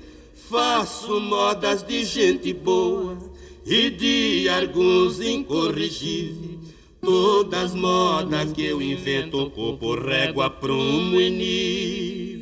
Faço 0.49 1.19
modas 1.19 1.83
de 1.83 2.03
gente 2.03 2.51
boa 2.53 3.17
e 3.63 3.91
de 3.91 4.49
alguns 4.49 5.19
incorrigíveis. 5.21 6.58
Todas 7.01 7.73
modas 7.73 8.51
que 8.51 8.65
eu 8.65 8.81
invento, 8.81 9.49
por 9.79 10.05
régua, 10.05 10.49
prumo 10.49 11.19
e 11.19 11.29
nível. 11.29 12.39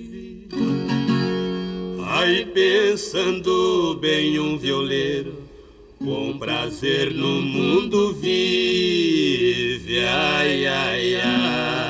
Aí 2.10 2.45
pensando 2.45 3.97
bem 4.01 4.39
um 4.39 4.58
violeiro 4.58 5.36
com 5.99 6.38
prazer 6.38 7.14
no 7.14 7.41
mundo 7.41 8.14
vive, 8.14 9.99
ai, 9.99 10.66
ai, 10.66 11.16
ai. 11.16 11.86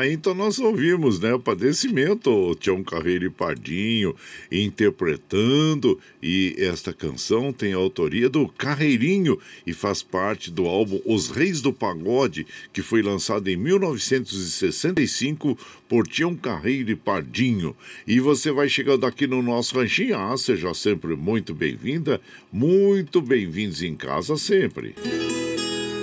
Aí 0.00 0.14
então 0.14 0.34
nós 0.34 0.58
ouvimos, 0.58 1.20
né, 1.20 1.34
o 1.34 1.38
padecimento, 1.38 2.30
o 2.30 2.54
Tião 2.54 2.82
Carreiro 2.82 3.26
e 3.26 3.30
Pardinho 3.30 4.16
interpretando, 4.50 6.00
e 6.22 6.54
esta 6.56 6.90
canção 6.90 7.52
tem 7.52 7.74
a 7.74 7.76
autoria 7.76 8.30
do 8.30 8.48
Carreirinho 8.48 9.38
e 9.66 9.74
faz 9.74 10.02
parte 10.02 10.50
do 10.50 10.64
álbum 10.64 11.02
Os 11.04 11.28
Reis 11.28 11.60
do 11.60 11.70
Pagode, 11.70 12.46
que 12.72 12.80
foi 12.80 13.02
lançado 13.02 13.46
em 13.48 13.58
1965 13.58 15.58
por 15.86 16.08
Tião 16.08 16.34
Carreiro 16.34 16.90
e 16.90 16.96
Pardinho. 16.96 17.76
E 18.06 18.20
você 18.20 18.50
vai 18.50 18.70
chegando 18.70 19.04
aqui 19.04 19.26
no 19.26 19.42
nosso 19.42 19.74
ranchinho, 19.74 20.16
ah, 20.16 20.34
seja 20.34 20.72
sempre 20.72 21.14
muito 21.14 21.54
bem-vinda, 21.54 22.18
muito 22.50 23.20
bem-vindos 23.20 23.82
em 23.82 23.94
casa 23.94 24.38
sempre. 24.38 24.94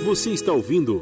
Você 0.05 0.29
está 0.29 0.53
ouvindo 0.53 1.01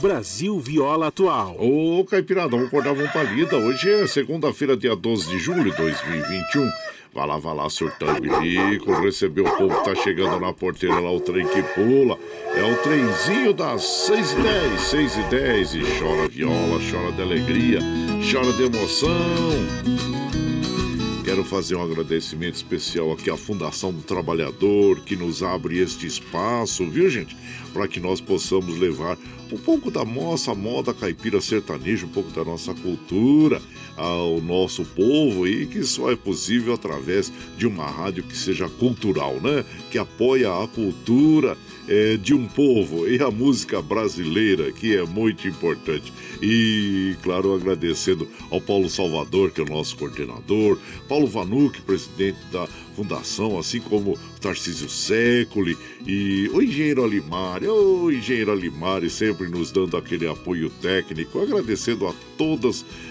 Brasil 0.00 0.58
Viola 0.60 1.08
Atual. 1.08 1.56
Ô, 1.58 2.04
Caipirada, 2.04 2.48
vamos 2.48 2.68
acordar, 2.68 2.94
vamos 2.94 3.10
pra 3.10 3.24
lida. 3.24 3.56
Hoje 3.56 3.90
é 3.90 4.06
segunda-feira, 4.06 4.76
dia 4.76 4.94
12 4.94 5.28
de 5.28 5.38
julho 5.38 5.64
de 5.64 5.76
2021. 5.76 6.70
Vai 7.12 7.26
lá, 7.26 7.38
vai 7.38 7.54
lá, 7.54 7.68
surtando 7.68 8.20
bilico, 8.20 8.92
recebeu 9.00 9.44
o 9.44 9.56
povo, 9.56 9.82
tá 9.82 9.94
chegando 9.96 10.38
na 10.38 10.52
porteira 10.52 11.00
lá, 11.00 11.10
o 11.10 11.20
trem 11.20 11.46
que 11.48 11.62
pula. 11.62 12.16
É 12.54 12.62
o 12.62 12.76
trenzinho 12.76 13.52
das 13.52 13.82
6 13.82 14.32
e 14.32 14.36
10, 14.36 14.80
6 14.80 15.16
e 15.16 15.22
10, 15.22 15.74
e 15.74 15.80
chora 15.98 16.28
viola, 16.28 16.80
chora 16.90 17.12
de 17.12 17.22
alegria, 17.22 17.80
chora 18.30 18.52
de 18.52 18.64
emoção. 18.64 20.27
Quero 21.28 21.44
fazer 21.44 21.76
um 21.76 21.82
agradecimento 21.82 22.54
especial 22.54 23.12
aqui 23.12 23.28
à 23.28 23.36
Fundação 23.36 23.92
do 23.92 24.00
Trabalhador, 24.00 25.00
que 25.00 25.14
nos 25.14 25.42
abre 25.42 25.76
este 25.76 26.06
espaço, 26.06 26.88
viu, 26.88 27.10
gente? 27.10 27.36
Para 27.70 27.86
que 27.86 28.00
nós 28.00 28.18
possamos 28.18 28.78
levar 28.78 29.18
um 29.52 29.58
pouco 29.58 29.90
da 29.90 30.02
nossa 30.06 30.54
moda 30.54 30.94
caipira 30.94 31.38
sertaneja, 31.38 32.06
um 32.06 32.08
pouco 32.08 32.30
da 32.30 32.42
nossa 32.42 32.72
cultura 32.72 33.60
ao 33.94 34.40
nosso 34.40 34.86
povo 34.86 35.46
e 35.46 35.66
que 35.66 35.84
só 35.84 36.10
é 36.10 36.16
possível 36.16 36.72
através 36.72 37.30
de 37.58 37.66
uma 37.66 37.84
rádio 37.84 38.22
que 38.22 38.34
seja 38.34 38.66
cultural, 38.66 39.34
né? 39.34 39.66
Que 39.90 39.98
apoia 39.98 40.50
a 40.50 40.66
cultura 40.66 41.58
é, 41.88 42.16
de 42.16 42.34
um 42.34 42.46
povo 42.46 43.08
e 43.08 43.20
a 43.22 43.30
música 43.30 43.80
brasileira, 43.80 44.70
que 44.70 44.96
é 44.96 45.02
muito 45.04 45.48
importante. 45.48 46.12
E, 46.42 47.16
claro, 47.22 47.54
agradecendo 47.54 48.28
ao 48.50 48.60
Paulo 48.60 48.88
Salvador, 48.88 49.50
que 49.50 49.60
é 49.60 49.64
o 49.64 49.68
nosso 49.68 49.96
coordenador, 49.96 50.78
Paulo 51.08 51.26
Vanuc, 51.26 51.80
presidente 51.82 52.38
da 52.52 52.66
fundação, 52.94 53.58
assim 53.58 53.80
como 53.80 54.18
Tarcísio 54.40 54.88
Séculi 54.88 55.76
e 56.04 56.50
o 56.52 56.60
engenheiro 56.60 57.04
Alimari, 57.04 57.68
o 57.68 58.10
engenheiro 58.10 58.50
Alimari 58.50 59.08
sempre 59.08 59.48
nos 59.48 59.70
dando 59.70 59.96
aquele 59.96 60.26
apoio 60.26 60.68
técnico, 60.82 61.40
agradecendo 61.40 62.06
a 62.06 62.14
todas 62.36 62.84
as 62.84 63.07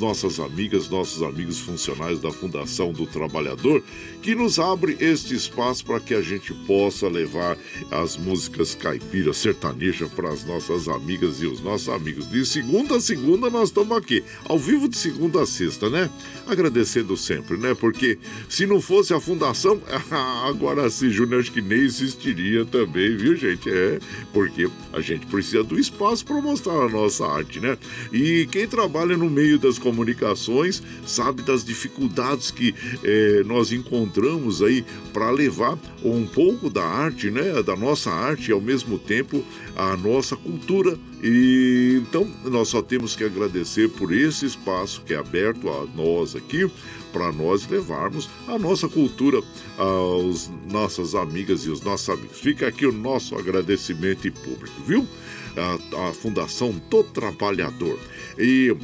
nossas 0.00 0.38
amigas, 0.38 0.88
nossos 0.88 1.22
amigos 1.22 1.58
funcionários 1.58 2.20
da 2.20 2.30
Fundação 2.30 2.92
do 2.92 3.06
Trabalhador, 3.06 3.82
que 4.22 4.34
nos 4.34 4.58
abre 4.58 4.96
este 5.00 5.34
espaço 5.34 5.84
para 5.84 6.00
que 6.00 6.14
a 6.14 6.22
gente 6.22 6.54
possa 6.66 7.08
levar 7.08 7.56
as 7.90 8.16
músicas 8.16 8.74
caipiras, 8.74 9.36
sertaneja 9.38 10.06
para 10.06 10.30
as 10.30 10.44
nossas 10.44 10.88
amigas 10.88 11.42
e 11.42 11.46
os 11.46 11.60
nossos 11.60 11.88
amigos. 11.88 12.28
De 12.30 12.44
segunda 12.46 12.96
a 12.96 13.00
segunda 13.00 13.50
nós 13.50 13.68
estamos 13.68 13.96
aqui, 13.96 14.22
ao 14.44 14.58
vivo 14.58 14.88
de 14.88 14.96
segunda 14.96 15.42
a 15.42 15.46
sexta, 15.46 15.90
né? 15.90 16.10
Agradecendo 16.46 17.16
sempre, 17.16 17.56
né? 17.56 17.74
Porque 17.74 18.18
se 18.48 18.66
não 18.66 18.80
fosse 18.80 19.12
a 19.12 19.20
Fundação, 19.20 19.80
agora 20.46 20.88
sim, 20.90 21.10
Júnior, 21.10 21.40
acho 21.40 21.52
que 21.52 21.60
nem 21.60 21.80
existiria 21.80 22.64
também, 22.64 23.16
viu, 23.16 23.34
gente? 23.36 23.68
É, 23.68 23.98
porque 24.32 24.68
a 24.92 25.00
gente 25.00 25.26
precisa 25.26 25.64
do 25.64 25.78
espaço 25.78 26.24
para 26.24 26.40
mostrar 26.40 26.74
a 26.74 26.88
nossa 26.88 27.26
arte, 27.26 27.60
né? 27.60 27.76
E 28.12 28.46
quem 28.50 28.66
trabalha 28.66 29.16
no 29.16 29.28
meio 29.28 29.55
meio 29.56 29.58
das 29.58 29.78
comunicações, 29.78 30.82
sabe 31.06 31.42
das 31.42 31.64
dificuldades 31.64 32.50
que 32.50 32.74
eh, 33.02 33.42
nós 33.46 33.72
encontramos 33.72 34.62
aí 34.62 34.84
para 35.12 35.30
levar 35.30 35.78
um 36.04 36.26
pouco 36.26 36.68
da 36.70 36.84
arte, 36.84 37.30
né, 37.30 37.62
da 37.62 37.74
nossa 37.74 38.10
arte 38.10 38.50
e 38.50 38.52
ao 38.52 38.60
mesmo 38.60 38.98
tempo 38.98 39.42
a 39.74 39.96
nossa 39.96 40.36
cultura. 40.36 40.98
E 41.22 42.02
então 42.02 42.28
nós 42.44 42.68
só 42.68 42.82
temos 42.82 43.16
que 43.16 43.24
agradecer 43.24 43.88
por 43.88 44.12
esse 44.12 44.44
espaço 44.46 45.02
que 45.02 45.14
é 45.14 45.16
aberto 45.16 45.68
a 45.68 45.86
nós 45.96 46.36
aqui 46.36 46.70
para 47.16 47.32
nós 47.32 47.66
levarmos 47.66 48.28
a 48.46 48.58
nossa 48.58 48.88
cultura 48.90 49.40
aos 49.78 50.50
nossas 50.70 51.14
amigas 51.14 51.64
e 51.64 51.70
os 51.70 51.80
nossos 51.80 52.10
amigos. 52.10 52.38
Fica 52.38 52.68
aqui 52.68 52.84
o 52.84 52.92
nosso 52.92 53.34
agradecimento 53.36 54.30
público, 54.32 54.82
viu? 54.86 55.08
A, 55.56 56.08
a 56.08 56.12
Fundação 56.12 56.72
do 56.90 57.02
Trabalhador. 57.02 57.98
E 58.38 58.76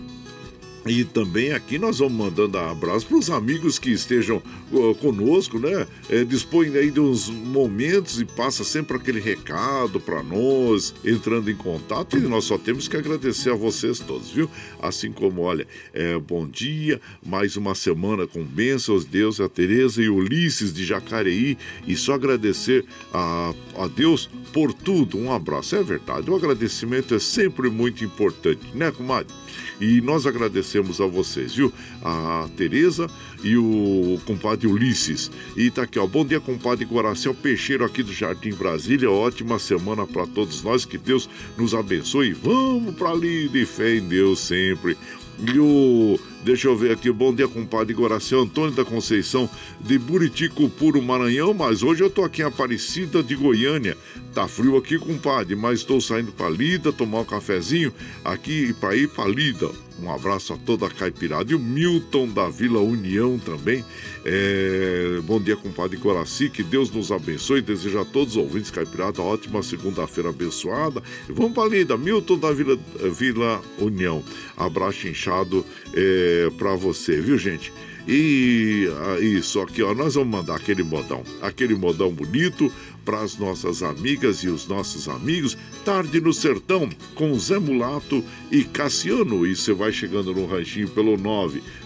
e 0.85 1.05
também 1.05 1.53
aqui 1.53 1.79
nós 1.79 1.99
vamos 1.99 2.15
mandando 2.15 2.59
abraço 2.59 3.07
para 3.07 3.17
os 3.17 3.31
amigos 3.31 3.79
que 3.79 3.91
estejam 3.91 4.43
uh, 4.73 4.95
conosco, 4.97 5.59
né? 5.59 5.87
É, 6.09 6.25
dispõem 6.25 6.77
aí 6.77 6.91
de 6.91 6.99
uns 6.99 7.29
momentos 7.29 8.21
e 8.21 8.25
passa 8.25 8.65
sempre 8.65 8.97
aquele 8.97 9.21
recado 9.21 10.01
para 10.01 10.23
nós, 10.25 10.93
entrando 11.05 11.49
em 11.51 11.55
contato. 11.55 12.17
E 12.17 12.21
nós 12.21 12.45
só 12.45 12.59
temos 12.59 12.89
que 12.89 12.97
agradecer 12.97 13.51
a 13.51 13.55
vocês 13.55 14.01
todos, 14.01 14.31
viu? 14.31 14.51
Assim 14.81 15.13
como, 15.13 15.43
olha, 15.43 15.67
é, 15.95 16.19
bom 16.19 16.49
dia, 16.49 17.01
mais 17.25 17.57
uma 17.57 17.77
semana 17.77 18.27
com 18.27 18.43
bênçãos, 18.43 19.05
Deus, 19.05 19.41
a 19.41 19.49
Tereza 19.49 20.03
e 20.03 20.09
Ulisses 20.09 20.73
de 20.73 20.85
Jacareí. 20.85 21.57
E 21.87 21.97
só 21.97 22.15
agradecer 22.15 22.85
a, 23.13 23.55
a 23.77 23.87
Deus 23.87 24.29
por 24.53 24.73
tudo. 24.73 25.17
Um 25.17 25.33
abraço. 25.33 25.77
É 25.77 25.83
verdade, 25.83 26.29
o 26.29 26.35
agradecimento 26.35 27.15
é 27.15 27.21
sempre 27.21 27.71
muito 27.71 28.05
importante, 28.05 28.67
né, 28.75 28.91
comadre? 28.91 29.33
E 29.81 30.01
nós 30.01 30.27
agradecemos 30.27 30.72
a 30.79 31.07
vocês, 31.07 31.55
viu? 31.55 31.73
A 32.03 32.49
Tereza 32.57 33.09
e 33.43 33.57
o 33.57 34.21
compadre 34.25 34.67
Ulisses. 34.67 35.31
E 35.57 35.71
tá 35.71 35.83
aqui, 35.83 35.99
ó. 35.99 36.07
Bom 36.07 36.25
dia, 36.25 36.41
compadre 36.41 36.85
Guaracel 36.85 37.35
Peixeiro 37.35 37.85
aqui 37.85 38.03
do 38.03 38.13
Jardim 38.13 38.53
Brasília. 38.55 39.11
Ótima 39.11 39.59
semana 39.59 40.07
para 40.07 40.27
todos 40.27 40.63
nós. 40.63 40.85
Que 40.85 40.99
Deus 40.99 41.29
nos 41.57 41.75
abençoe. 41.75 42.33
Vamos 42.33 42.95
para 42.95 43.11
ali 43.11 43.49
de 43.49 43.67
fé 43.67 43.97
em 43.97 44.09
Deus 44.09 44.41
sempre. 44.41 44.97
E 45.39 45.59
o. 45.59 46.19
Deixa 46.45 46.67
eu 46.67 46.77
ver 46.77 46.91
aqui, 46.91 47.11
bom 47.11 47.33
dia, 47.33 47.47
compadre 47.47 47.95
Goraceu 47.95 48.41
Antônio 48.41 48.73
da 48.73 48.85
Conceição 48.85 49.49
de 49.81 49.97
Buritico 49.97 50.69
Puro, 50.69 51.01
Maranhão, 51.01 51.55
mas 51.55 51.85
hoje 51.85 52.03
eu 52.03 52.11
tô 52.11 52.25
aqui 52.25 52.43
em 52.43 52.45
Aparecida 52.45 53.23
de 53.23 53.37
Goiânia. 53.37 53.97
Tá 54.35 54.49
frio 54.49 54.77
aqui, 54.77 54.99
compadre, 54.99 55.55
mas 55.55 55.81
estou 55.81 56.01
saindo 56.01 56.33
pra 56.33 56.51
Lida, 56.51 56.93
tomar 56.93 57.21
um 57.21 57.25
cafezinho 57.25 57.93
aqui 58.25 58.75
para 58.75 58.97
ir 58.97 59.09
pra 59.09 59.29
Lida. 59.29 59.71
Um 60.01 60.11
abraço 60.11 60.53
a 60.53 60.57
toda 60.57 60.87
a 60.87 60.91
caipirada. 60.91 61.53
E 61.53 61.55
o 61.55 61.59
Milton 61.59 62.29
da 62.29 62.49
Vila 62.49 62.81
União 62.81 63.39
também. 63.39 63.85
É... 64.25 65.21
Bom 65.25 65.41
dia, 65.41 65.57
compadre 65.57 65.97
Coraci. 65.97 66.49
Que 66.49 66.63
Deus 66.63 66.91
nos 66.91 67.11
abençoe. 67.11 67.61
Desejo 67.61 68.01
a 68.01 68.05
todos 68.05 68.37
os 68.37 68.43
ouvintes 68.43 68.71
caipirada 68.71 69.23
ótima 69.23 69.63
segunda-feira 69.63 70.31
abençoada. 70.31 71.03
E 71.29 71.33
vamos 71.33 71.53
para 71.53 71.69
Lida. 71.69 71.97
Milton 71.97 72.39
da 72.39 72.53
Vila, 72.53 72.79
Vila 73.13 73.61
União. 73.79 74.23
Abraço 74.57 75.09
inchado 75.09 75.65
é, 75.95 76.51
para 76.59 76.75
você, 76.75 77.21
viu, 77.21 77.37
gente? 77.39 77.73
E 78.07 78.89
ah, 78.99 79.19
isso 79.21 79.61
aqui, 79.61 79.83
ó, 79.83 79.93
nós 79.95 80.15
vamos 80.15 80.31
mandar 80.31 80.55
aquele 80.57 80.83
modão, 80.83 81.23
aquele 81.41 81.75
modão 81.75 82.11
bonito 82.11 82.71
para 83.05 83.21
as 83.21 83.37
nossas 83.37 83.83
amigas 83.83 84.45
e 84.45 84.49
os 84.49 84.67
nossos 84.67 85.07
amigos. 85.09 85.59
Tarde 85.85 86.19
no 86.21 86.33
Sertão 86.33 86.89
com 87.15 87.39
Zé 87.39 87.59
Mulato 87.59 88.25
e 88.51 88.65
Cassiano. 88.65 89.47
E 89.47 89.55
você 89.55 89.73
vai 89.73 89.93
chegando 89.93 90.35
no 90.35 90.47
ranchinho 90.47 90.89
pelo 90.89 91.17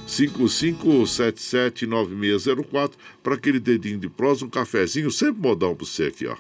955779604 0.06 2.92
para 3.22 3.34
aquele 3.34 3.60
dedinho 3.60 3.98
de 3.98 4.08
prosa, 4.08 4.46
um 4.46 4.50
cafezinho, 4.50 5.10
sempre 5.10 5.42
modão 5.42 5.74
para 5.74 5.86
você 5.86 6.04
aqui, 6.04 6.26
ó. 6.26 6.36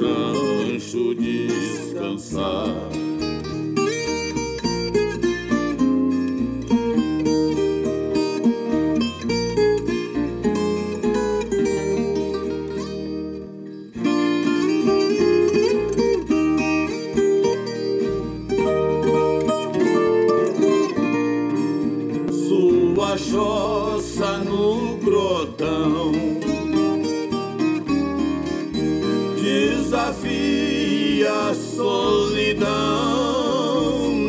rancho 0.00 1.14
descansar. 1.14 2.68
Sua 22.30 23.16
choça 23.18 24.38
no 24.38 24.96
grotão. 24.96 26.23
desafia 29.94 31.30
a 31.50 31.54
solidão 31.54 32.66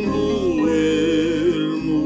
no 0.05 0.70
ermo. 0.70 2.05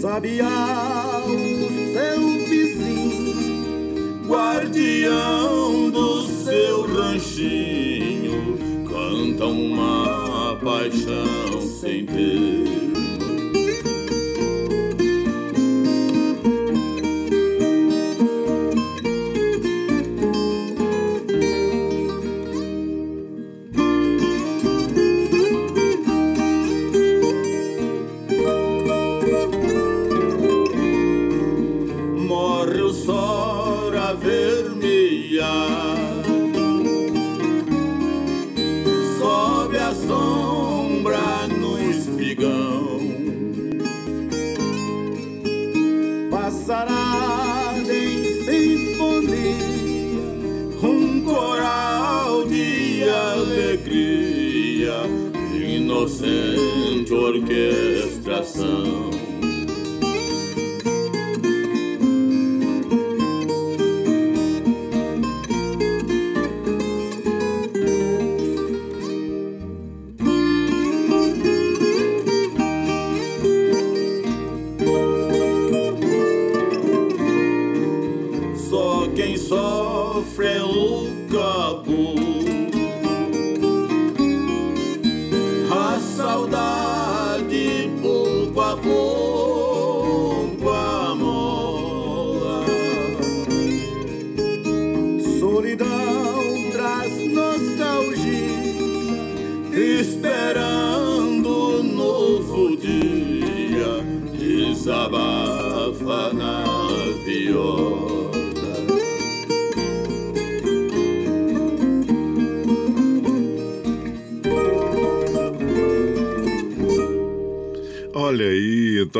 Sabiá, 0.00 1.22
o 1.26 1.68
seu 1.92 2.22
vizinho, 2.48 4.22
guardião 4.26 5.90
do 5.90 6.22
seu 6.22 6.86
ranchinho, 6.86 8.56
canta 8.88 9.44
uma 9.44 10.56
paixão 10.64 11.60
sem 11.60 12.06
ter. 12.06 12.69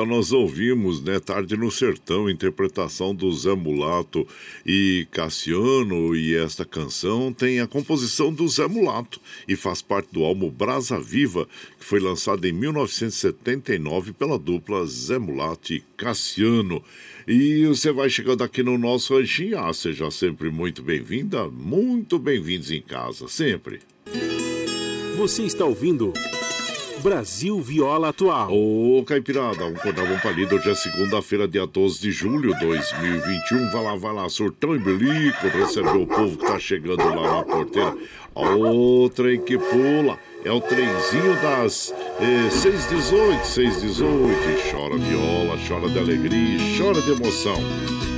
Então 0.01 0.17
nós 0.17 0.33
ouvimos, 0.33 1.03
né, 1.03 1.21
Tarde 1.21 1.59
no 1.59 1.71
Sertão, 1.71 2.31
interpretação 2.31 3.15
do 3.15 3.31
Zé 3.31 3.55
Mulato 3.55 4.27
e 4.65 5.07
Cassiano, 5.11 6.17
e 6.17 6.35
esta 6.35 6.65
canção 6.65 7.31
tem 7.35 7.61
a 7.61 7.67
composição 7.67 8.33
do 8.33 8.49
Zé 8.49 8.67
Mulato 8.67 9.21
e 9.47 9.55
faz 9.55 9.83
parte 9.83 10.09
do 10.11 10.25
álbum 10.25 10.49
Brasa 10.49 10.99
Viva, 10.99 11.47
que 11.79 11.85
foi 11.85 12.01
lançado 12.01 12.47
em 12.47 12.53
1979 12.53 14.15
pela 14.15 14.39
dupla 14.39 14.87
Zé 14.87 15.19
Mulato 15.19 15.75
e 15.75 15.83
Cassiano. 15.99 16.83
E 17.29 17.67
você 17.67 17.93
vai 17.93 18.09
chegando 18.09 18.43
aqui 18.43 18.63
no 18.63 18.79
nosso 18.79 19.15
ranchinho, 19.15 19.59
ah, 19.59 19.75
seja 19.75 20.11
sempre 20.11 20.49
muito 20.49 20.83
bem-vinda, 20.83 21.47
muito 21.51 22.19
bem-vindos 22.19 22.71
em 22.71 22.81
casa, 22.81 23.29
sempre. 23.29 23.81
Você 25.19 25.43
está 25.43 25.67
ouvindo 25.67 26.15
Brasil 27.01 27.59
Viola 27.61 28.11
Atual. 28.11 28.53
Ô, 28.53 29.03
Caipirada, 29.05 29.65
um 29.65 29.75
cordão 29.75 30.05
palido 30.23 30.57
hoje 30.57 30.71
é 30.71 30.75
segunda-feira, 30.75 31.49
dia 31.49 31.67
12 31.67 31.99
de 31.99 32.11
julho 32.11 32.53
de 32.55 32.61
2021. 32.61 33.71
Vai 33.71 33.83
lá, 33.83 33.97
vai 33.97 34.13
lá, 34.13 34.29
surtão 34.29 34.77
e 34.77 34.79
bilico, 34.79 35.49
receber 35.49 35.97
o 35.97 36.07
povo 36.07 36.37
que 36.37 36.47
tá 36.47 36.59
chegando 36.59 37.03
lá 37.03 37.37
na 37.37 37.43
porteira. 37.43 37.97
O 38.35 39.09
trem 39.09 39.41
que 39.41 39.57
pula 39.57 40.19
é 40.45 40.53
o 40.53 40.61
trenzinho 40.61 41.35
das 41.43 41.95
eh, 42.21 42.51
618, 42.51 43.47
618. 43.47 44.71
Chora 44.71 44.97
viola, 44.97 45.59
chora 45.67 45.89
de 45.89 45.99
alegria, 45.99 46.59
chora 46.79 47.01
de 47.01 47.13
emoção. 47.13 48.10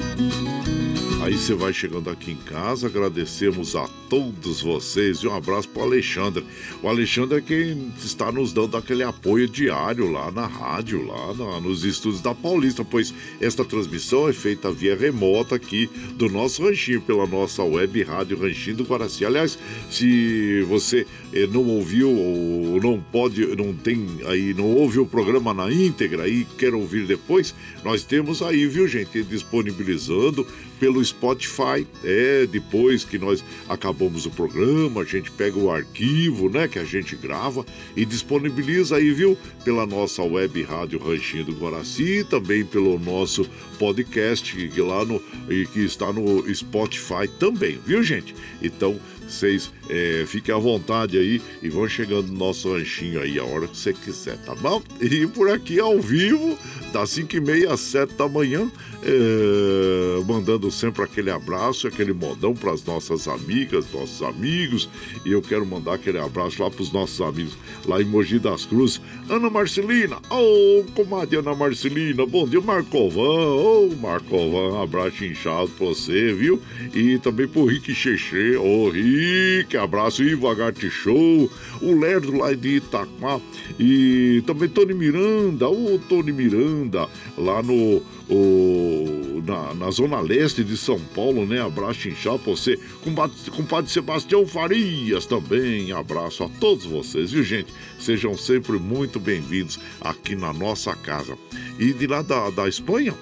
Aí 1.23 1.35
você 1.35 1.55
vai 1.55 1.73
chegando 1.73 2.11
aqui 2.11 2.33
em 2.33 2.37
casa, 2.37 2.89
agradecemos 2.89 3.77
a 3.77 3.89
todos 4.11 4.61
vocês 4.61 5.19
e 5.19 5.29
um 5.29 5.37
abraço 5.37 5.69
para 5.69 5.83
o 5.83 5.85
Alexandre. 5.85 6.45
O 6.83 6.89
Alexandre 6.89 7.39
é 7.39 7.41
quem 7.41 7.93
está 7.97 8.33
nos 8.33 8.53
dando 8.53 8.77
aquele 8.77 9.05
apoio 9.05 9.49
diário 9.49 10.11
lá 10.11 10.33
na 10.33 10.47
rádio, 10.49 11.07
lá 11.07 11.33
na, 11.33 11.61
nos 11.61 11.85
estúdios 11.85 12.21
da 12.21 12.35
Paulista, 12.35 12.85
pois 12.85 13.15
esta 13.41 13.65
transmissão 13.65 14.29
é 14.29 14.33
feita 14.33 14.73
via 14.73 14.97
remota 14.97 15.55
aqui 15.55 15.89
do 16.17 16.29
nosso 16.29 16.65
ranchinho, 16.65 17.01
pela 17.01 17.25
nossa 17.25 17.63
web 17.63 18.03
rádio 18.03 18.41
Ranchinho 18.41 18.79
do 18.79 18.85
Guaraci. 18.85 19.25
Aliás, 19.25 19.57
se 19.89 20.63
você 20.69 21.07
eh, 21.33 21.47
não 21.47 21.65
ouviu 21.65 22.11
ou 22.11 22.83
não 22.83 23.01
pode, 23.01 23.47
não 23.55 23.73
tem 23.73 24.09
aí, 24.27 24.53
não 24.55 24.67
ouve 24.67 24.99
o 24.99 25.07
programa 25.07 25.55
na 25.55 25.71
íntegra 25.73 26.27
e 26.27 26.45
quer 26.59 26.75
ouvir 26.75 27.07
depois, 27.07 27.55
nós 27.85 28.03
temos 28.03 28.43
aí, 28.43 28.67
viu 28.67 28.89
gente, 28.89 29.23
disponibilizando 29.23 30.45
pelo 30.83 31.05
Spotify. 31.05 31.87
É, 32.03 32.45
depois 32.51 33.05
que 33.05 33.17
nós 33.17 33.45
acabamos 33.69 34.27
o 34.27 34.31
programa, 34.31 35.03
a 35.03 35.05
gente 35.05 35.31
pega 35.31 35.57
o 35.57 35.71
arquivo, 35.71 36.49
né, 36.49 36.67
que 36.67 36.77
a 36.77 36.85
gente 36.85 37.15
grava 37.15 37.65
e 37.95 38.05
disponibiliza 38.05 38.97
aí, 38.97 39.13
viu? 39.13 39.39
Pela 39.65 39.87
nossa 39.87 40.25
web 40.25 40.61
rádio 40.65 40.99
Ranchinho 40.99 41.45
do 41.45 41.53
Guaraci, 41.53 42.27
também 42.29 42.65
pelo 42.65 42.99
nosso 42.99 43.49
podcast 43.79 44.57
que 44.57 44.81
lá 44.81 45.05
no 45.05 45.23
que 45.73 45.85
está 45.85 46.13
no 46.13 46.53
Spotify 46.53 47.29
também, 47.39 47.79
viu, 47.87 48.03
gente? 48.03 48.35
Então, 48.61 48.99
vocês 49.29 49.71
é, 49.89 50.25
fiquem 50.27 50.53
à 50.53 50.59
vontade 50.59 51.17
aí 51.17 51.41
e 51.63 51.69
vão 51.69 51.89
chegando 51.89 52.27
no 52.27 52.39
nosso 52.39 52.73
ranchinho 52.73 53.21
aí 53.21 53.39
a 53.39 53.45
hora 53.45 53.69
que 53.69 53.77
você 53.77 53.93
quiser, 53.93 54.37
tá 54.39 54.55
bom? 54.57 54.83
E 55.01 55.27
por 55.29 55.49
aqui 55.49 55.79
ao 55.79 56.01
vivo, 56.01 56.59
das 56.93 57.11
5 57.11 57.37
e 57.37 57.41
meia 57.41 57.73
às 57.73 57.81
7 57.81 58.15
da 58.15 58.29
manhã, 58.29 58.71
é, 59.05 60.23
mandando 60.25 60.71
sempre 60.71 61.03
aquele 61.03 61.31
abraço, 61.31 61.87
aquele 61.87 62.13
modão 62.13 62.55
para 62.55 62.73
as 62.73 62.85
nossas 62.85 63.27
amigas, 63.27 63.87
nossos 63.93 64.23
amigos. 64.23 64.89
E 65.25 65.33
eu 65.33 65.43
quero 65.43 65.67
mandar 65.67 65.95
aquele 65.95 66.19
abraço 66.19 66.63
lá 66.63 66.71
para 66.71 66.83
os 66.83 66.93
nossos 66.93 67.21
amigos 67.21 67.57
lá 67.85 68.01
em 68.01 68.05
Mogi 68.05 68.39
das 68.39 68.65
Cruzes. 68.65 69.01
Ana 69.29 69.51
Marcelina, 69.51 70.17
ô 70.31 70.81
oh, 70.81 70.85
comadre 70.93 71.39
Ana 71.39 71.55
Marcelina, 71.55 72.25
bom 72.25 72.47
dia, 72.47 72.61
Marcovan, 72.61 73.21
ô 73.21 73.91
oh, 73.91 73.97
Marcovan, 73.97 74.77
um 74.77 74.83
abraço 74.83 75.25
inchado 75.25 75.69
para 75.71 75.87
você, 75.87 76.33
viu? 76.33 76.61
E 76.95 77.19
também 77.19 77.49
pro 77.49 77.65
Rick 77.65 77.95
Cheche, 77.95 78.57
ô 78.57 78.87
oh, 78.87 78.91
Rick, 78.91 79.77
abraço, 79.77 80.23
Ivo 80.23 80.49
Agarte 80.49 80.89
Show, 80.91 81.51
o 81.81 81.99
Lerdo 81.99 82.37
lá 82.37 82.53
de 82.55 82.77
Itaquá 82.77 83.41
e 83.79 84.43
também 84.47 84.69
Tony 84.69 84.95
Miranda, 84.95 85.69
ô 85.69 85.99
Tony 86.09 86.33
Miranda, 86.33 87.09
lá 87.37 87.63
no 87.63 88.03
o, 88.33 89.43
na, 89.47 89.75
na, 89.75 89.91
zona 89.91 90.21
leste 90.21 90.65
de 90.65 90.77
São 90.77 90.99
Paulo, 91.15 91.45
né? 91.45 91.61
Abraço 91.61 92.09
inchado 92.09 92.39
pra 92.39 92.53
você. 92.53 92.79
Compadre, 93.05 93.91
Sebastião 93.91 94.47
Farias 94.47 95.27
também. 95.27 95.93
Abraço 95.93 96.45
a 96.45 96.49
todos 96.49 96.87
vocês, 96.87 97.33
viu, 97.33 97.45
gente? 97.45 97.73
Sejam 97.99 98.37
sempre 98.37 98.79
muito 98.79 99.21
bem-vindos 99.21 99.79
aqui 100.01 100.35
na 100.35 100.53
nossa 100.53 100.97
casa. 100.97 101.37
E 101.79 101.93
de 101.93 102.07
lá 102.07 102.23
da, 102.23 102.49
da 102.51 102.69
Espanha, 102.69 103.15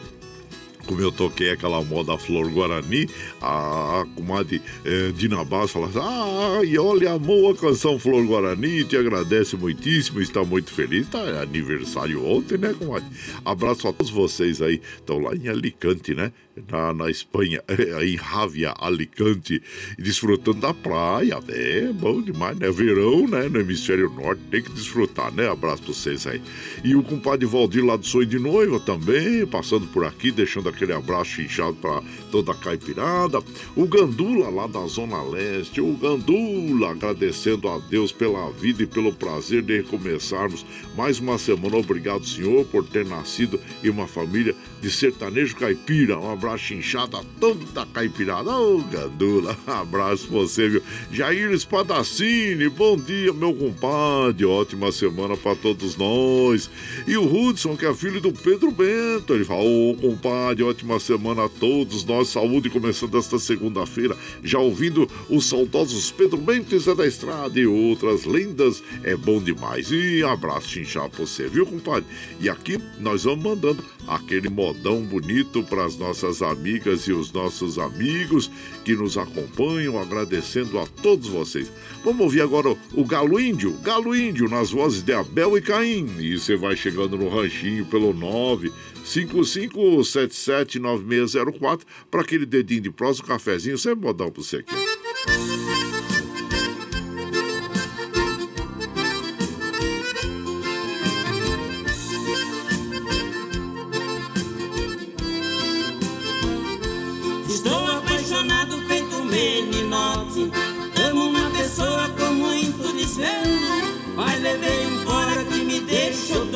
como 0.87 1.01
eu 1.01 1.13
toquei 1.13 1.51
aquela 1.51 1.83
moda 1.83 2.17
Flor 2.19 2.51
Guarani, 2.51 3.09
a, 3.41 4.01
a 4.01 4.07
comadre 4.15 4.63
é, 4.85 5.13
Dina 5.13 5.45
Bass 5.45 5.71
fala 5.71 5.87
assim, 5.89 5.99
ah, 6.01 6.61
e 6.65 6.79
olha, 6.79 7.13
amou 7.13 7.51
a 7.51 7.57
canção 7.57 7.99
Flor 7.99 8.25
Guarani, 8.27 8.85
te 8.85 8.97
agradece 8.97 9.57
muitíssimo, 9.57 10.21
está 10.21 10.45
muito 10.45 10.73
feliz, 10.73 11.09
tá 11.09 11.21
é 11.21 11.43
aniversário 11.43 12.25
ontem, 12.25 12.59
né, 12.59 12.75
comadre? 12.79 13.09
Abraço 13.45 13.89
a 13.89 13.93
todos 13.93 14.11
vocês 14.11 14.61
aí, 14.63 14.81
estão 14.97 15.19
lá 15.19 15.35
em 15.35 15.49
Alicante, 15.49 16.15
né? 16.15 16.33
Na, 16.69 16.93
na 16.93 17.11
Espanha, 17.11 17.63
em 18.03 18.17
Rávia, 18.17 18.75
Alicante, 18.79 19.63
desfrutando 19.99 20.61
da 20.61 20.75
praia. 20.75 21.39
É 21.49 21.93
bom 21.93 22.21
demais, 22.21 22.59
né? 22.59 22.71
Verão, 22.71 23.27
né? 23.27 23.49
No 23.49 23.61
hemisfério 23.61 24.11
norte, 24.11 24.43
tem 24.51 24.63
que 24.63 24.73
desfrutar, 24.73 25.33
né? 25.33 25.49
Abraço 25.49 25.83
pra 25.83 25.93
vocês 25.93 26.27
aí. 26.27 26.41
E 26.85 26.95
o 26.95 27.03
compadre 27.03 27.47
Valdir 27.47 27.85
lá 27.85 27.97
do 27.97 28.07
Sonho 28.07 28.27
de 28.27 28.39
Noiva 28.39 28.81
também, 28.81 29.47
passando 29.47 29.87
por 29.89 30.05
aqui, 30.05 30.31
deixando 30.31 30.69
aquele 30.69 30.93
abraço 30.93 31.41
inchado 31.41 31.75
pra 31.75 32.03
toda 32.31 32.53
a 32.53 32.55
caipirada. 32.55 33.43
O 33.77 33.87
Gandula 33.87 34.49
lá 34.49 34.67
da 34.67 34.87
Zona 34.87 35.23
Leste, 35.23 35.81
o 35.81 35.93
Gandula 35.95 36.91
agradecendo 36.91 37.69
a 37.69 37.79
Deus 37.79 38.13
pela 38.13 38.51
vida 38.51 38.83
e 38.83 38.87
pelo 38.87 39.13
prazer 39.13 39.63
de 39.63 39.79
recomeçarmos 39.79 40.65
mais 40.97 41.19
uma 41.19 41.39
semana. 41.39 41.77
Obrigado, 41.77 42.27
Senhor, 42.27 42.65
por 42.67 42.85
ter 42.85 43.05
nascido 43.05 43.61
em 43.83 43.89
uma 43.89 44.07
família 44.07 44.55
de 44.81 44.91
sertanejo 44.91 45.57
caipira. 45.57 46.19
Um 46.19 46.33
abraço 46.33 46.50
inchado 46.57 47.17
a 47.17 47.25
toda 47.39 47.87
caipirada. 47.87 48.51
Ô, 48.51 48.77
oh, 48.77 48.83
Gandula, 48.83 49.57
abraço 49.67 50.29
pra 50.29 50.39
você, 50.39 50.69
viu? 50.69 50.83
Jair 51.13 51.51
Espadacini, 51.53 52.69
bom 52.69 52.97
dia, 52.97 53.33
meu 53.33 53.55
compadre. 53.55 54.45
Ótima 54.45 54.91
semana 54.91 55.37
para 55.37 55.55
todos 55.57 55.97
nós. 55.97 56.71
E 57.07 57.17
o 57.17 57.25
Hudson, 57.25 57.77
que 57.77 57.87
é 57.87 57.95
filho 57.95 58.21
do 58.21 58.33
Pedro 58.33 58.71
Bento, 58.71 59.35
ele 59.35 59.45
fala: 59.45 59.63
Ô, 59.63 59.91
oh, 59.91 59.95
compadre 59.95 60.63
ótima 60.63 60.99
semana 60.99 61.45
a 61.45 61.49
todos 61.49 62.05
nós. 62.05 62.29
Saúde 62.29 62.71
começando 62.71 63.17
esta 63.19 63.39
segunda-feira, 63.39 64.17
já 64.43 64.59
ouvindo 64.59 65.09
os 65.29 65.47
saudosos 65.47 66.11
Pedro 66.11 66.39
Bento 66.39 66.71
da 66.95 67.07
Estrada 67.07 67.59
e 67.59 67.67
outras 67.67 68.25
lendas. 68.25 68.83
É 69.03 69.17
bom 69.17 69.41
demais. 69.41 69.91
E 69.91 70.23
abraço 70.23 70.69
chinchado 70.69 71.11
pra 71.11 71.27
você, 71.27 71.49
viu, 71.49 71.67
compadre? 71.67 72.09
E 72.41 72.49
aqui 72.49 72.79
nós 72.99 73.25
vamos 73.25 73.45
mandando 73.45 73.85
aquele 74.07 74.49
modão 74.49 75.03
bonito 75.03 75.63
para 75.65 75.85
as 75.85 75.97
nossas 76.31 76.43
amigas 76.43 77.03
e 77.03 77.13
os 77.13 77.31
nossos 77.33 77.79
amigos 77.79 78.51
que 78.85 78.95
nos 78.95 79.17
acompanham, 79.19 80.01
agradecendo 80.01 80.79
a 80.79 80.87
todos 80.87 81.27
vocês. 81.29 81.69
Vamos 82.05 82.21
ouvir 82.21 82.43
agora 82.43 82.77
o 82.95 83.05
Galo 83.05 83.41
Índio, 83.41 83.73
Galo 83.83 84.15
Índio, 84.15 84.49
nas 84.49 84.71
vozes 84.71 85.03
de 85.03 85.13
Abel 85.13 85.59
e 85.59 85.61
Caim. 85.61 86.09
E 86.19 86.39
você 86.39 86.55
vai 86.57 86.77
chegando 86.77 87.19
no 87.19 87.29
ranchinho 87.29 87.85
pelo 87.87 88.15
9 88.15 88.71
55779604 89.05 91.81
para 92.11 92.21
aquele 92.21 92.45
dedinho 92.47 92.83
de 92.83 92.91
prosa, 92.91 93.23
um 93.23 93.27
cafezinho, 93.27 93.79
sempre 93.79 94.07
modão 94.07 94.31
para 94.31 94.43
você 94.43 94.59
aqui. 94.59 94.75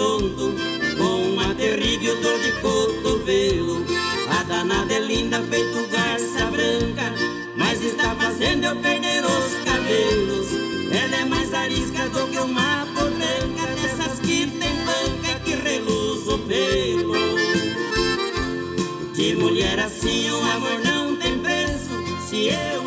Tonto, 0.05 0.55
com 0.99 1.33
uma 1.33 1.55
terrível 1.55 2.21
dor 2.21 2.39
de 2.39 2.53
cotovelo. 2.61 3.85
A 4.39 4.43
danada 4.43 4.93
é 4.93 5.01
linda, 5.01 5.43
feito 5.43 5.89
garça 5.91 6.45
branca, 6.47 7.07
mas 7.57 7.83
está 7.83 8.15
fazendo 8.15 8.65
eu 8.65 8.77
perder 8.77 9.25
os 9.25 9.55
cabelos. 9.65 10.49
Ela 10.93 11.17
é 11.17 11.25
mais 11.25 11.55
arisca 11.55 12.09
do 12.11 12.27
que 12.29 12.39
uma 12.39 12.87
potranca, 12.95 13.67
dessas 13.81 14.21
que 14.21 14.47
tem 14.47 14.75
banca 14.85 15.41
que 15.43 15.55
reluz 15.55 16.29
o 16.29 16.39
pelo. 16.39 17.15
De 19.15 19.37
mulher 19.37 19.79
assim 19.81 20.31
o 20.31 20.41
amor 20.55 20.81
não 20.85 21.17
tem 21.17 21.39
preço, 21.39 21.89
se 22.29 22.49
eu 22.49 22.84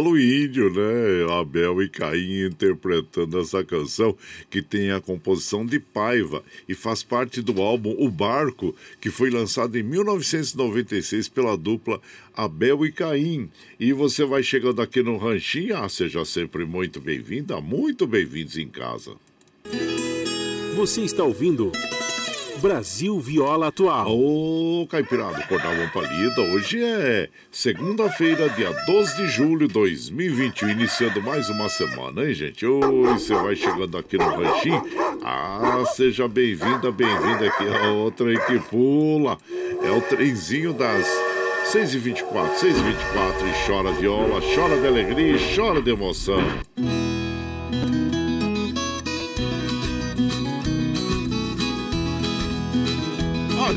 Aí 0.00 0.06
o 0.06 0.10
Galo 0.10 0.18
Índio, 0.18 0.70
né? 0.70 1.38
Abel 1.38 1.82
e 1.82 1.88
Caim 1.88 2.46
interpretando 2.46 3.38
essa 3.38 3.62
canção 3.62 4.16
que 4.48 4.62
tem 4.62 4.90
a 4.90 5.00
composição 5.00 5.64
de 5.64 5.78
Paiva 5.78 6.42
e 6.66 6.74
faz 6.74 7.02
parte 7.02 7.42
do 7.42 7.60
álbum 7.60 7.94
O 7.98 8.10
Barco, 8.10 8.74
que 9.00 9.10
foi 9.10 9.30
lançado 9.30 9.76
em 9.76 9.82
1996 9.82 11.28
pela 11.28 11.56
dupla 11.56 12.00
Abel 12.34 12.86
e 12.86 12.92
Caim. 12.92 13.50
E 13.78 13.92
você 13.92 14.24
vai 14.24 14.42
chegando 14.42 14.80
aqui 14.80 15.02
no 15.02 15.18
Ranchinho, 15.18 15.76
ah, 15.76 15.88
seja 15.88 16.24
sempre 16.24 16.64
muito 16.64 17.00
bem-vinda, 17.00 17.60
muito 17.60 18.06
bem-vindos 18.06 18.56
em 18.56 18.68
casa. 18.68 19.12
Você 20.76 21.02
está 21.02 21.24
ouvindo 21.24 21.70
Brasil 22.60 23.18
Viola 23.18 23.68
Atual. 23.68 24.06
Ô, 24.10 24.86
Caipirada, 24.86 25.38
acordar 25.38 25.72
uma 25.72 25.88
palida. 25.88 26.42
Hoje 26.42 26.84
é 26.84 27.30
segunda-feira, 27.50 28.50
dia 28.50 28.70
12 28.86 29.16
de 29.16 29.26
julho 29.28 29.66
de 29.66 29.72
2021, 29.72 30.68
iniciando 30.68 31.22
mais 31.22 31.48
uma 31.48 31.70
semana, 31.70 32.22
hein, 32.22 32.34
gente? 32.34 32.66
Oi, 32.66 33.12
você 33.14 33.34
vai 33.34 33.56
chegando 33.56 33.96
aqui 33.96 34.18
no 34.18 34.28
Ranchinho. 34.28 34.84
Ah, 35.24 35.82
seja 35.94 36.28
bem-vinda, 36.28 36.92
bem-vinda 36.92 37.46
aqui 37.46 37.66
a 37.66 37.92
outra 37.92 38.28
aí 38.28 38.38
que 38.38 38.58
pula. 38.68 39.38
É 39.82 39.90
o 39.90 40.02
trenzinho 40.02 40.74
das 40.74 41.06
6h24, 41.72 42.24
6h24 42.56 42.94
e 43.42 43.66
chora 43.66 43.92
viola, 43.92 44.40
chora 44.54 44.78
de 44.78 44.86
alegria 44.86 45.36
e 45.36 45.56
chora 45.56 45.80
de 45.80 45.90
emoção. 45.90 46.40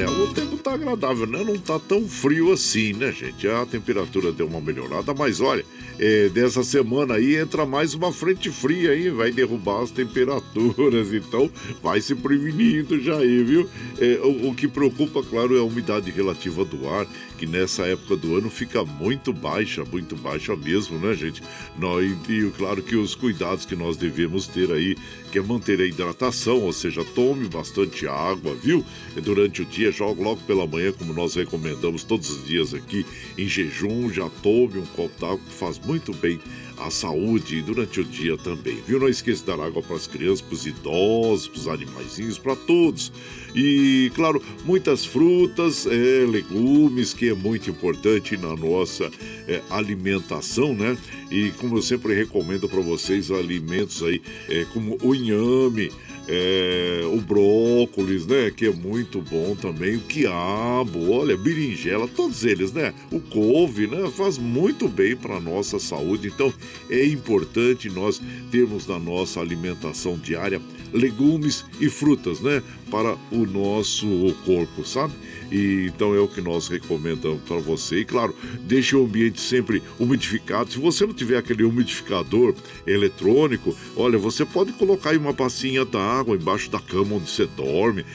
Olha, 0.05 0.22
o 0.23 0.33
tempo 0.33 0.57
tá 0.57 0.73
agradável, 0.73 1.27
né? 1.27 1.43
Não 1.43 1.57
tá 1.57 1.77
tão 1.77 2.07
frio 2.07 2.51
assim, 2.53 2.93
né, 2.93 3.11
gente? 3.11 3.47
A 3.47 3.65
temperatura 3.65 4.31
deu 4.31 4.47
uma 4.47 4.61
melhorada, 4.61 5.13
mas 5.13 5.41
olha, 5.41 5.65
é, 5.99 6.29
dessa 6.29 6.63
semana 6.63 7.15
aí 7.15 7.35
entra 7.35 7.65
mais 7.65 7.93
uma 7.93 8.11
frente 8.11 8.49
fria 8.49 8.91
aí, 8.91 9.09
vai 9.09 9.31
derrubar 9.31 9.83
as 9.83 9.91
temperaturas, 9.91 11.13
então 11.13 11.49
vai 11.81 11.99
se 11.99 12.15
prevenindo 12.15 13.01
já 13.01 13.17
aí, 13.17 13.43
viu? 13.43 13.69
É, 13.99 14.19
o, 14.23 14.49
o 14.49 14.55
que 14.55 14.67
preocupa, 14.67 15.21
claro, 15.23 15.57
é 15.57 15.59
a 15.59 15.63
umidade 15.63 16.09
relativa 16.09 16.63
do 16.63 16.87
ar, 16.87 17.05
que 17.37 17.45
nessa 17.45 17.83
época 17.83 18.15
do 18.15 18.37
ano 18.37 18.49
fica 18.49 18.85
muito 18.85 19.33
baixa, 19.33 19.83
muito 19.83 20.15
baixa 20.15 20.55
mesmo, 20.55 20.97
né, 20.99 21.13
gente? 21.13 21.43
Nós, 21.77 22.09
e 22.29 22.49
claro 22.57 22.81
que 22.81 22.95
os 22.95 23.13
cuidados 23.13 23.65
que 23.65 23.75
nós 23.75 23.97
devemos 23.97 24.47
ter 24.47 24.71
aí, 24.71 24.95
que 25.31 25.39
é 25.39 25.41
manter 25.41 25.81
a 25.81 25.85
hidratação, 25.85 26.59
ou 26.61 26.71
seja, 26.71 27.03
tome 27.03 27.47
bastante 27.49 28.07
água, 28.07 28.55
viu? 28.55 28.85
Durante 29.21 29.63
o 29.63 29.65
dia 29.65 29.91
joga 29.91 30.12
logo 30.21 30.41
pela 30.41 30.67
manhã, 30.67 30.91
como 30.91 31.13
nós 31.13 31.35
recomendamos 31.35 32.03
todos 32.03 32.29
os 32.29 32.45
dias 32.45 32.73
aqui, 32.73 33.05
em 33.37 33.47
jejum, 33.47 34.11
já 34.11 34.29
tome 34.41 34.79
um 34.79 34.85
copo 34.85 35.19
d'água 35.19 35.39
que 35.39 35.53
faz 35.53 35.79
muito 35.79 36.13
bem 36.13 36.39
à 36.85 36.91
saúde 36.91 37.61
durante 37.61 38.01
o 38.01 38.03
dia 38.03 38.37
também, 38.37 38.77
viu? 38.85 38.99
Não 38.99 39.07
esqueça 39.07 39.39
de 39.39 39.47
dar 39.47 39.59
água 39.59 39.81
para 39.81 39.95
as 39.95 40.05
crianças, 40.07 40.41
para 40.41 40.53
os 40.53 40.65
idosos, 40.65 41.47
para 41.47 41.59
os 41.59 41.67
animaizinhos, 41.67 42.37
para 42.37 42.55
todos. 42.55 43.11
E, 43.55 44.11
claro, 44.15 44.41
muitas 44.65 45.05
frutas, 45.05 45.85
é, 45.85 46.25
legumes, 46.25 47.13
que 47.13 47.29
é 47.29 47.33
muito 47.33 47.69
importante 47.69 48.35
na 48.35 48.55
nossa 48.55 49.09
é, 49.47 49.61
alimentação, 49.69 50.73
né? 50.73 50.97
E 51.31 51.51
como 51.51 51.77
eu 51.77 51.81
sempre 51.81 52.13
recomendo 52.13 52.67
para 52.67 52.81
vocês, 52.81 53.31
alimentos 53.31 54.03
aí 54.03 54.21
é, 54.49 54.65
como 54.73 54.97
o 55.01 55.15
inhame, 55.15 55.91
é, 56.27 57.01
o 57.05 57.19
brócolis, 57.19 58.25
né? 58.25 58.51
Que 58.55 58.67
é 58.67 58.71
muito 58.71 59.21
bom 59.21 59.55
também. 59.55 59.97
O 59.97 60.01
quiabo, 60.01 61.11
olha, 61.11 61.37
berinjela, 61.37 62.07
todos 62.07 62.45
eles, 62.45 62.71
né? 62.71 62.93
O 63.11 63.19
couve, 63.19 63.87
né? 63.87 64.09
Faz 64.15 64.37
muito 64.37 64.87
bem 64.87 65.15
para 65.15 65.39
nossa 65.39 65.79
saúde. 65.79 66.27
Então 66.27 66.53
é 66.89 67.05
importante 67.05 67.89
nós 67.89 68.21
termos 68.51 68.87
na 68.87 68.99
nossa 68.99 69.39
alimentação 69.39 70.17
diária 70.17 70.61
legumes 70.93 71.65
e 71.79 71.89
frutas, 71.89 72.39
né? 72.39 72.61
Para 72.91 73.17
o 73.31 73.45
nosso 73.45 74.07
corpo, 74.45 74.85
sabe? 74.85 75.13
E, 75.51 75.91
então 75.93 76.13
é 76.15 76.19
o 76.19 76.27
que 76.27 76.39
nós 76.39 76.67
recomendamos 76.67 77.41
para 77.43 77.57
você. 77.57 77.99
E 77.99 78.05
claro, 78.05 78.35
deixe 78.61 78.95
o 78.95 79.03
ambiente 79.03 79.41
sempre 79.41 79.81
umidificado. 79.99 80.71
Se 80.71 80.79
você 80.79 81.05
não 81.05 81.13
tiver 81.13 81.37
aquele 81.37 81.63
umidificador 81.63 82.53
eletrônico, 82.85 83.75
olha, 83.95 84.17
você 84.17 84.45
pode 84.45 84.71
colocar 84.73 85.11
aí 85.11 85.17
uma 85.17 85.33
bacinha 85.33 85.83
d'água 85.83 86.35
embaixo 86.35 86.69
da 86.69 86.79
cama 86.79 87.15
onde 87.15 87.29
você 87.29 87.47
dorme. 87.47 88.05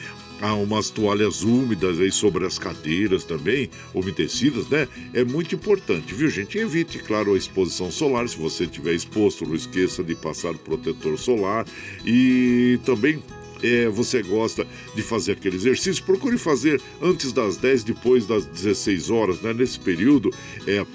Há 0.41 0.53
umas 0.53 0.89
toalhas 0.89 1.43
úmidas 1.43 1.99
aí 1.99 2.11
sobre 2.11 2.45
as 2.45 2.57
cadeiras 2.57 3.23
também, 3.23 3.69
umedecidas, 3.93 4.69
né? 4.69 4.87
É 5.13 5.23
muito 5.23 5.55
importante, 5.55 6.13
viu, 6.13 6.29
gente? 6.29 6.57
Evite, 6.57 6.99
claro, 6.99 7.33
a 7.33 7.37
exposição 7.37 7.91
solar. 7.91 8.27
Se 8.29 8.37
você 8.37 8.63
estiver 8.63 8.93
exposto, 8.93 9.45
não 9.45 9.55
esqueça 9.55 10.03
de 10.03 10.15
passar 10.15 10.53
protetor 10.53 11.17
solar. 11.17 11.65
E 12.05 12.79
também 12.85 13.21
é, 13.61 13.87
você 13.89 14.23
gosta 14.23 14.65
de 14.95 15.01
fazer 15.01 15.33
aquele 15.33 15.55
exercício, 15.55 16.03
procure 16.03 16.37
fazer 16.37 16.81
antes 17.01 17.31
das 17.31 17.57
10, 17.57 17.83
depois 17.83 18.25
das 18.25 18.45
16 18.45 19.09
horas, 19.09 19.41
né? 19.41 19.53
Nesse 19.53 19.79
período, 19.79 20.33
é, 20.65 20.85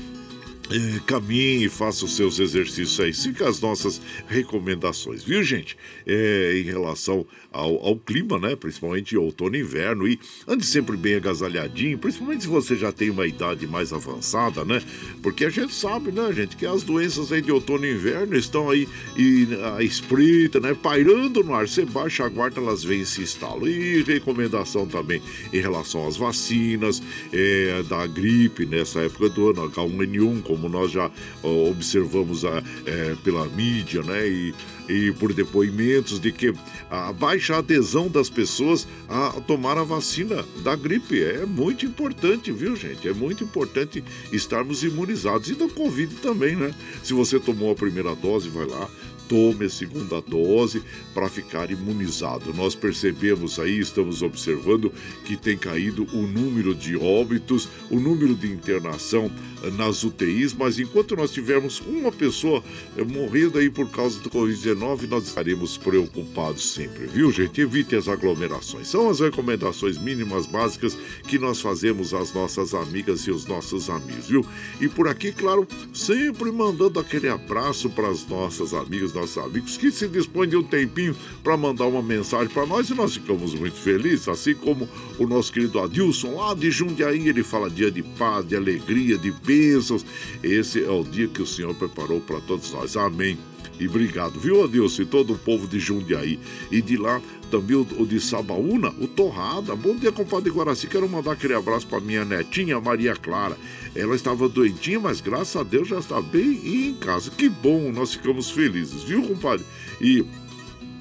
é, 0.70 1.00
caminhe 1.06 1.66
e 1.66 1.68
faça 1.68 2.04
os 2.04 2.16
seus 2.16 2.38
exercícios 2.38 2.98
aí. 2.98 3.12
Siga 3.12 3.48
as 3.48 3.60
nossas 3.60 4.00
recomendações, 4.26 5.22
viu, 5.22 5.42
gente? 5.42 5.76
É, 6.06 6.58
em 6.58 6.62
relação 6.62 7.26
ao, 7.52 7.84
ao, 7.84 7.96
clima, 7.96 8.38
né? 8.38 8.56
Principalmente 8.56 9.16
outono 9.16 9.56
e 9.56 9.60
inverno. 9.60 10.08
E 10.08 10.18
ande 10.48 10.64
sempre 10.64 10.96
bem 10.96 11.16
agasalhadinho, 11.16 11.98
principalmente 11.98 12.42
se 12.42 12.48
você 12.48 12.76
já 12.76 12.90
tem 12.90 13.10
uma 13.10 13.26
idade 13.26 13.66
mais 13.66 13.92
avançada, 13.92 14.64
né? 14.64 14.82
Porque 15.22 15.44
a 15.44 15.50
gente 15.50 15.74
sabe, 15.74 16.10
né, 16.10 16.32
gente, 16.32 16.56
que 16.56 16.66
as 16.66 16.82
doenças 16.82 17.30
aí 17.30 17.42
de 17.42 17.52
outono 17.52 17.84
e 17.84 17.92
inverno 17.92 18.36
estão 18.36 18.70
aí 18.70 18.88
e 19.16 19.48
a 19.76 19.82
espreita, 19.82 20.60
né? 20.60 20.74
Pairando 20.74 21.44
no 21.44 21.54
ar. 21.54 21.68
Você 21.68 21.84
baixa 21.84 22.24
a 22.24 22.28
guarda, 22.28 22.60
elas 22.60 22.82
vêm 22.82 23.04
se 23.04 23.20
instalam. 23.20 23.68
E 23.68 24.02
recomendação 24.02 24.86
também 24.86 25.20
em 25.52 25.60
relação 25.60 26.06
às 26.06 26.16
vacinas, 26.16 27.02
é, 27.32 27.82
da 27.82 28.06
gripe 28.06 28.64
nessa 28.64 29.00
época 29.00 29.28
do 29.28 29.50
ano, 29.50 29.70
H1N1, 29.70 30.42
como 30.54 30.68
nós 30.68 30.90
já 30.90 31.10
observamos 31.42 32.44
a, 32.44 32.62
é, 32.86 33.16
pela 33.24 33.46
mídia, 33.46 34.02
né? 34.02 34.26
E 34.26 34.54
e 34.88 35.12
por 35.12 35.32
depoimentos 35.32 36.20
de 36.20 36.30
que 36.30 36.52
a 36.90 37.12
baixa 37.12 37.56
adesão 37.56 38.08
das 38.08 38.28
pessoas 38.28 38.86
a 39.08 39.30
tomar 39.46 39.78
a 39.78 39.84
vacina 39.84 40.44
da 40.62 40.76
gripe 40.76 41.22
é 41.22 41.46
muito 41.46 41.86
importante, 41.86 42.52
viu, 42.52 42.76
gente? 42.76 43.08
É 43.08 43.12
muito 43.12 43.44
importante 43.44 44.04
estarmos 44.32 44.84
imunizados 44.84 45.48
e 45.48 45.54
da 45.54 45.68
Covid 45.68 46.16
também, 46.16 46.54
né? 46.54 46.74
Se 47.02 47.14
você 47.14 47.40
tomou 47.40 47.72
a 47.72 47.74
primeira 47.74 48.14
dose, 48.14 48.48
vai 48.48 48.66
lá, 48.66 48.88
tome 49.28 49.66
a 49.66 49.70
segunda 49.70 50.20
dose 50.20 50.82
para 51.12 51.28
ficar 51.28 51.70
imunizado. 51.70 52.52
Nós 52.54 52.74
percebemos 52.74 53.58
aí, 53.58 53.78
estamos 53.78 54.22
observando 54.22 54.92
que 55.24 55.36
tem 55.36 55.56
caído 55.56 56.06
o 56.12 56.26
número 56.26 56.74
de 56.74 56.96
óbitos, 56.96 57.68
o 57.90 57.98
número 57.98 58.34
de 58.34 58.50
internação 58.50 59.30
nas 59.72 60.04
UTIs, 60.04 60.52
mas 60.52 60.78
enquanto 60.78 61.16
nós 61.16 61.32
tivermos 61.32 61.80
uma 61.80 62.12
pessoa 62.12 62.62
eh, 62.96 63.04
morrendo 63.04 63.58
aí 63.58 63.70
por 63.70 63.88
causa 63.90 64.20
do 64.20 64.30
Covid-19, 64.30 65.08
nós 65.08 65.26
estaremos 65.26 65.76
preocupados 65.76 66.72
sempre, 66.74 67.06
viu, 67.06 67.30
gente? 67.30 67.60
Evite 67.60 67.96
as 67.96 68.08
aglomerações. 68.08 68.88
São 68.88 69.08
as 69.08 69.20
recomendações 69.20 69.96
mínimas 69.98 70.46
básicas 70.46 70.96
que 71.26 71.38
nós 71.38 71.60
fazemos 71.60 72.12
às 72.12 72.32
nossas 72.34 72.74
amigas 72.74 73.22
e 73.22 73.30
os 73.30 73.46
nossos 73.46 73.88
amigos, 73.88 74.28
viu? 74.28 74.44
E 74.80 74.88
por 74.88 75.08
aqui, 75.08 75.32
claro, 75.32 75.66
sempre 75.92 76.50
mandando 76.52 77.00
aquele 77.00 77.28
abraço 77.28 77.88
para 77.90 78.08
as 78.08 78.26
nossas 78.26 78.74
amigas, 78.74 79.13
nossos 79.14 79.38
amigos 79.38 79.76
que 79.76 79.90
se 79.90 80.08
dispõem 80.08 80.48
de 80.48 80.56
um 80.56 80.62
tempinho 80.62 81.16
para 81.42 81.56
mandar 81.56 81.86
uma 81.86 82.02
mensagem 82.02 82.48
para 82.48 82.66
nós 82.66 82.90
e 82.90 82.94
nós 82.94 83.14
ficamos 83.14 83.54
muito 83.54 83.76
felizes, 83.76 84.28
assim 84.28 84.54
como 84.54 84.88
o 85.18 85.26
nosso 85.26 85.52
querido 85.52 85.78
Adilson 85.80 86.34
lá 86.34 86.54
de 86.54 86.70
Jundiaí, 86.70 87.28
ele 87.28 87.42
fala 87.42 87.70
dia 87.70 87.90
de 87.90 88.02
paz, 88.02 88.46
de 88.46 88.56
alegria, 88.56 89.16
de 89.16 89.30
bênçãos. 89.30 90.04
Esse 90.42 90.82
é 90.82 90.90
o 90.90 91.04
dia 91.04 91.28
que 91.28 91.42
o 91.42 91.46
Senhor 91.46 91.74
preparou 91.74 92.20
para 92.20 92.40
todos 92.40 92.72
nós. 92.72 92.96
Amém. 92.96 93.38
E 93.78 93.88
obrigado, 93.88 94.38
viu, 94.38 94.66
Deus, 94.68 94.98
e 94.98 95.04
todo 95.04 95.32
o 95.32 95.38
povo 95.38 95.66
de 95.66 95.80
Jundiaí. 95.80 96.38
E 96.70 96.80
de 96.80 96.96
lá 96.96 97.20
também 97.54 97.76
o, 97.76 97.86
o 97.98 98.04
de 98.04 98.18
Sabaúna, 98.20 98.92
o 99.00 99.06
Torrada. 99.06 99.76
Bom 99.76 99.94
dia, 99.94 100.10
compadre 100.10 100.50
Guaraci. 100.50 100.88
Quero 100.88 101.08
mandar 101.08 101.32
aquele 101.32 101.54
abraço 101.54 101.86
para 101.86 102.00
minha 102.00 102.24
netinha 102.24 102.80
Maria 102.80 103.14
Clara. 103.14 103.56
Ela 103.94 104.16
estava 104.16 104.48
doentinha, 104.48 104.98
mas 104.98 105.20
graças 105.20 105.54
a 105.54 105.62
Deus 105.62 105.86
já 105.86 106.00
está 106.00 106.20
bem 106.20 106.60
e 106.64 106.88
em 106.88 106.94
casa. 106.94 107.30
Que 107.30 107.48
bom, 107.48 107.92
nós 107.92 108.12
ficamos 108.12 108.50
felizes, 108.50 109.04
viu, 109.04 109.22
compadre? 109.22 109.64
E 110.00 110.26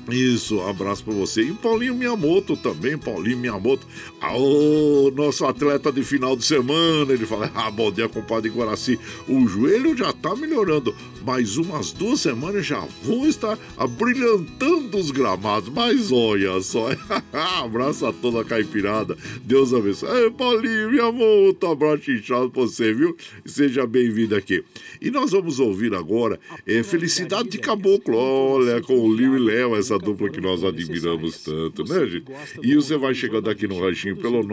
isso, 0.10 0.58
um 0.58 0.70
abraço 0.70 1.04
para 1.04 1.14
você. 1.14 1.42
E 1.42 1.54
Paulinho 1.54 1.96
Miyamoto 1.96 2.56
também, 2.56 2.98
Paulinho 3.00 3.38
Miyamoto. 3.38 3.88
Ô, 4.22 5.10
nosso 5.16 5.46
atleta 5.46 5.92
de 5.92 6.04
final 6.04 6.36
de 6.36 6.46
semana. 6.46 7.14
Ele 7.14 7.26
fala: 7.26 7.50
Ah, 7.56 7.72
bom 7.72 7.92
dia, 7.92 8.08
compadre 8.08 8.52
Guaraci. 8.52 9.00
O 9.28 9.48
joelho 9.48 9.98
já 9.98 10.14
tá 10.14 10.36
melhorando. 10.36 10.94
Mais 11.26 11.58
umas 11.58 11.92
duas 11.92 12.20
semanas 12.20 12.66
já 12.66 12.86
vou 13.02 13.28
estar 13.28 13.58
abrilhantando 13.78 14.98
os 14.98 15.12
gramados. 15.12 15.70
Mas 15.70 16.12
olha 16.12 16.62
só. 16.62 16.90
abraço 17.64 18.06
a 18.06 18.14
toda 18.14 18.42
a 18.42 18.46
caipirada. 18.46 19.18
Deus 19.44 19.74
abençoe. 19.74 20.30
Paulinho 20.32 20.92
Miyamoto, 20.92 21.68
abraço 21.68 22.12
inchado 22.12 22.50
pra 22.50 22.64
você, 22.64 22.94
viu? 22.94 23.16
Seja 23.46 23.88
bem-vindo 23.88 24.36
aqui. 24.36 24.64
E 25.02 25.10
nós 25.12 25.32
vamos 25.32 25.60
ouvir 25.60 25.94
agora 25.94 26.40
é, 26.66 26.82
Felicidade 26.84 27.50
de 27.50 27.58
Caboclo. 27.58 28.18
Olha, 28.18 28.82
com 28.82 28.98
o 29.00 29.14
Lio 29.14 29.36
e 29.36 29.40
Léo, 29.40 29.76
essa 29.76 29.98
dupla 29.98 30.30
que 30.30 30.40
nós 30.42 30.64
admiramos 30.64 31.40
tanto, 31.40 31.84
né, 31.84 32.06
gente? 32.06 32.32
E 32.62 32.76
você 32.76 32.98
vai 32.98 33.14
chegando 33.14 33.50
aqui 33.50 33.68
no 33.68 33.80
ranchinho 33.80 34.16
pelo 34.18 34.44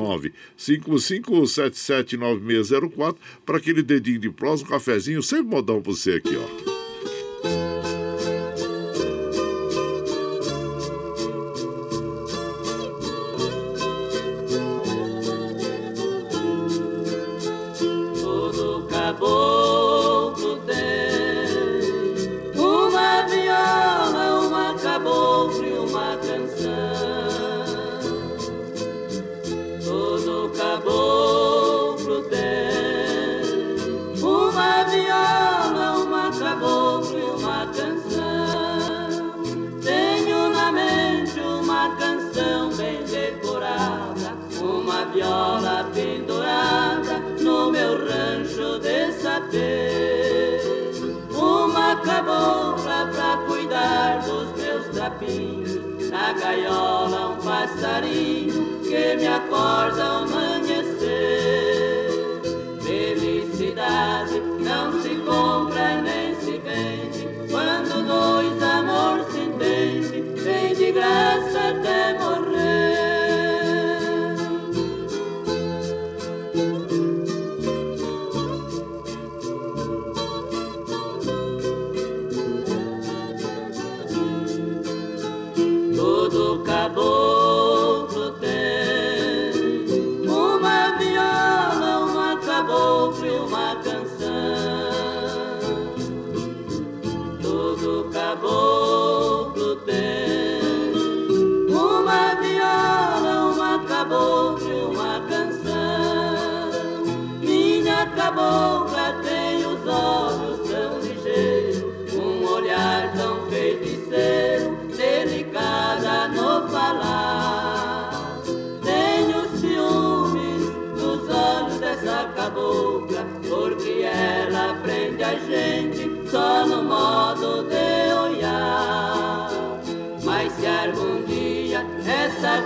955779604 0.57 3.17
para 3.45 3.59
aquele 3.59 3.83
dedinho 3.83 4.19
de 4.19 4.31
prós, 4.31 4.63
um 4.63 4.67
cafezinho, 4.67 5.23
sempre 5.23 5.47
modão 5.47 5.83
para 5.83 5.93
você 5.93 6.13
aqui, 6.13 6.37
ó. 6.37 6.60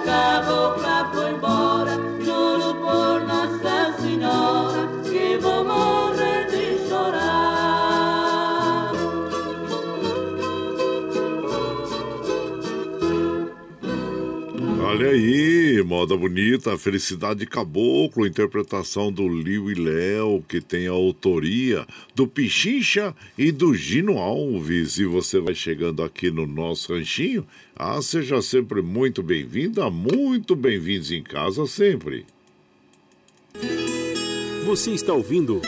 Essa 0.05 0.34
moda 15.85 16.16
bonita, 16.16 16.76
Felicidade 16.78 17.41
de 17.41 17.47
Caboclo, 17.47 18.26
interpretação 18.26 19.12
do 19.12 19.28
Liu 19.28 19.70
e 19.70 19.74
Léo, 19.74 20.43
que 20.49 20.61
tem 20.61 20.89
a 20.89 20.93
autoria 20.93 21.87
do 22.14 22.26
Pichincha 22.26 23.14
e 23.37 23.53
do 23.53 23.74
Gino 23.74 24.18
Alves. 24.18 24.99
E 24.99 25.05
você 25.05 25.39
vai 25.39 25.55
chegando 25.55 26.03
aqui 26.03 26.30
no 26.30 26.47
nosso 26.47 26.95
ranchinho. 26.95 27.47
Ah, 27.76 28.01
seja 28.01 28.41
sempre 28.41 28.80
muito 28.80 29.22
bem-vinda, 29.22 29.91
muito 29.91 30.57
bem-vindos 30.57 31.12
em 31.12 31.22
casa 31.22 31.66
sempre. 31.66 32.24
Você 34.64 34.93
está 34.93 35.12
ouvindo 35.12 35.61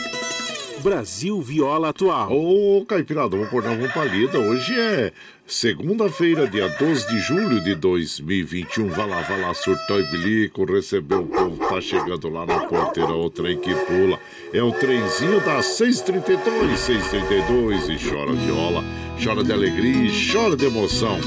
Brasil 0.80 1.40
Viola 1.40 1.88
Atual. 1.88 2.32
Ô, 2.32 2.84
Caipirada, 2.86 3.30
vamos 3.30 3.46
acordar 3.46 3.76
uma 3.76 3.88
palida. 3.88 4.38
Hoje 4.38 4.78
é 4.78 5.12
segunda-feira, 5.46 6.46
dia 6.46 6.68
12 6.68 7.08
de 7.08 7.18
julho 7.20 7.60
de 7.60 7.74
2021. 7.74 8.88
Vai 8.88 9.08
lá, 9.08 9.22
vai 9.22 9.40
lá, 9.40 9.54
surtou 9.54 10.00
e 10.00 10.10
bilico, 10.10 10.64
recebeu 10.64 11.22
o 11.22 11.26
povo, 11.26 11.56
tá 11.68 11.80
chegando 11.80 12.28
lá 12.28 12.46
na 12.46 12.60
porteira, 12.60 13.12
o 13.12 13.30
trem 13.30 13.58
que 13.58 13.74
pula. 13.74 14.18
É 14.52 14.62
o 14.62 14.72
trenzinho 14.72 15.40
das 15.44 15.66
632, 15.66 16.78
632 16.78 17.88
e 17.88 18.08
chora 18.08 18.32
viola, 18.32 18.84
chora 19.22 19.42
de 19.42 19.52
alegria 19.52 20.06
e 20.06 20.32
chora 20.32 20.56
de 20.56 20.66
emoção. 20.66 21.18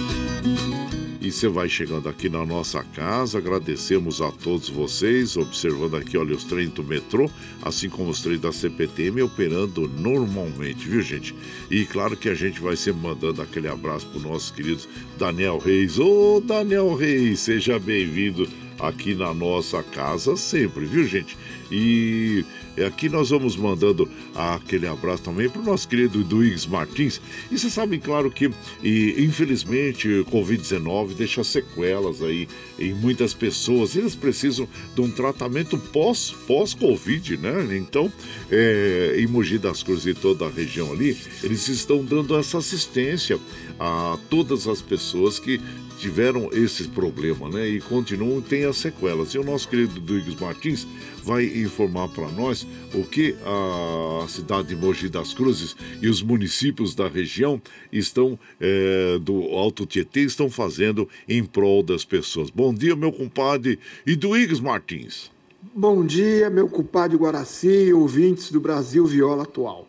E 1.22 1.34
você 1.34 1.50
vai 1.50 1.68
chegando 1.68 2.08
aqui 2.08 2.30
na 2.30 2.46
nossa 2.46 2.82
casa, 2.82 3.40
agradecemos 3.40 4.22
a 4.22 4.32
todos 4.32 4.70
vocês, 4.70 5.36
observando 5.36 5.98
aqui, 5.98 6.18
olha, 6.18 6.34
os 6.34 6.46
trens 6.46 6.70
do 6.70 6.82
metrô, 6.82 7.30
assim 7.62 7.90
como 7.90 8.10
os 8.10 8.22
trens 8.22 8.40
da 8.40 8.54
CPTM 8.54 9.22
operando 9.24 9.90
normalmente, 9.90 10.88
viu, 10.88 11.02
gente? 11.02 11.36
E 11.70 11.86
claro 11.86 12.16
que 12.16 12.30
a 12.30 12.34
gente 12.34 12.62
vai 12.62 12.78
sempre 12.78 13.02
mandando 13.02 13.42
aquele 13.42 13.68
abraço 13.68 14.08
pro 14.08 14.22
nosso 14.22 14.54
querido 14.54 14.84
Daniel 15.18 15.58
Reis. 15.58 16.00
Ô, 16.00 16.40
Daniel 16.40 16.94
Reis, 16.96 17.42
seja 17.42 17.78
bem-vindo 17.78 18.48
aqui 18.80 19.14
na 19.14 19.34
nossa 19.34 19.84
casa 19.84 20.36
sempre, 20.38 20.86
viu, 20.86 21.06
gente? 21.06 21.38
E 21.72 22.44
aqui 22.86 23.10
nós 23.10 23.30
vamos 23.30 23.56
mandando 23.56 24.10
aquele 24.34 24.88
abraço 24.88 25.24
também 25.24 25.50
para 25.50 25.62
o 25.62 25.66
nosso 25.66 25.88
querido 25.88 26.24
Duígues 26.24 26.66
Martins. 26.66 27.22
E 27.52 27.58
vocês 27.58 27.74
sabem, 27.74 28.00
claro, 28.00 28.32
que 28.32 28.50
e, 28.82 29.16
infelizmente 29.20 30.08
o 30.08 30.26
Covid-19 30.26 31.14
deixa 31.14 31.44
sequelas 31.44 32.24
aí 32.24 32.48
em 32.80 32.94
muitas 32.94 33.34
pessoas. 33.34 33.96
Eles 33.96 34.16
precisam 34.16 34.68
de 34.96 35.02
um 35.02 35.12
tratamento 35.12 35.78
pós, 35.78 36.32
pós-Covid, 36.48 37.38
né? 37.38 37.78
Então, 37.78 38.12
é, 38.50 39.16
em 39.18 39.28
Mogi 39.28 39.58
das 39.58 39.84
Cruzes 39.84 40.06
e 40.06 40.14
toda 40.14 40.46
a 40.46 40.50
região 40.50 40.92
ali, 40.92 41.18
eles 41.44 41.68
estão 41.68 42.04
dando 42.04 42.36
essa 42.38 42.58
assistência 42.58 43.40
a 43.80 44.18
todas 44.30 44.68
as 44.68 44.82
pessoas 44.82 45.40
que 45.40 45.62
tiveram 46.00 46.50
esse 46.54 46.88
problema, 46.88 47.50
né? 47.50 47.68
E 47.68 47.82
continuam, 47.82 48.41
tem 48.41 48.64
as 48.64 48.78
sequelas. 48.78 49.34
E 49.34 49.38
o 49.38 49.43
nosso 49.43 49.68
querido 49.68 50.00
Duígues 50.00 50.39
Martins 50.39 50.88
vai 51.24 51.45
informar 51.45 52.08
para 52.08 52.30
nós 52.30 52.66
o 52.93 53.04
que 53.04 53.36
a 53.45 54.28
cidade 54.28 54.70
de 54.70 54.76
Mogi 54.76 55.10
das 55.10 55.34
Cruzes 55.34 55.76
e 56.02 56.08
os 56.08 56.24
municípios 56.24 56.95
da 56.95 57.08
região 57.08 57.62
estão, 57.91 58.39
é, 58.60 59.20
do 59.20 59.43
Alto 59.50 59.86
Tietê, 59.86 60.22
estão 60.22 60.50
fazendo 60.50 61.08
em 61.28 61.43
prol 61.43 61.84
das 61.84 62.06
pessoas. 62.06 62.50
Bom 62.50 62.74
dia, 62.74 62.95
meu 62.95 63.12
compadre 63.12 63.78
Duígues 64.06 64.62
Martins. 64.62 65.30
Bom 65.76 66.06
dia, 66.06 66.50
meu 66.50 66.70
compadre 66.70 67.18
Guaraci 67.18 67.88
e 67.88 67.93
ouvintes 67.93 68.50
do 68.50 68.62
Brasil 68.62 69.06
Viola 69.06 69.43
Atual. 69.43 69.86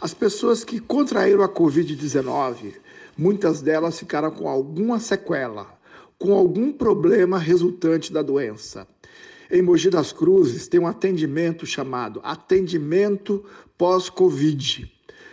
As 0.00 0.14
pessoas 0.14 0.64
que 0.64 0.80
contraíram 0.80 1.42
a 1.42 1.48
Covid-19 1.48 2.72
Muitas 3.16 3.60
delas 3.60 3.98
ficaram 3.98 4.30
com 4.30 4.48
alguma 4.48 4.98
sequela, 4.98 5.78
com 6.18 6.34
algum 6.34 6.72
problema 6.72 7.38
resultante 7.38 8.12
da 8.12 8.22
doença. 8.22 8.86
Em 9.50 9.62
Mogi 9.62 9.90
das 9.90 10.12
Cruzes 10.12 10.68
tem 10.68 10.78
um 10.78 10.86
atendimento 10.86 11.66
chamado 11.66 12.20
atendimento 12.22 13.44
pós-Covid. 13.76 14.90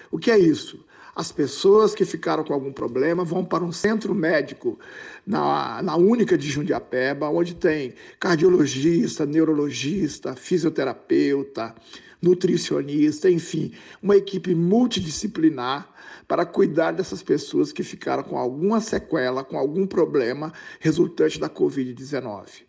O 0.09 0.17
que 0.17 0.31
é 0.31 0.39
isso? 0.39 0.83
As 1.15 1.31
pessoas 1.31 1.95
que 1.95 2.05
ficaram 2.05 2.43
com 2.43 2.53
algum 2.53 2.71
problema 2.71 3.23
vão 3.23 3.43
para 3.43 3.63
um 3.63 3.71
centro 3.71 4.13
médico 4.13 4.79
na, 5.25 5.81
na 5.81 5.95
Única 5.95 6.37
de 6.37 6.47
Jundiapeba, 6.47 7.27
onde 7.29 7.55
tem 7.55 7.95
cardiologista, 8.19 9.25
neurologista, 9.25 10.35
fisioterapeuta, 10.35 11.73
nutricionista, 12.21 13.29
enfim, 13.29 13.71
uma 14.01 14.15
equipe 14.15 14.53
multidisciplinar 14.53 15.91
para 16.27 16.45
cuidar 16.45 16.91
dessas 16.91 17.23
pessoas 17.23 17.71
que 17.71 17.83
ficaram 17.83 18.23
com 18.23 18.37
alguma 18.37 18.81
sequela, 18.81 19.43
com 19.43 19.57
algum 19.57 19.87
problema 19.87 20.51
resultante 20.79 21.39
da 21.39 21.49
Covid-19. 21.49 22.63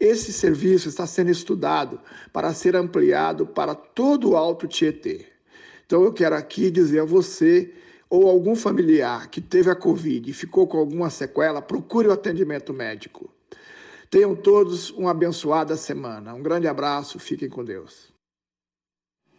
Esse 0.00 0.32
serviço 0.32 0.88
está 0.88 1.06
sendo 1.06 1.30
estudado 1.30 2.00
para 2.32 2.54
ser 2.54 2.74
ampliado 2.74 3.46
para 3.46 3.74
todo 3.74 4.30
o 4.30 4.36
Alto 4.36 4.66
Tietê. 4.66 5.26
Então 5.84 6.02
eu 6.02 6.12
quero 6.12 6.34
aqui 6.34 6.70
dizer 6.70 7.00
a 7.00 7.04
você 7.04 7.72
ou 8.08 8.28
algum 8.28 8.54
familiar 8.54 9.28
que 9.28 9.40
teve 9.40 9.70
a 9.70 9.76
Covid 9.76 10.30
e 10.30 10.34
ficou 10.34 10.66
com 10.66 10.78
alguma 10.78 11.10
sequela, 11.10 11.62
procure 11.62 12.08
o 12.08 12.12
atendimento 12.12 12.72
médico. 12.72 13.30
Tenham 14.10 14.34
todos 14.34 14.90
uma 14.90 15.10
abençoada 15.10 15.76
semana. 15.76 16.34
Um 16.34 16.42
grande 16.42 16.68
abraço, 16.68 17.18
fiquem 17.18 17.48
com 17.48 17.64
Deus. 17.64 18.11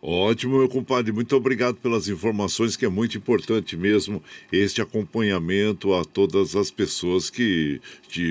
Ótimo, 0.05 0.57
meu 0.57 0.67
compadre. 0.67 1.13
Muito 1.13 1.33
obrigado 1.33 1.75
pelas 1.75 2.09
informações, 2.09 2.75
que 2.75 2.83
é 2.83 2.89
muito 2.89 3.17
importante 3.17 3.77
mesmo 3.77 4.21
este 4.51 4.81
acompanhamento 4.81 5.93
a 5.93 6.03
todas 6.03 6.57
as 6.57 6.69
pessoas 6.69 7.29
que 7.29 7.79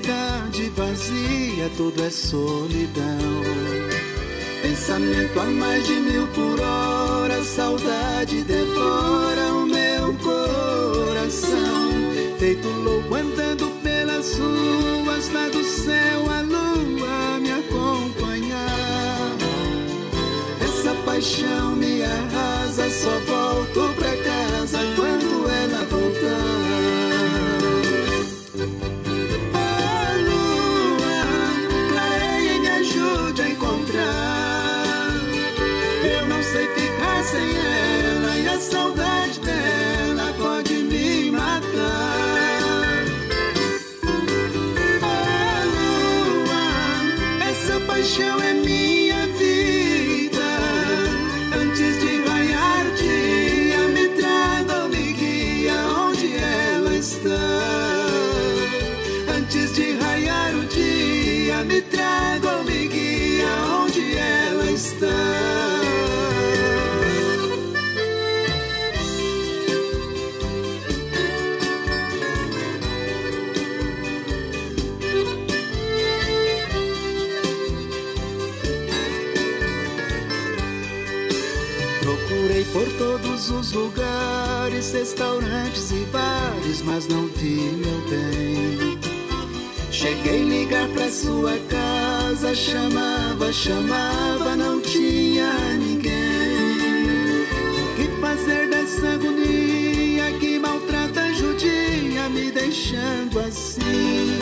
Cidade 0.00 0.70
vazia, 0.70 1.70
tudo 1.76 2.02
é 2.02 2.10
solidão. 2.10 3.42
Pensamento 4.62 5.38
a 5.38 5.44
mais 5.44 5.86
de 5.86 5.94
mil 5.94 6.26
por 6.28 6.60
hora, 6.60 7.44
saudade 7.44 8.42
devora 8.42 9.54
o 9.54 9.66
meu 9.66 10.14
coração. 10.14 11.90
Feito 12.38 12.68
louco 12.68 13.14
andando 13.14 13.70
pelas 13.82 14.38
ruas, 14.38 15.30
lá 15.32 15.48
do 15.48 15.62
céu 15.62 16.30
a 16.30 16.40
lua 16.40 17.38
me 17.40 17.52
acompanhar. 17.52 19.36
Essa 20.62 20.94
paixão 21.04 21.76
me 21.76 22.02
arrasa, 22.02 22.90
só 22.90 23.18
volto 23.26 23.39
lugares, 83.72 84.92
restaurantes 84.92 85.90
e 85.90 86.04
bares, 86.06 86.82
mas 86.82 87.06
não 87.06 87.26
vi 87.28 87.76
meu 87.76 88.00
bem. 88.08 88.98
Cheguei 89.90 90.44
ligar 90.44 90.88
pra 90.88 91.10
sua 91.10 91.58
casa, 91.68 92.54
chamava, 92.54 93.52
chamava, 93.52 94.56
não 94.56 94.80
tinha 94.80 95.52
ninguém. 95.78 96.10
O 97.82 97.96
que 97.96 98.20
fazer 98.20 98.68
dessa 98.70 99.08
agonia 99.14 100.32
que 100.38 100.58
maltrata 100.58 101.32
judia, 101.34 102.28
me 102.30 102.50
deixando 102.50 103.40
assim? 103.40 104.38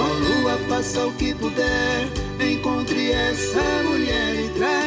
Ó 0.00 0.40
lua, 0.40 0.58
faça 0.68 1.06
o 1.06 1.12
que 1.12 1.34
puder, 1.34 2.08
encontre 2.40 3.10
essa 3.10 3.82
mulher 3.84 4.34
e 4.44 4.48
traga 4.50 4.77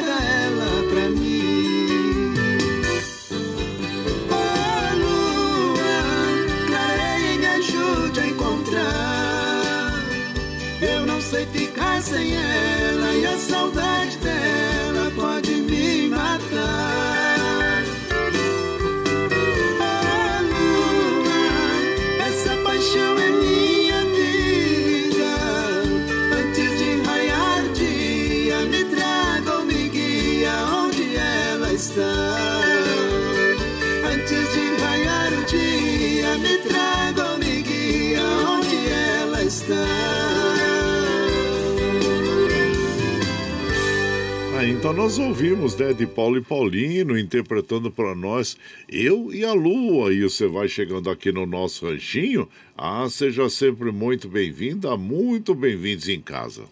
então 44.91 45.03
nós 45.03 45.17
ouvimos, 45.17 45.73
né, 45.77 45.93
de 45.93 46.05
Paulo 46.05 46.37
e 46.37 46.41
Paulino 46.41 47.17
interpretando 47.17 47.89
para 47.89 48.13
nós 48.13 48.57
Eu 48.89 49.33
e 49.33 49.45
a 49.45 49.53
Lua. 49.53 50.13
E 50.13 50.21
você 50.23 50.47
vai 50.47 50.67
chegando 50.67 51.09
aqui 51.09 51.31
no 51.31 51.45
nosso 51.45 51.85
ranchinho. 51.87 52.47
Ah, 52.77 53.07
seja 53.09 53.49
sempre 53.49 53.89
muito 53.89 54.27
bem-vinda, 54.27 54.97
muito 54.97 55.55
bem-vindos 55.55 56.09
em 56.09 56.19
casa. 56.19 56.63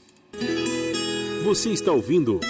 Você 1.46 1.70
está 1.70 1.94
ouvindo 1.94 2.42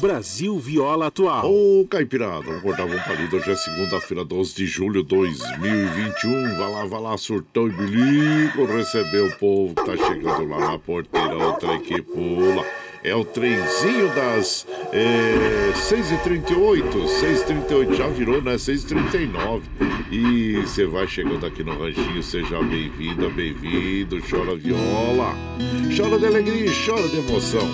Brasil 0.00 0.58
Viola 0.58 1.06
Atual. 1.06 1.48
Ô, 1.48 1.86
Caipirada, 1.86 2.40
vamos 2.40 2.62
cortar 2.62 2.84
um 2.84 2.98
palito. 2.98 3.36
Hoje 3.36 3.52
é 3.52 3.56
segunda-feira, 3.56 4.24
12 4.24 4.56
de 4.56 4.66
julho 4.66 5.02
de 5.02 5.08
2021. 5.08 6.56
Vai 6.56 6.72
lá, 6.72 6.84
vai 6.86 7.00
lá, 7.00 7.16
surtão 7.16 7.68
e 7.68 7.70
bilico. 7.70 8.64
Receber 8.64 9.22
o 9.22 9.38
povo 9.38 9.72
que 9.72 9.84
tá 9.84 9.96
chegando 9.96 10.48
lá 10.48 10.58
na 10.58 10.78
porteira. 10.80 11.36
Outra 11.36 11.78
que 11.78 12.02
pula. 12.02 12.64
É 13.02 13.14
o 13.14 13.24
trenzinho 13.24 14.14
das 14.14 14.66
é, 14.92 15.72
6h38. 15.74 16.82
6h38 16.92 17.94
já 17.94 18.06
virou, 18.08 18.42
né? 18.42 18.56
6h39. 18.56 19.62
E 20.10 20.56
você 20.56 20.84
vai 20.84 21.08
chegando 21.08 21.46
aqui 21.46 21.64
no 21.64 21.78
ranchinho. 21.78 22.22
Seja 22.22 22.62
bem-vinda, 22.62 23.30
bem-vindo. 23.30 24.20
Chora 24.28 24.54
viola. 24.54 25.34
Chora 25.96 26.18
de 26.18 26.26
alegria, 26.26 26.70
chora 26.84 27.08
de 27.08 27.16
emoção. 27.16 27.70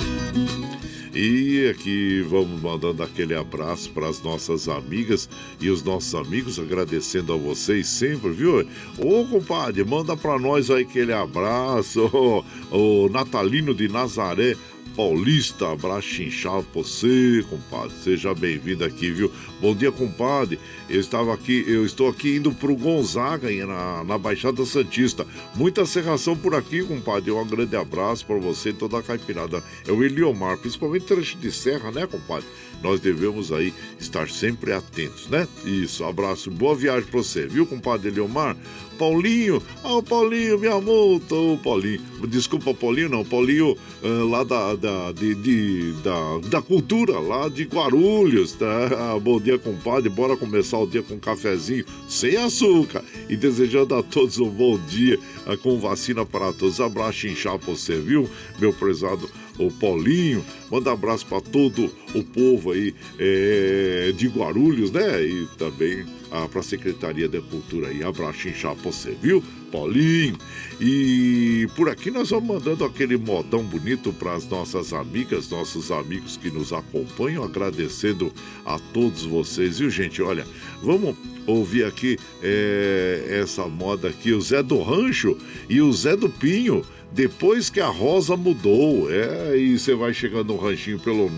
E 1.12 1.70
aqui 1.70 2.20
vamos 2.28 2.60
mandando 2.60 3.02
aquele 3.02 3.34
abraço 3.34 3.90
para 3.90 4.06
as 4.06 4.22
nossas 4.22 4.68
amigas 4.68 5.28
e 5.58 5.70
os 5.70 5.82
nossos 5.82 6.14
amigos, 6.14 6.58
agradecendo 6.58 7.32
a 7.32 7.36
vocês 7.38 7.86
sempre, 7.86 8.28
viu? 8.30 8.68
Ô, 8.98 9.24
compadre, 9.24 9.82
manda 9.82 10.14
para 10.14 10.38
nós 10.38 10.70
aí 10.70 10.82
aquele 10.82 11.14
abraço. 11.14 12.44
O 12.70 13.08
Natalino 13.08 13.74
de 13.74 13.88
Nazaré, 13.88 14.56
Paulista, 14.97 15.72
abraço 15.72 16.22
inchado 16.22 16.64
pra 16.72 16.80
você, 16.82 17.44
compadre. 17.51 17.94
Seja 18.03 18.34
bem-vindo 18.34 18.82
aqui, 18.82 19.11
viu? 19.11 19.30
Bom 19.61 19.74
dia, 19.74 19.90
compadre. 19.90 20.59
Eu 20.88 21.00
estava 21.00 21.32
aqui, 21.32 21.64
eu 21.66 21.84
estou 21.84 22.09
aqui 22.09 22.36
indo 22.36 22.52
pro 22.52 22.76
Gonzaga, 22.76 23.48
na, 23.66 24.04
na 24.04 24.18
Baixada 24.18 24.64
Santista. 24.66 25.26
Muita 25.54 25.86
serração 25.86 26.36
por 26.36 26.54
aqui, 26.54 26.82
compadre. 26.82 27.30
Um 27.30 27.46
grande 27.46 27.74
abraço 27.74 28.26
para 28.26 28.36
você 28.36 28.68
e 28.68 28.74
toda 28.74 28.99
a 28.99 29.03
caipirada. 29.03 29.62
É 29.88 29.92
o 29.92 30.04
Eliomar, 30.04 30.58
principalmente 30.58 31.07
trecho 31.07 31.38
de 31.38 31.50
serra, 31.50 31.91
né, 31.91 32.07
compadre? 32.07 32.46
Nós 32.83 33.00
devemos 33.00 33.50
aí 33.50 33.72
estar 33.99 34.28
sempre 34.28 34.72
atentos, 34.72 35.26
né? 35.28 35.49
Isso, 35.64 36.04
abraço, 36.04 36.50
boa 36.50 36.74
viagem 36.74 37.08
pra 37.08 37.22
você, 37.22 37.46
viu, 37.46 37.66
compadre 37.66 38.08
Eliomar? 38.08 38.54
Paulinho, 38.99 39.62
ah, 39.84 39.96
o 39.96 40.03
Paulinho, 40.03 40.58
minha 40.58 40.80
multa, 40.80 41.34
ô 41.34 41.58
Paulinho. 41.62 42.00
Desculpa, 42.28 42.72
Paulinho, 42.72 43.11
não, 43.11 43.24
Paulinho 43.24 43.76
ah, 44.03 44.24
lá 44.30 44.45
da, 44.45 44.74
da, 44.74 45.12
de, 45.12 45.34
de- 45.34 45.92
da, 46.03 46.38
da 46.49 46.62
cultura, 46.62 47.18
lá 47.18 47.49
de 47.49 47.64
Guarulhos, 47.64 48.53
tá? 48.53 49.16
Bom 49.20 49.38
dia, 49.46 49.58
compadre, 49.58 50.08
bora 50.08 50.36
começar 50.36 50.76
o 50.76 50.86
dia 50.86 51.04
com 51.04 51.14
um 51.14 51.20
cafezinho 51.20 51.84
sem 52.08 52.36
açúcar. 52.36 53.04
E 53.28 53.36
desejando 53.36 53.94
a 53.94 54.02
todos 54.02 54.38
um 54.38 54.50
bom 54.50 54.76
dia 54.88 55.18
ah, 55.46 55.56
com 55.56 55.78
vacina 55.78 56.26
para 56.26 56.52
todos. 56.52 56.80
Abraço 56.80 57.28
inchado 57.28 57.60
pra 57.60 57.74
você, 57.74 57.96
viu, 57.96 58.28
meu 58.58 58.72
prezado 58.72 59.30
o 59.56 59.70
Paulinho. 59.70 60.44
Manda 60.70 60.92
abraço 60.92 61.24
para 61.26 61.40
todo 61.40 61.90
o 62.12 62.24
povo 62.24 62.72
aí 62.72 62.92
é, 63.18 64.12
de 64.16 64.26
Guarulhos, 64.26 64.90
né? 64.90 65.22
E 65.24 65.46
também 65.56 66.04
ah, 66.32 66.48
para 66.48 66.60
a 66.60 66.64
Secretaria 66.64 67.28
da 67.28 67.40
Cultura 67.40 67.88
aí. 67.88 68.02
Abraço 68.02 68.48
inchado 68.48 68.80
pra 68.82 68.90
você, 68.90 69.16
viu, 69.22 69.42
Paulinho? 69.76 70.38
E 70.80 71.68
por 71.76 71.90
aqui 71.90 72.11
nós 72.11 72.30
vamos 72.30 72.48
mandando 72.48 72.84
aquele 72.84 73.16
modão 73.16 73.62
bonito 73.62 74.12
para 74.12 74.34
as 74.34 74.48
nossas 74.48 74.92
amigas, 74.92 75.50
nossos 75.50 75.90
amigos 75.90 76.36
que 76.36 76.50
nos 76.50 76.72
acompanham, 76.72 77.42
agradecendo 77.44 78.32
a 78.64 78.78
todos 78.92 79.24
vocês, 79.24 79.78
viu, 79.78 79.90
gente? 79.90 80.22
Olha, 80.22 80.46
vamos 80.82 81.16
ouvir 81.46 81.84
aqui 81.84 82.18
é, 82.42 83.40
essa 83.42 83.66
moda 83.66 84.08
aqui, 84.08 84.32
o 84.32 84.40
Zé 84.40 84.62
do 84.62 84.80
Rancho 84.82 85.36
e 85.68 85.80
o 85.80 85.92
Zé 85.92 86.16
do 86.16 86.30
Pinho. 86.30 86.84
Depois 87.12 87.70
que 87.70 87.78
a 87.80 87.86
rosa 87.86 88.36
mudou, 88.36 89.08
é, 89.11 89.57
e 89.57 89.78
você 89.78 89.94
vai 89.94 90.12
chegando 90.12 90.53
no 90.53 90.58
ranchinho 90.58 90.98
pelo 90.98 91.30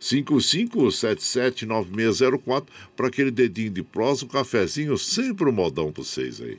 955779604 0.00 2.66
para 2.94 3.06
aquele 3.06 3.30
dedinho 3.30 3.70
de 3.70 3.82
prosa, 3.82 4.26
um 4.26 4.28
cafezinho, 4.28 4.98
sempre 4.98 5.48
um 5.48 5.52
modão 5.52 5.90
para 5.92 6.02
vocês 6.02 6.38
aí. 6.40 6.58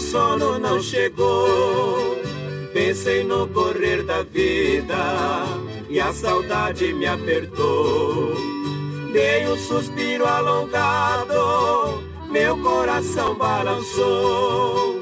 Sono 0.00 0.58
não 0.58 0.80
chegou. 0.82 2.16
Pensei 2.72 3.24
no 3.24 3.46
correr 3.48 4.02
da 4.02 4.22
vida 4.22 5.44
e 5.88 6.00
a 6.00 6.12
saudade 6.12 6.92
me 6.92 7.06
apertou. 7.06 8.34
Dei 9.12 9.46
um 9.46 9.56
suspiro 9.56 10.26
alongado, 10.26 12.02
meu 12.30 12.56
coração 12.58 13.34
balançou. 13.34 15.00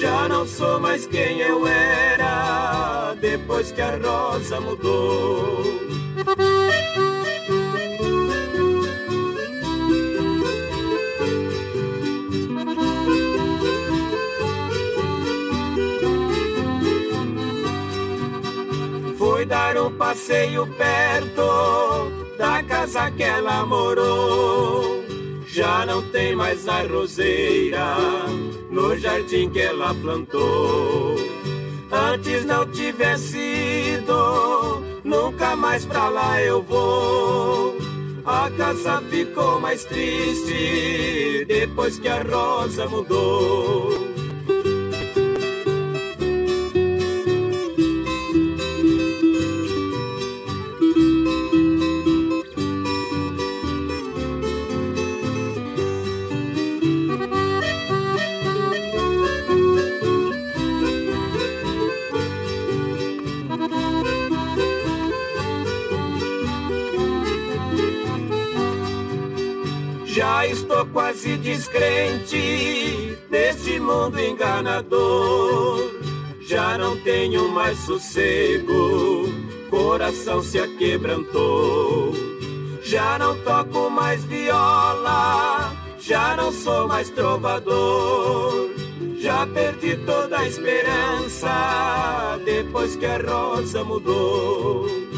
Já 0.00 0.28
não 0.28 0.46
sou 0.46 0.80
mais 0.80 1.06
quem 1.06 1.40
eu 1.40 1.66
era, 1.66 3.14
depois 3.20 3.70
que 3.70 3.82
a 3.82 3.98
rosa 3.98 4.60
mudou. 4.60 5.62
Passeio 20.00 20.66
perto 20.78 22.10
da 22.38 22.62
casa 22.62 23.10
que 23.10 23.22
ela 23.22 23.66
morou. 23.66 25.04
Já 25.46 25.84
não 25.84 26.00
tem 26.10 26.34
mais 26.34 26.66
a 26.66 26.80
roseira 26.84 27.96
no 28.70 28.96
jardim 28.96 29.50
que 29.50 29.60
ela 29.60 29.94
plantou. 29.94 31.16
Antes 31.92 32.46
não 32.46 32.64
tivesse 32.72 33.36
ido, 33.98 34.82
nunca 35.04 35.54
mais 35.54 35.84
pra 35.84 36.08
lá 36.08 36.40
eu 36.40 36.62
vou. 36.62 37.76
A 38.24 38.50
casa 38.56 39.02
ficou 39.10 39.60
mais 39.60 39.84
triste 39.84 41.44
depois 41.46 41.98
que 41.98 42.08
a 42.08 42.22
rosa 42.22 42.88
mudou. 42.88 44.19
Quase 70.86 71.36
descrente 71.36 73.18
desse 73.30 73.78
mundo 73.80 74.18
enganador. 74.18 75.90
Já 76.40 76.76
não 76.76 76.96
tenho 77.02 77.48
mais 77.48 77.78
sossego, 77.78 79.28
coração 79.70 80.42
se 80.42 80.58
aquebrantou. 80.58 82.12
Já 82.82 83.18
não 83.18 83.38
toco 83.44 83.88
mais 83.90 84.24
viola, 84.24 85.72
já 86.00 86.36
não 86.36 86.52
sou 86.52 86.88
mais 86.88 87.08
trovador. 87.10 88.70
Já 89.20 89.46
perdi 89.46 89.96
toda 89.98 90.38
a 90.38 90.48
esperança 90.48 92.40
depois 92.44 92.96
que 92.96 93.06
a 93.06 93.18
rosa 93.18 93.84
mudou. 93.84 95.09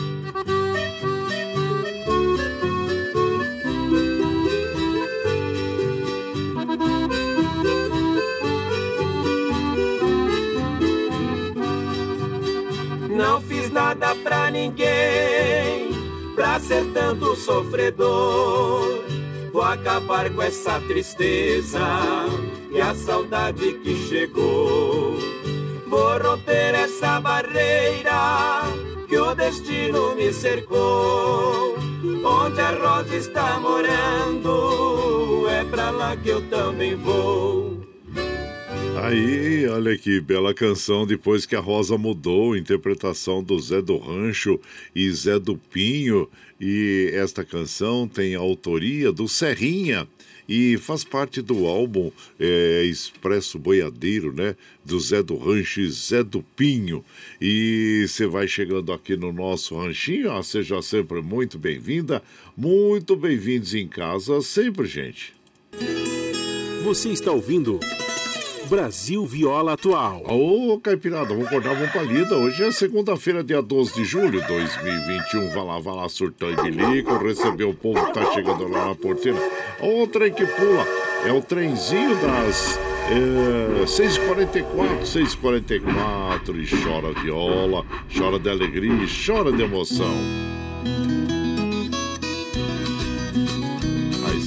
Nada 14.02 14.16
pra 14.16 14.50
ninguém, 14.50 15.92
pra 16.34 16.58
ser 16.58 16.84
tanto 16.92 17.36
sofredor. 17.36 19.04
Vou 19.52 19.62
acabar 19.62 20.28
com 20.30 20.42
essa 20.42 20.80
tristeza 20.80 21.78
e 22.72 22.80
a 22.80 22.94
saudade 22.94 23.74
que 23.74 23.94
chegou. 24.08 25.16
Vou 25.86 26.18
romper 26.18 26.74
essa 26.74 27.20
barreira 27.20 28.62
que 29.08 29.16
o 29.16 29.34
destino 29.36 30.16
me 30.16 30.32
cercou. 30.32 31.76
Onde 32.24 32.60
a 32.60 32.70
rosa 32.70 33.14
está 33.14 33.60
morando, 33.60 35.46
é 35.48 35.62
pra 35.64 35.90
lá 35.90 36.16
que 36.16 36.30
eu 36.30 36.42
também 36.48 36.96
vou. 36.96 37.81
Aí, 38.94 39.66
olha 39.68 39.96
que 39.96 40.20
bela 40.20 40.52
canção, 40.52 41.06
depois 41.06 41.46
que 41.46 41.56
a 41.56 41.60
Rosa 41.60 41.96
mudou, 41.96 42.56
interpretação 42.56 43.42
do 43.42 43.58
Zé 43.58 43.80
do 43.80 43.96
Rancho 43.96 44.60
e 44.94 45.10
Zé 45.10 45.38
do 45.38 45.56
Pinho. 45.56 46.28
E 46.60 47.10
esta 47.14 47.44
canção 47.44 48.06
tem 48.06 48.34
a 48.34 48.38
autoria 48.38 49.10
do 49.10 49.26
Serrinha 49.26 50.06
e 50.48 50.76
faz 50.76 51.04
parte 51.04 51.40
do 51.40 51.66
álbum 51.66 52.12
é, 52.38 52.84
Expresso 52.84 53.58
Boiadeiro, 53.58 54.32
né? 54.32 54.54
Do 54.84 55.00
Zé 55.00 55.22
do 55.22 55.36
Rancho 55.36 55.80
e 55.80 55.90
Zé 55.90 56.22
do 56.22 56.42
Pinho. 56.42 57.04
E 57.40 58.04
você 58.06 58.26
vai 58.26 58.46
chegando 58.46 58.92
aqui 58.92 59.16
no 59.16 59.32
nosso 59.32 59.76
ranchinho, 59.76 60.30
ó, 60.30 60.42
seja 60.42 60.82
sempre 60.82 61.22
muito 61.22 61.58
bem-vinda, 61.58 62.22
muito 62.56 63.16
bem-vindos 63.16 63.74
em 63.74 63.88
casa, 63.88 64.42
sempre, 64.42 64.86
gente. 64.86 65.34
Você 66.84 67.08
está 67.08 67.32
ouvindo. 67.32 67.80
Brasil 68.68 69.24
Viola 69.26 69.74
Atual. 69.74 70.22
Ô, 70.26 70.78
Caipirada, 70.80 71.28
vamos 71.28 71.46
acordar, 71.46 71.74
vamos 71.74 71.90
pra 71.90 72.02
lida. 72.02 72.36
Hoje 72.36 72.64
é 72.64 72.70
segunda-feira, 72.72 73.42
dia 73.42 73.60
12 73.60 73.94
de 73.94 74.04
julho 74.04 74.40
de 74.40 74.46
2021. 74.46 75.50
Vai 75.50 75.64
lá, 75.64 75.78
vai 75.78 75.94
lá, 75.94 76.08
surtão 76.08 76.50
e 76.50 76.56
bilico, 76.56 77.16
receber 77.18 77.64
o 77.64 77.74
povo 77.74 78.04
que 78.06 78.14
tá 78.14 78.32
chegando 78.32 78.68
lá 78.68 78.88
na 78.88 78.94
porteira. 78.94 79.38
O 79.80 80.06
trem 80.06 80.32
que 80.32 80.46
pula 80.46 80.86
é 81.26 81.32
o 81.32 81.40
trenzinho 81.42 82.14
das 82.16 82.78
é, 83.10 83.84
6h44, 83.84 85.02
6h44 85.02 86.56
e 86.56 86.82
chora 86.82 87.12
viola, 87.20 87.84
chora 88.16 88.38
de 88.38 88.48
alegria, 88.48 89.06
chora 89.26 89.52
de 89.52 89.62
emoção. 89.62 90.51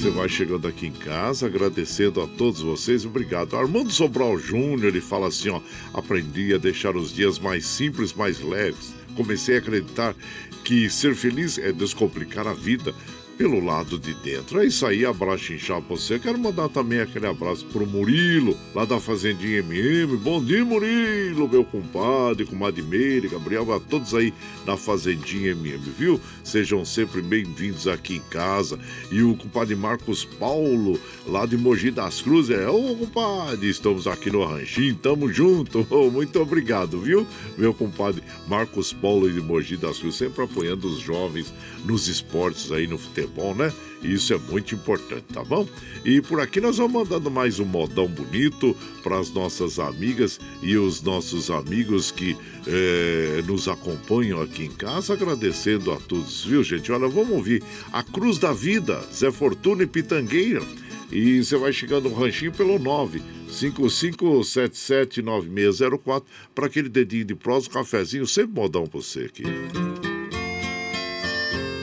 Você 0.06 0.10
vai 0.10 0.28
chegando 0.28 0.68
aqui 0.68 0.86
em 0.86 0.92
casa, 0.92 1.46
agradecendo 1.46 2.20
a 2.20 2.28
todos 2.28 2.60
vocês, 2.60 3.04
obrigado. 3.04 3.56
Armando 3.56 3.90
Sobral 3.90 4.38
Júnior, 4.38 4.84
ele 4.84 5.00
fala 5.00 5.26
assim, 5.26 5.48
ó, 5.48 5.60
aprendi 5.92 6.54
a 6.54 6.58
deixar 6.58 6.94
os 6.94 7.12
dias 7.12 7.40
mais 7.40 7.66
simples, 7.66 8.12
mais 8.12 8.40
leves. 8.40 8.94
Comecei 9.16 9.56
a 9.56 9.58
acreditar 9.58 10.14
que 10.62 10.88
ser 10.88 11.16
feliz 11.16 11.58
é 11.58 11.72
descomplicar 11.72 12.46
a 12.46 12.54
vida 12.54 12.94
pelo 13.36 13.62
lado 13.64 13.98
de 13.98 14.14
dentro. 14.14 14.60
É 14.60 14.66
isso 14.66 14.86
aí, 14.86 15.04
abraço 15.04 15.52
inchado 15.52 15.82
pra 15.82 15.96
você. 15.96 16.18
Quero 16.18 16.38
mandar 16.38 16.68
também 16.68 17.00
aquele 17.00 17.26
abraço 17.26 17.64
pro 17.66 17.86
Murilo, 17.86 18.56
lá 18.74 18.84
da 18.84 18.98
Fazendinha 18.98 19.58
MM. 19.58 20.16
Bom 20.16 20.42
dia, 20.42 20.64
Murilo, 20.64 21.48
meu 21.48 21.64
compadre, 21.64 22.46
comadre 22.46 22.82
Meire, 22.82 23.28
Gabriel, 23.28 23.70
a 23.72 23.80
todos 23.80 24.14
aí 24.14 24.32
na 24.64 24.76
Fazendinha 24.76 25.50
MM, 25.50 25.78
viu? 25.98 26.20
Sejam 26.42 26.84
sempre 26.84 27.20
bem-vindos 27.20 27.86
aqui 27.86 28.16
em 28.16 28.30
casa. 28.30 28.78
E 29.10 29.22
o 29.22 29.36
compadre 29.36 29.76
Marcos 29.76 30.24
Paulo, 30.24 30.98
lá 31.26 31.44
de 31.44 31.56
Mogi 31.56 31.90
das 31.90 32.22
Cruzes, 32.22 32.56
é, 32.56 32.68
ô 32.68 32.96
compadre, 32.96 33.68
estamos 33.68 34.06
aqui 34.06 34.30
no 34.30 34.44
Ranchinho, 34.44 34.94
tamo 34.94 35.30
junto. 35.30 35.86
muito 36.10 36.40
obrigado, 36.40 37.00
viu? 37.00 37.26
Meu 37.58 37.74
compadre 37.74 38.22
Marcos 38.48 38.92
Paulo 38.92 39.30
de 39.30 39.40
Mogi 39.40 39.76
das 39.76 39.98
Cruzes, 39.98 40.18
sempre 40.18 40.42
apoiando 40.44 40.88
os 40.88 40.98
jovens 40.98 41.52
nos 41.84 42.08
esportes 42.08 42.72
aí, 42.72 42.86
no 42.86 42.96
futebol 42.96 43.25
bom, 43.26 43.54
né? 43.54 43.72
Isso 44.02 44.32
é 44.32 44.38
muito 44.38 44.74
importante, 44.74 45.24
tá 45.32 45.42
bom? 45.42 45.66
E 46.04 46.20
por 46.20 46.40
aqui 46.40 46.60
nós 46.60 46.76
vamos 46.76 46.92
mandando 46.92 47.30
mais 47.30 47.58
um 47.58 47.64
modão 47.64 48.06
bonito 48.06 48.76
para 49.02 49.18
as 49.18 49.30
nossas 49.30 49.78
amigas 49.78 50.38
e 50.62 50.76
os 50.76 51.02
nossos 51.02 51.50
amigos 51.50 52.10
que 52.10 52.36
é, 52.66 53.42
nos 53.46 53.68
acompanham 53.68 54.40
aqui 54.40 54.64
em 54.64 54.70
casa, 54.70 55.14
agradecendo 55.14 55.92
a 55.92 55.96
todos, 55.96 56.44
viu, 56.44 56.62
gente? 56.62 56.92
Olha, 56.92 57.08
vamos 57.08 57.32
ouvir 57.32 57.62
a 57.92 58.02
Cruz 58.02 58.38
da 58.38 58.52
Vida, 58.52 59.02
Zé 59.12 59.30
Fortuna 59.30 59.82
e 59.82 59.86
Pitangueira. 59.86 60.62
E 61.10 61.42
você 61.42 61.56
vai 61.56 61.72
chegando 61.72 62.08
no 62.08 62.16
ranchinho 62.16 62.52
pelo 62.52 62.78
9 62.78 63.22
55779604 63.50 66.22
para 66.54 66.66
aquele 66.66 66.88
dedinho 66.88 67.24
de 67.24 67.34
prosa, 67.34 67.68
um 67.68 67.72
cafezinho, 67.72 68.26
sempre 68.26 68.54
modão 68.54 68.86
pra 68.86 69.00
você 69.00 69.20
aqui. 69.20 69.44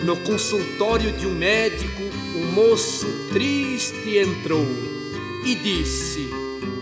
No 0.04 0.18
consultório 0.18 1.14
de 1.14 1.26
um 1.26 1.34
médico, 1.34 2.04
um 2.36 2.52
moço 2.52 3.08
triste 3.32 4.18
entrou 4.18 4.66
e 5.46 5.56
disse: 5.56 6.30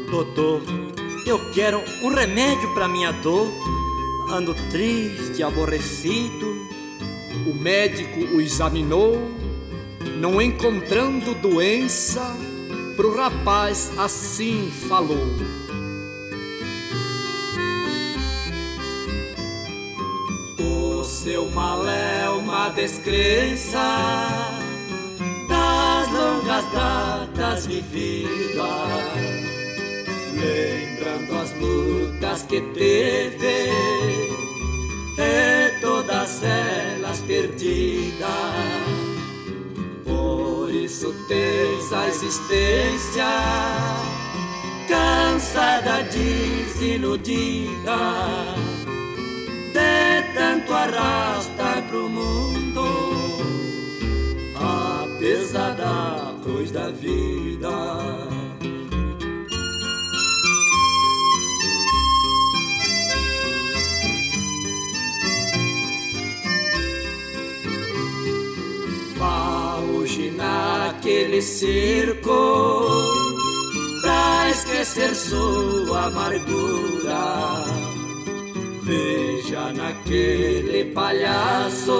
Doutor, 0.10 0.64
eu 1.26 1.52
quero 1.52 1.84
um 2.02 2.10
remédio 2.10 2.74
para 2.74 2.88
minha 2.88 3.12
dor. 3.12 3.52
Ando 4.32 4.56
triste, 4.72 5.44
aborrecido. 5.44 6.68
O 7.46 7.54
médico 7.54 8.20
o 8.36 8.42
examinou, 8.42 9.16
não 10.18 10.42
encontrando 10.42 11.36
doença, 11.36 12.36
pro 12.96 13.16
rapaz 13.16 13.92
assim 13.98 14.72
falou 14.90 15.28
seu 21.22 21.50
mal 21.52 21.88
é 21.88 22.18
uma 22.18 22.21
descrença 22.72 23.80
das 25.50 26.12
longas 26.12 26.66
datas 26.72 27.66
vividas, 27.68 28.64
lembrando 30.34 31.38
as 31.42 31.52
lutas 31.60 32.44
que 32.44 32.62
teve 32.74 33.72
e 35.18 35.82
todas 35.82 36.42
elas 36.44 37.20
perdidas. 37.22 38.30
Por 40.06 40.70
isso 40.74 41.14
tens 41.28 41.92
a 41.92 42.08
existência 42.08 43.26
cansada, 44.88 46.04
desiludida 46.04 47.52
de 49.74 50.34
tanto 50.34 50.74
arrasta 50.74 51.82
pro 51.90 52.10
mundo 52.10 52.51
a 54.56 55.08
pesada 55.20 56.36
cruz 56.44 56.72
da 56.72 56.90
vida. 56.90 58.22
naquele 71.02 71.42
circo 71.42 73.02
pra 74.02 74.50
esquecer 74.50 75.16
sua 75.16 76.06
amargura. 76.06 77.81
Veja 78.84 79.72
naquele 79.74 80.86
palhaço 80.94 81.92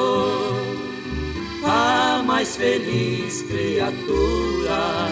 a 1.64 2.24
mais 2.26 2.56
feliz 2.56 3.44
criatura. 3.44 5.08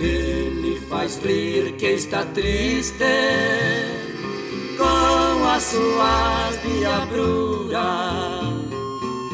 Ele 0.00 0.80
faz 0.88 1.18
rir 1.24 1.72
quem 1.76 1.94
está 1.94 2.24
triste 2.26 3.04
com 4.78 5.48
as 5.48 5.62
suas 5.62 6.62
diabruras 6.62 8.42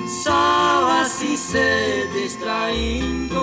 só 0.09 1.01
assim 1.01 1.37
se 1.37 2.09
distraindo, 2.13 3.41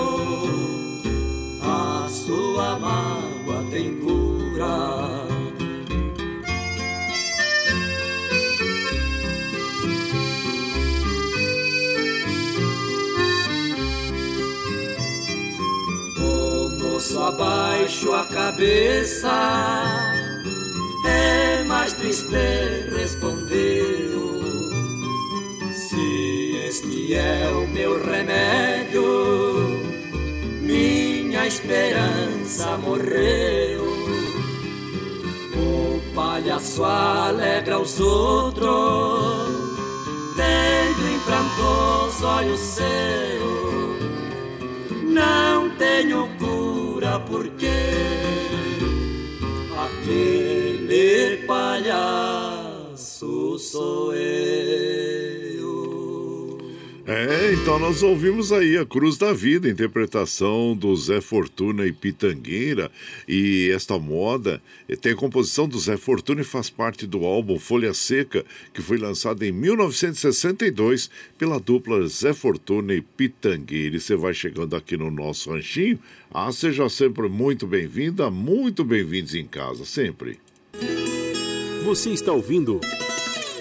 a 1.62 2.08
sua 2.08 2.78
mágoa 2.78 3.64
tem 3.70 3.94
cura. 4.00 5.05
Abaixo 17.18 18.12
a 18.12 18.24
cabeça, 18.26 19.32
é 21.06 21.64
mais 21.64 21.92
triste 21.94 22.26
respondeu. 22.96 24.40
Se 25.72 26.56
este 26.68 27.14
é 27.14 27.50
o 27.50 27.66
meu 27.68 28.04
remédio, 28.04 29.02
minha 30.60 31.46
esperança 31.46 32.76
morreu. 32.78 33.86
O 35.56 36.14
palhaço 36.14 36.84
alegra 36.84 37.78
os 37.80 37.98
outros, 37.98 38.68
tendo 40.36 41.08
em 41.08 41.18
pranto 41.20 42.06
os 42.08 42.22
olhos 42.22 42.60
seus. 42.60 43.56
Não 45.02 45.70
tenho 45.70 46.35
porque 47.28 47.70
aquele 49.84 51.44
palhaço 51.46 52.96
sou 53.58 54.14
eu. 54.14 54.85
É, 57.18 57.54
então 57.54 57.78
nós 57.78 58.02
ouvimos 58.02 58.52
aí 58.52 58.76
a 58.76 58.84
Cruz 58.84 59.16
da 59.16 59.32
Vida, 59.32 59.70
interpretação 59.70 60.76
do 60.76 60.94
Zé 60.94 61.22
Fortuna 61.22 61.86
e 61.86 61.92
Pitangueira. 61.92 62.92
E 63.26 63.70
esta 63.74 63.98
moda 63.98 64.60
eh, 64.86 64.96
tem 64.96 65.12
a 65.12 65.16
composição 65.16 65.66
do 65.66 65.78
Zé 65.78 65.96
Fortuna 65.96 66.42
e 66.42 66.44
faz 66.44 66.68
parte 66.68 67.06
do 67.06 67.24
álbum 67.24 67.58
Folha 67.58 67.94
Seca, 67.94 68.44
que 68.74 68.82
foi 68.82 68.98
lançado 68.98 69.42
em 69.44 69.50
1962 69.50 71.08
pela 71.38 71.58
dupla 71.58 72.06
Zé 72.06 72.34
Fortuna 72.34 72.92
e 72.92 73.00
Pitangueira. 73.00 73.96
E 73.96 74.00
você 74.00 74.14
vai 74.14 74.34
chegando 74.34 74.76
aqui 74.76 74.94
no 74.94 75.10
nosso 75.10 75.50
ranchinho. 75.50 75.98
Ah, 76.30 76.52
seja 76.52 76.86
sempre 76.90 77.30
muito 77.30 77.66
bem-vinda, 77.66 78.30
muito 78.30 78.84
bem-vindos 78.84 79.34
em 79.34 79.46
casa, 79.46 79.86
sempre. 79.86 80.38
Você 81.82 82.10
está 82.10 82.32
ouvindo 82.32 82.78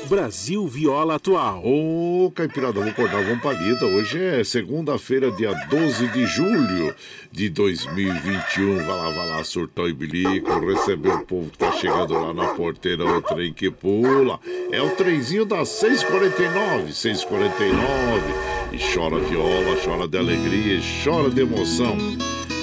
Brasil 0.07 0.67
Viola 0.67 1.15
Atual. 1.15 1.63
Ô, 1.65 2.31
Caipirada, 2.33 2.79
vou 2.79 2.89
acordar, 2.89 3.23
vamos 3.23 3.41
pra. 3.41 3.55
Hoje 3.87 4.23
é 4.23 4.43
segunda-feira, 4.43 5.31
dia 5.31 5.53
12 5.69 6.07
de 6.09 6.25
julho 6.25 6.95
de 7.31 7.49
2021. 7.49 8.77
Vai 8.77 8.87
lá, 8.87 9.09
vai 9.09 9.29
lá, 9.29 9.43
surtão 9.43 9.87
e 9.87 9.93
bilico, 9.93 10.59
receber 10.59 11.09
o 11.09 11.25
povo 11.25 11.49
que 11.49 11.57
tá 11.57 11.71
chegando 11.71 12.13
lá 12.13 12.33
na 12.33 12.53
porteira, 12.53 13.05
o 13.05 13.21
trem 13.21 13.53
que 13.53 13.71
pula. 13.71 14.39
É 14.71 14.81
o 14.81 14.91
trenzinho 14.91 15.45
das 15.45 15.69
6h49, 15.69 16.89
6h49. 16.89 17.65
E 18.73 18.93
chora 18.93 19.19
viola, 19.19 19.77
chora 19.83 20.07
de 20.07 20.17
alegria, 20.17 20.79
chora 21.03 21.29
de 21.29 21.41
emoção. 21.41 21.97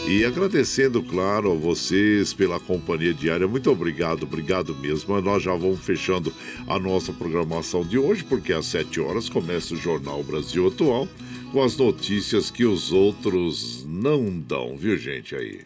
E 0.09 0.25
agradecendo, 0.25 1.03
claro, 1.03 1.53
a 1.53 1.55
vocês 1.55 2.35
pela 2.35 2.59
companhia 2.59 3.15
diária. 3.15 3.47
Muito 3.47 3.71
obrigado, 3.71 4.25
obrigado 4.25 4.75
mesmo. 4.75 5.19
Nós 5.21 5.43
já 5.43 5.55
vamos 5.55 5.81
fechando 5.81 6.33
a 6.67 6.79
nossa 6.79 7.13
programação 7.13 7.83
de 7.85 7.97
hoje, 7.97 8.25
porque 8.25 8.53
às 8.53 8.67
7 8.67 9.01
horas 9.01 9.29
começa 9.29 9.75
o 9.75 9.77
Jornal 9.77 10.23
Brasil 10.23 10.67
Atual 10.67 11.09
com 11.53 11.63
as 11.63 11.77
notícias 11.77 12.51
que 12.51 12.65
os 12.65 12.93
outros 12.93 13.87
não 13.89 14.29
dão, 14.39 14.77
viu, 14.77 14.97
gente? 14.97 15.35
Aí. 15.35 15.61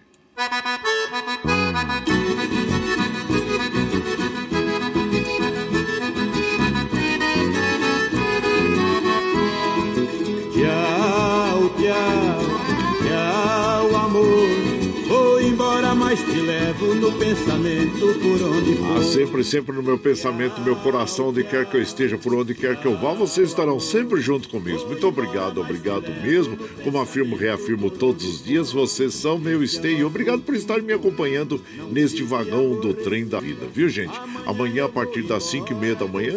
No 16.96 17.12
pensamento 17.12 18.18
por 18.20 18.42
onde 18.42 18.74
for. 18.76 18.96
Ah, 18.96 19.02
sempre, 19.02 19.44
sempre 19.44 19.76
no 19.76 19.82
meu 19.82 19.98
pensamento, 19.98 20.58
no 20.58 20.64
meu 20.64 20.76
coração, 20.76 21.28
onde 21.28 21.44
quer 21.44 21.66
que 21.66 21.76
eu 21.76 21.82
esteja, 21.82 22.16
por 22.16 22.34
onde 22.34 22.54
quer 22.54 22.80
que 22.80 22.86
eu 22.86 22.96
vá, 22.96 23.12
vocês 23.12 23.48
estarão 23.48 23.78
sempre 23.78 24.20
junto 24.20 24.48
comigo. 24.48 24.86
Muito 24.86 25.06
obrigado, 25.06 25.60
obrigado 25.60 26.10
mesmo. 26.22 26.56
Como 26.82 26.98
afirmo, 26.98 27.36
reafirmo 27.36 27.90
todos 27.90 28.24
os 28.24 28.44
dias, 28.44 28.72
vocês 28.72 29.14
são 29.14 29.38
meu 29.38 29.62
esteio. 29.62 30.06
Obrigado 30.06 30.42
por 30.42 30.54
estar 30.54 30.80
me 30.80 30.92
acompanhando 30.92 31.60
neste 31.90 32.22
vagão 32.22 32.80
do 32.80 32.94
trem 32.94 33.26
da 33.26 33.40
vida, 33.40 33.66
viu, 33.72 33.88
gente? 33.88 34.18
Amanhã, 34.46 34.86
a 34.86 34.88
partir 34.88 35.22
das 35.22 35.44
5 35.44 35.72
e 35.72 35.74
meia 35.74 35.94
da 35.94 36.06
manhã, 36.06 36.32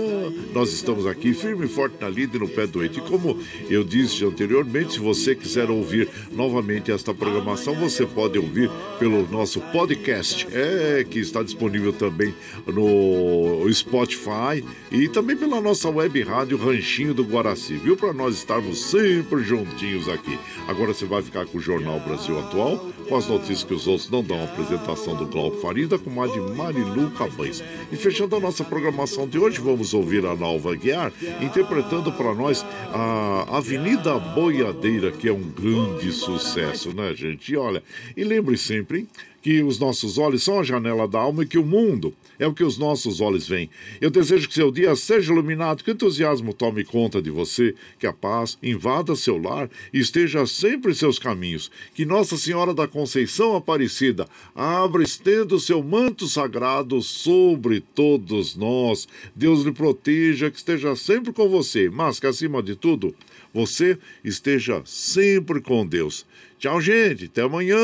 nós 0.53 0.73
estamos 0.73 1.06
aqui 1.06 1.34
firme 1.34 1.65
e 1.65 1.69
forte 1.69 1.95
na 2.02 2.10
lida 2.10 2.38
e 2.38 2.40
no 2.40 2.48
pé 2.48 2.68
do. 2.68 2.84
E 2.84 2.90
como 2.90 3.38
eu 3.69 3.84
disse 3.84 4.26
anteriormente, 4.26 4.94
se 4.94 4.99
você 4.99 5.36
quiser 5.36 5.69
ouvir 5.69 6.10
novamente 6.31 6.91
esta 6.91 7.14
programação, 7.14 7.76
você 7.76 8.06
pode 8.06 8.38
ouvir 8.38 8.69
pelo 8.98 9.27
nosso 9.30 9.60
podcast, 9.72 10.48
é 10.53 11.03
que 11.03 11.19
está 11.19 11.43
disponível 11.43 11.93
também 11.93 12.34
no 12.67 13.67
Spotify 13.71 14.63
e 14.91 15.07
também 15.09 15.35
pela 15.35 15.61
nossa 15.61 15.89
web 15.89 16.21
rádio 16.23 16.57
Ranchinho 16.57 17.13
do 17.13 17.23
Guaraci, 17.23 17.77
viu? 17.77 17.95
Para 17.95 18.13
nós 18.13 18.35
estarmos 18.35 18.80
sempre 18.85 19.43
juntinhos 19.43 20.07
aqui. 20.09 20.38
Agora 20.67 20.93
você 20.93 21.05
vai 21.05 21.21
ficar 21.21 21.45
com 21.45 21.57
o 21.57 21.61
Jornal 21.61 21.99
Brasil 21.99 22.38
Atual, 22.39 22.77
com 23.07 23.15
as 23.15 23.27
notícias 23.27 23.63
que 23.63 23.73
os 23.73 23.88
outros 23.88 24.09
não 24.09 24.23
dão, 24.23 24.41
a 24.41 24.45
apresentação 24.45 25.15
do 25.15 25.26
Glauco 25.26 25.57
Farida 25.57 25.97
com 25.97 26.21
a 26.21 26.27
de 26.27 26.39
Marilu 26.39 27.11
Cabães. 27.11 27.63
E 27.91 27.95
fechando 27.95 28.35
a 28.35 28.39
nossa 28.39 28.63
programação 28.63 29.27
de 29.27 29.38
hoje, 29.39 29.59
vamos 29.59 29.93
ouvir 29.93 30.26
a 30.26 30.35
Nalva 30.35 30.76
Guiar 30.76 31.11
interpretando 31.41 32.11
para 32.11 32.34
nós 32.34 32.65
a 32.93 33.57
Avenida 33.57 34.17
Boiadeira, 34.19 35.11
que 35.11 35.27
é 35.27 35.34
um 35.34 35.41
grande 35.41 36.11
sucesso, 36.11 36.93
né, 36.93 37.13
gente? 37.15 37.51
E 37.51 37.57
olha, 37.57 37.84
e 38.15 38.23
lembre 38.23 38.57
sempre, 38.57 38.99
hein? 38.99 39.07
Que 39.41 39.64
os 39.64 39.80
nossos 39.80 40.18
olhos 40.18 40.44
são 40.44 40.60
a 40.60 40.64
janela 40.64 41.07
da 41.07 41.20
alma 41.20 41.44
e 41.44 41.48
que 41.48 41.57
o 41.57 41.66
mundo 41.66 42.14
é 42.40 42.48
o 42.48 42.53
que 42.53 42.64
os 42.64 42.78
nossos 42.78 43.20
olhos 43.20 43.48
veem. 43.48 43.70
Eu 43.99 44.10
desejo 44.10 44.48
que 44.48 44.53
seu 44.53 44.72
dia 44.72 44.95
seja 44.95 45.32
iluminado, 45.32 45.84
que 45.84 45.91
o 45.91 45.94
entusiasmo 45.94 46.53
tome 46.53 46.86
conta 46.86 47.22
de 47.22 47.30
você, 47.30 47.76
que 47.99 48.07
a 48.07 48.14
paz 48.14 48.57
invada 48.64 49.16
seu 49.16 49.38
lar 49.38 49.70
e 49.94 49.99
esteja 49.99 50.48
sempre 50.48 50.91
em 50.91 50.95
seus 50.95 51.20
caminhos. 51.20 51.70
Que 51.94 52.06
Nossa 52.06 52.38
Senhora 52.38 52.74
da 52.74 52.88
Conceição 52.88 53.56
Aparecida 53.56 54.28
abra 54.56 55.03
estenda 55.03 55.56
o 55.56 55.60
seu 55.60 55.84
manto 55.84 56.28
sagrado 56.28 57.02
sobre 57.02 57.82
todos 57.82 58.56
nós. 58.56 59.07
Deus 59.36 59.64
lhe 59.64 59.72
proteja, 59.72 60.49
que 60.49 60.57
esteja 60.57 60.95
sempre 60.95 61.34
com 61.34 61.49
você, 61.49 61.90
mas 61.90 62.20
que 62.20 62.28
acima 62.28 62.64
de 62.64 62.76
tudo, 62.76 63.14
você 63.53 63.98
esteja 64.24 64.82
sempre 64.86 65.60
com 65.60 65.86
Deus. 65.86 66.26
Tchau, 66.57 66.80
gente. 66.80 67.26
Até 67.26 67.41
amanhã. 67.41 67.78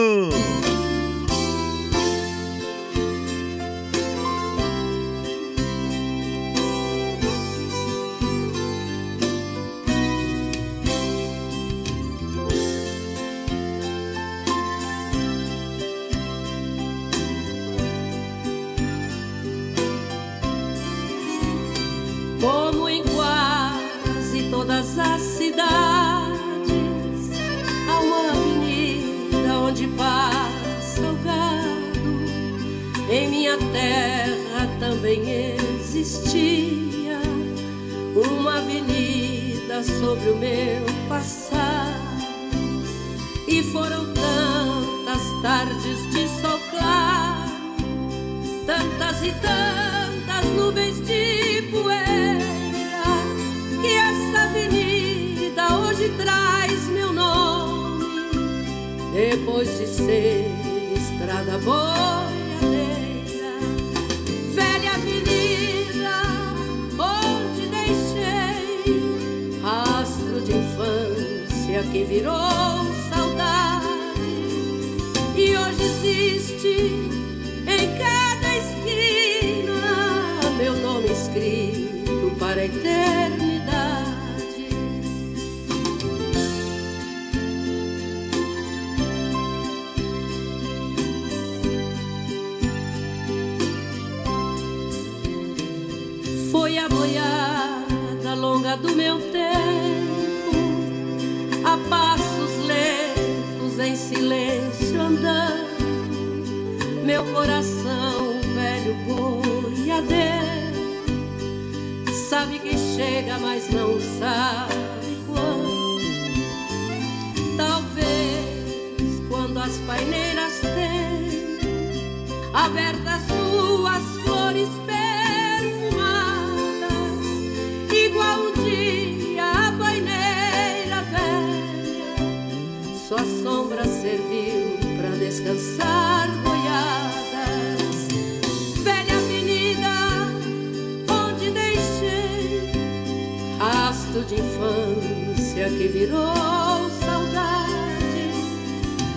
ausência 145.56 145.70
que 145.70 145.88
virou 145.88 146.90
saudade 147.00 148.32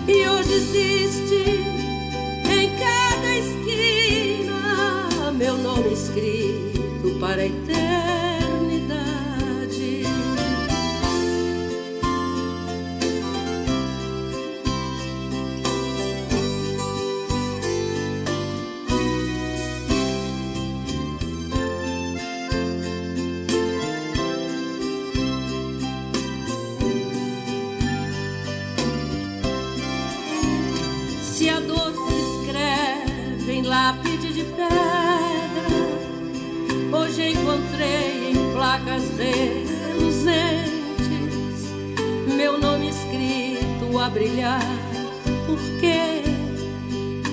e 0.06 0.28
hoje 0.28 0.52
existe. 0.55 1.57
brilhar, 44.19 44.61
porque 45.47 46.24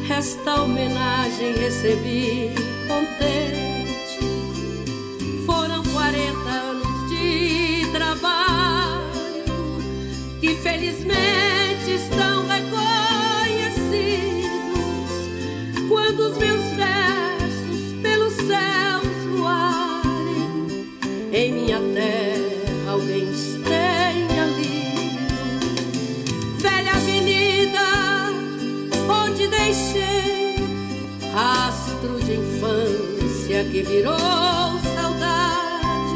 esta 0.07 0.61
homenagem 0.61 1.53
recebi. 1.53 2.74
que 33.75 33.83
virou 33.83 34.17
saudade 34.95 36.15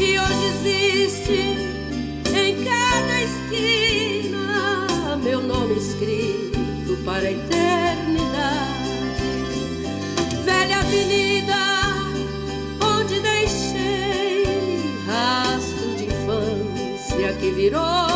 e 0.00 0.18
hoje 0.18 0.46
existe 0.54 1.38
em 2.34 2.64
cada 2.64 3.22
esquina 3.22 5.18
meu 5.22 5.42
nome 5.42 5.74
escrito 5.74 6.96
para 7.04 7.28
a 7.28 7.30
eternidade. 7.30 8.56
Velha 10.46 10.78
avenida 10.78 11.56
onde 12.80 13.20
deixei 13.20 14.46
rastro 15.06 15.94
de 15.94 16.04
infância 16.06 17.34
que 17.38 17.50
virou 17.50 18.15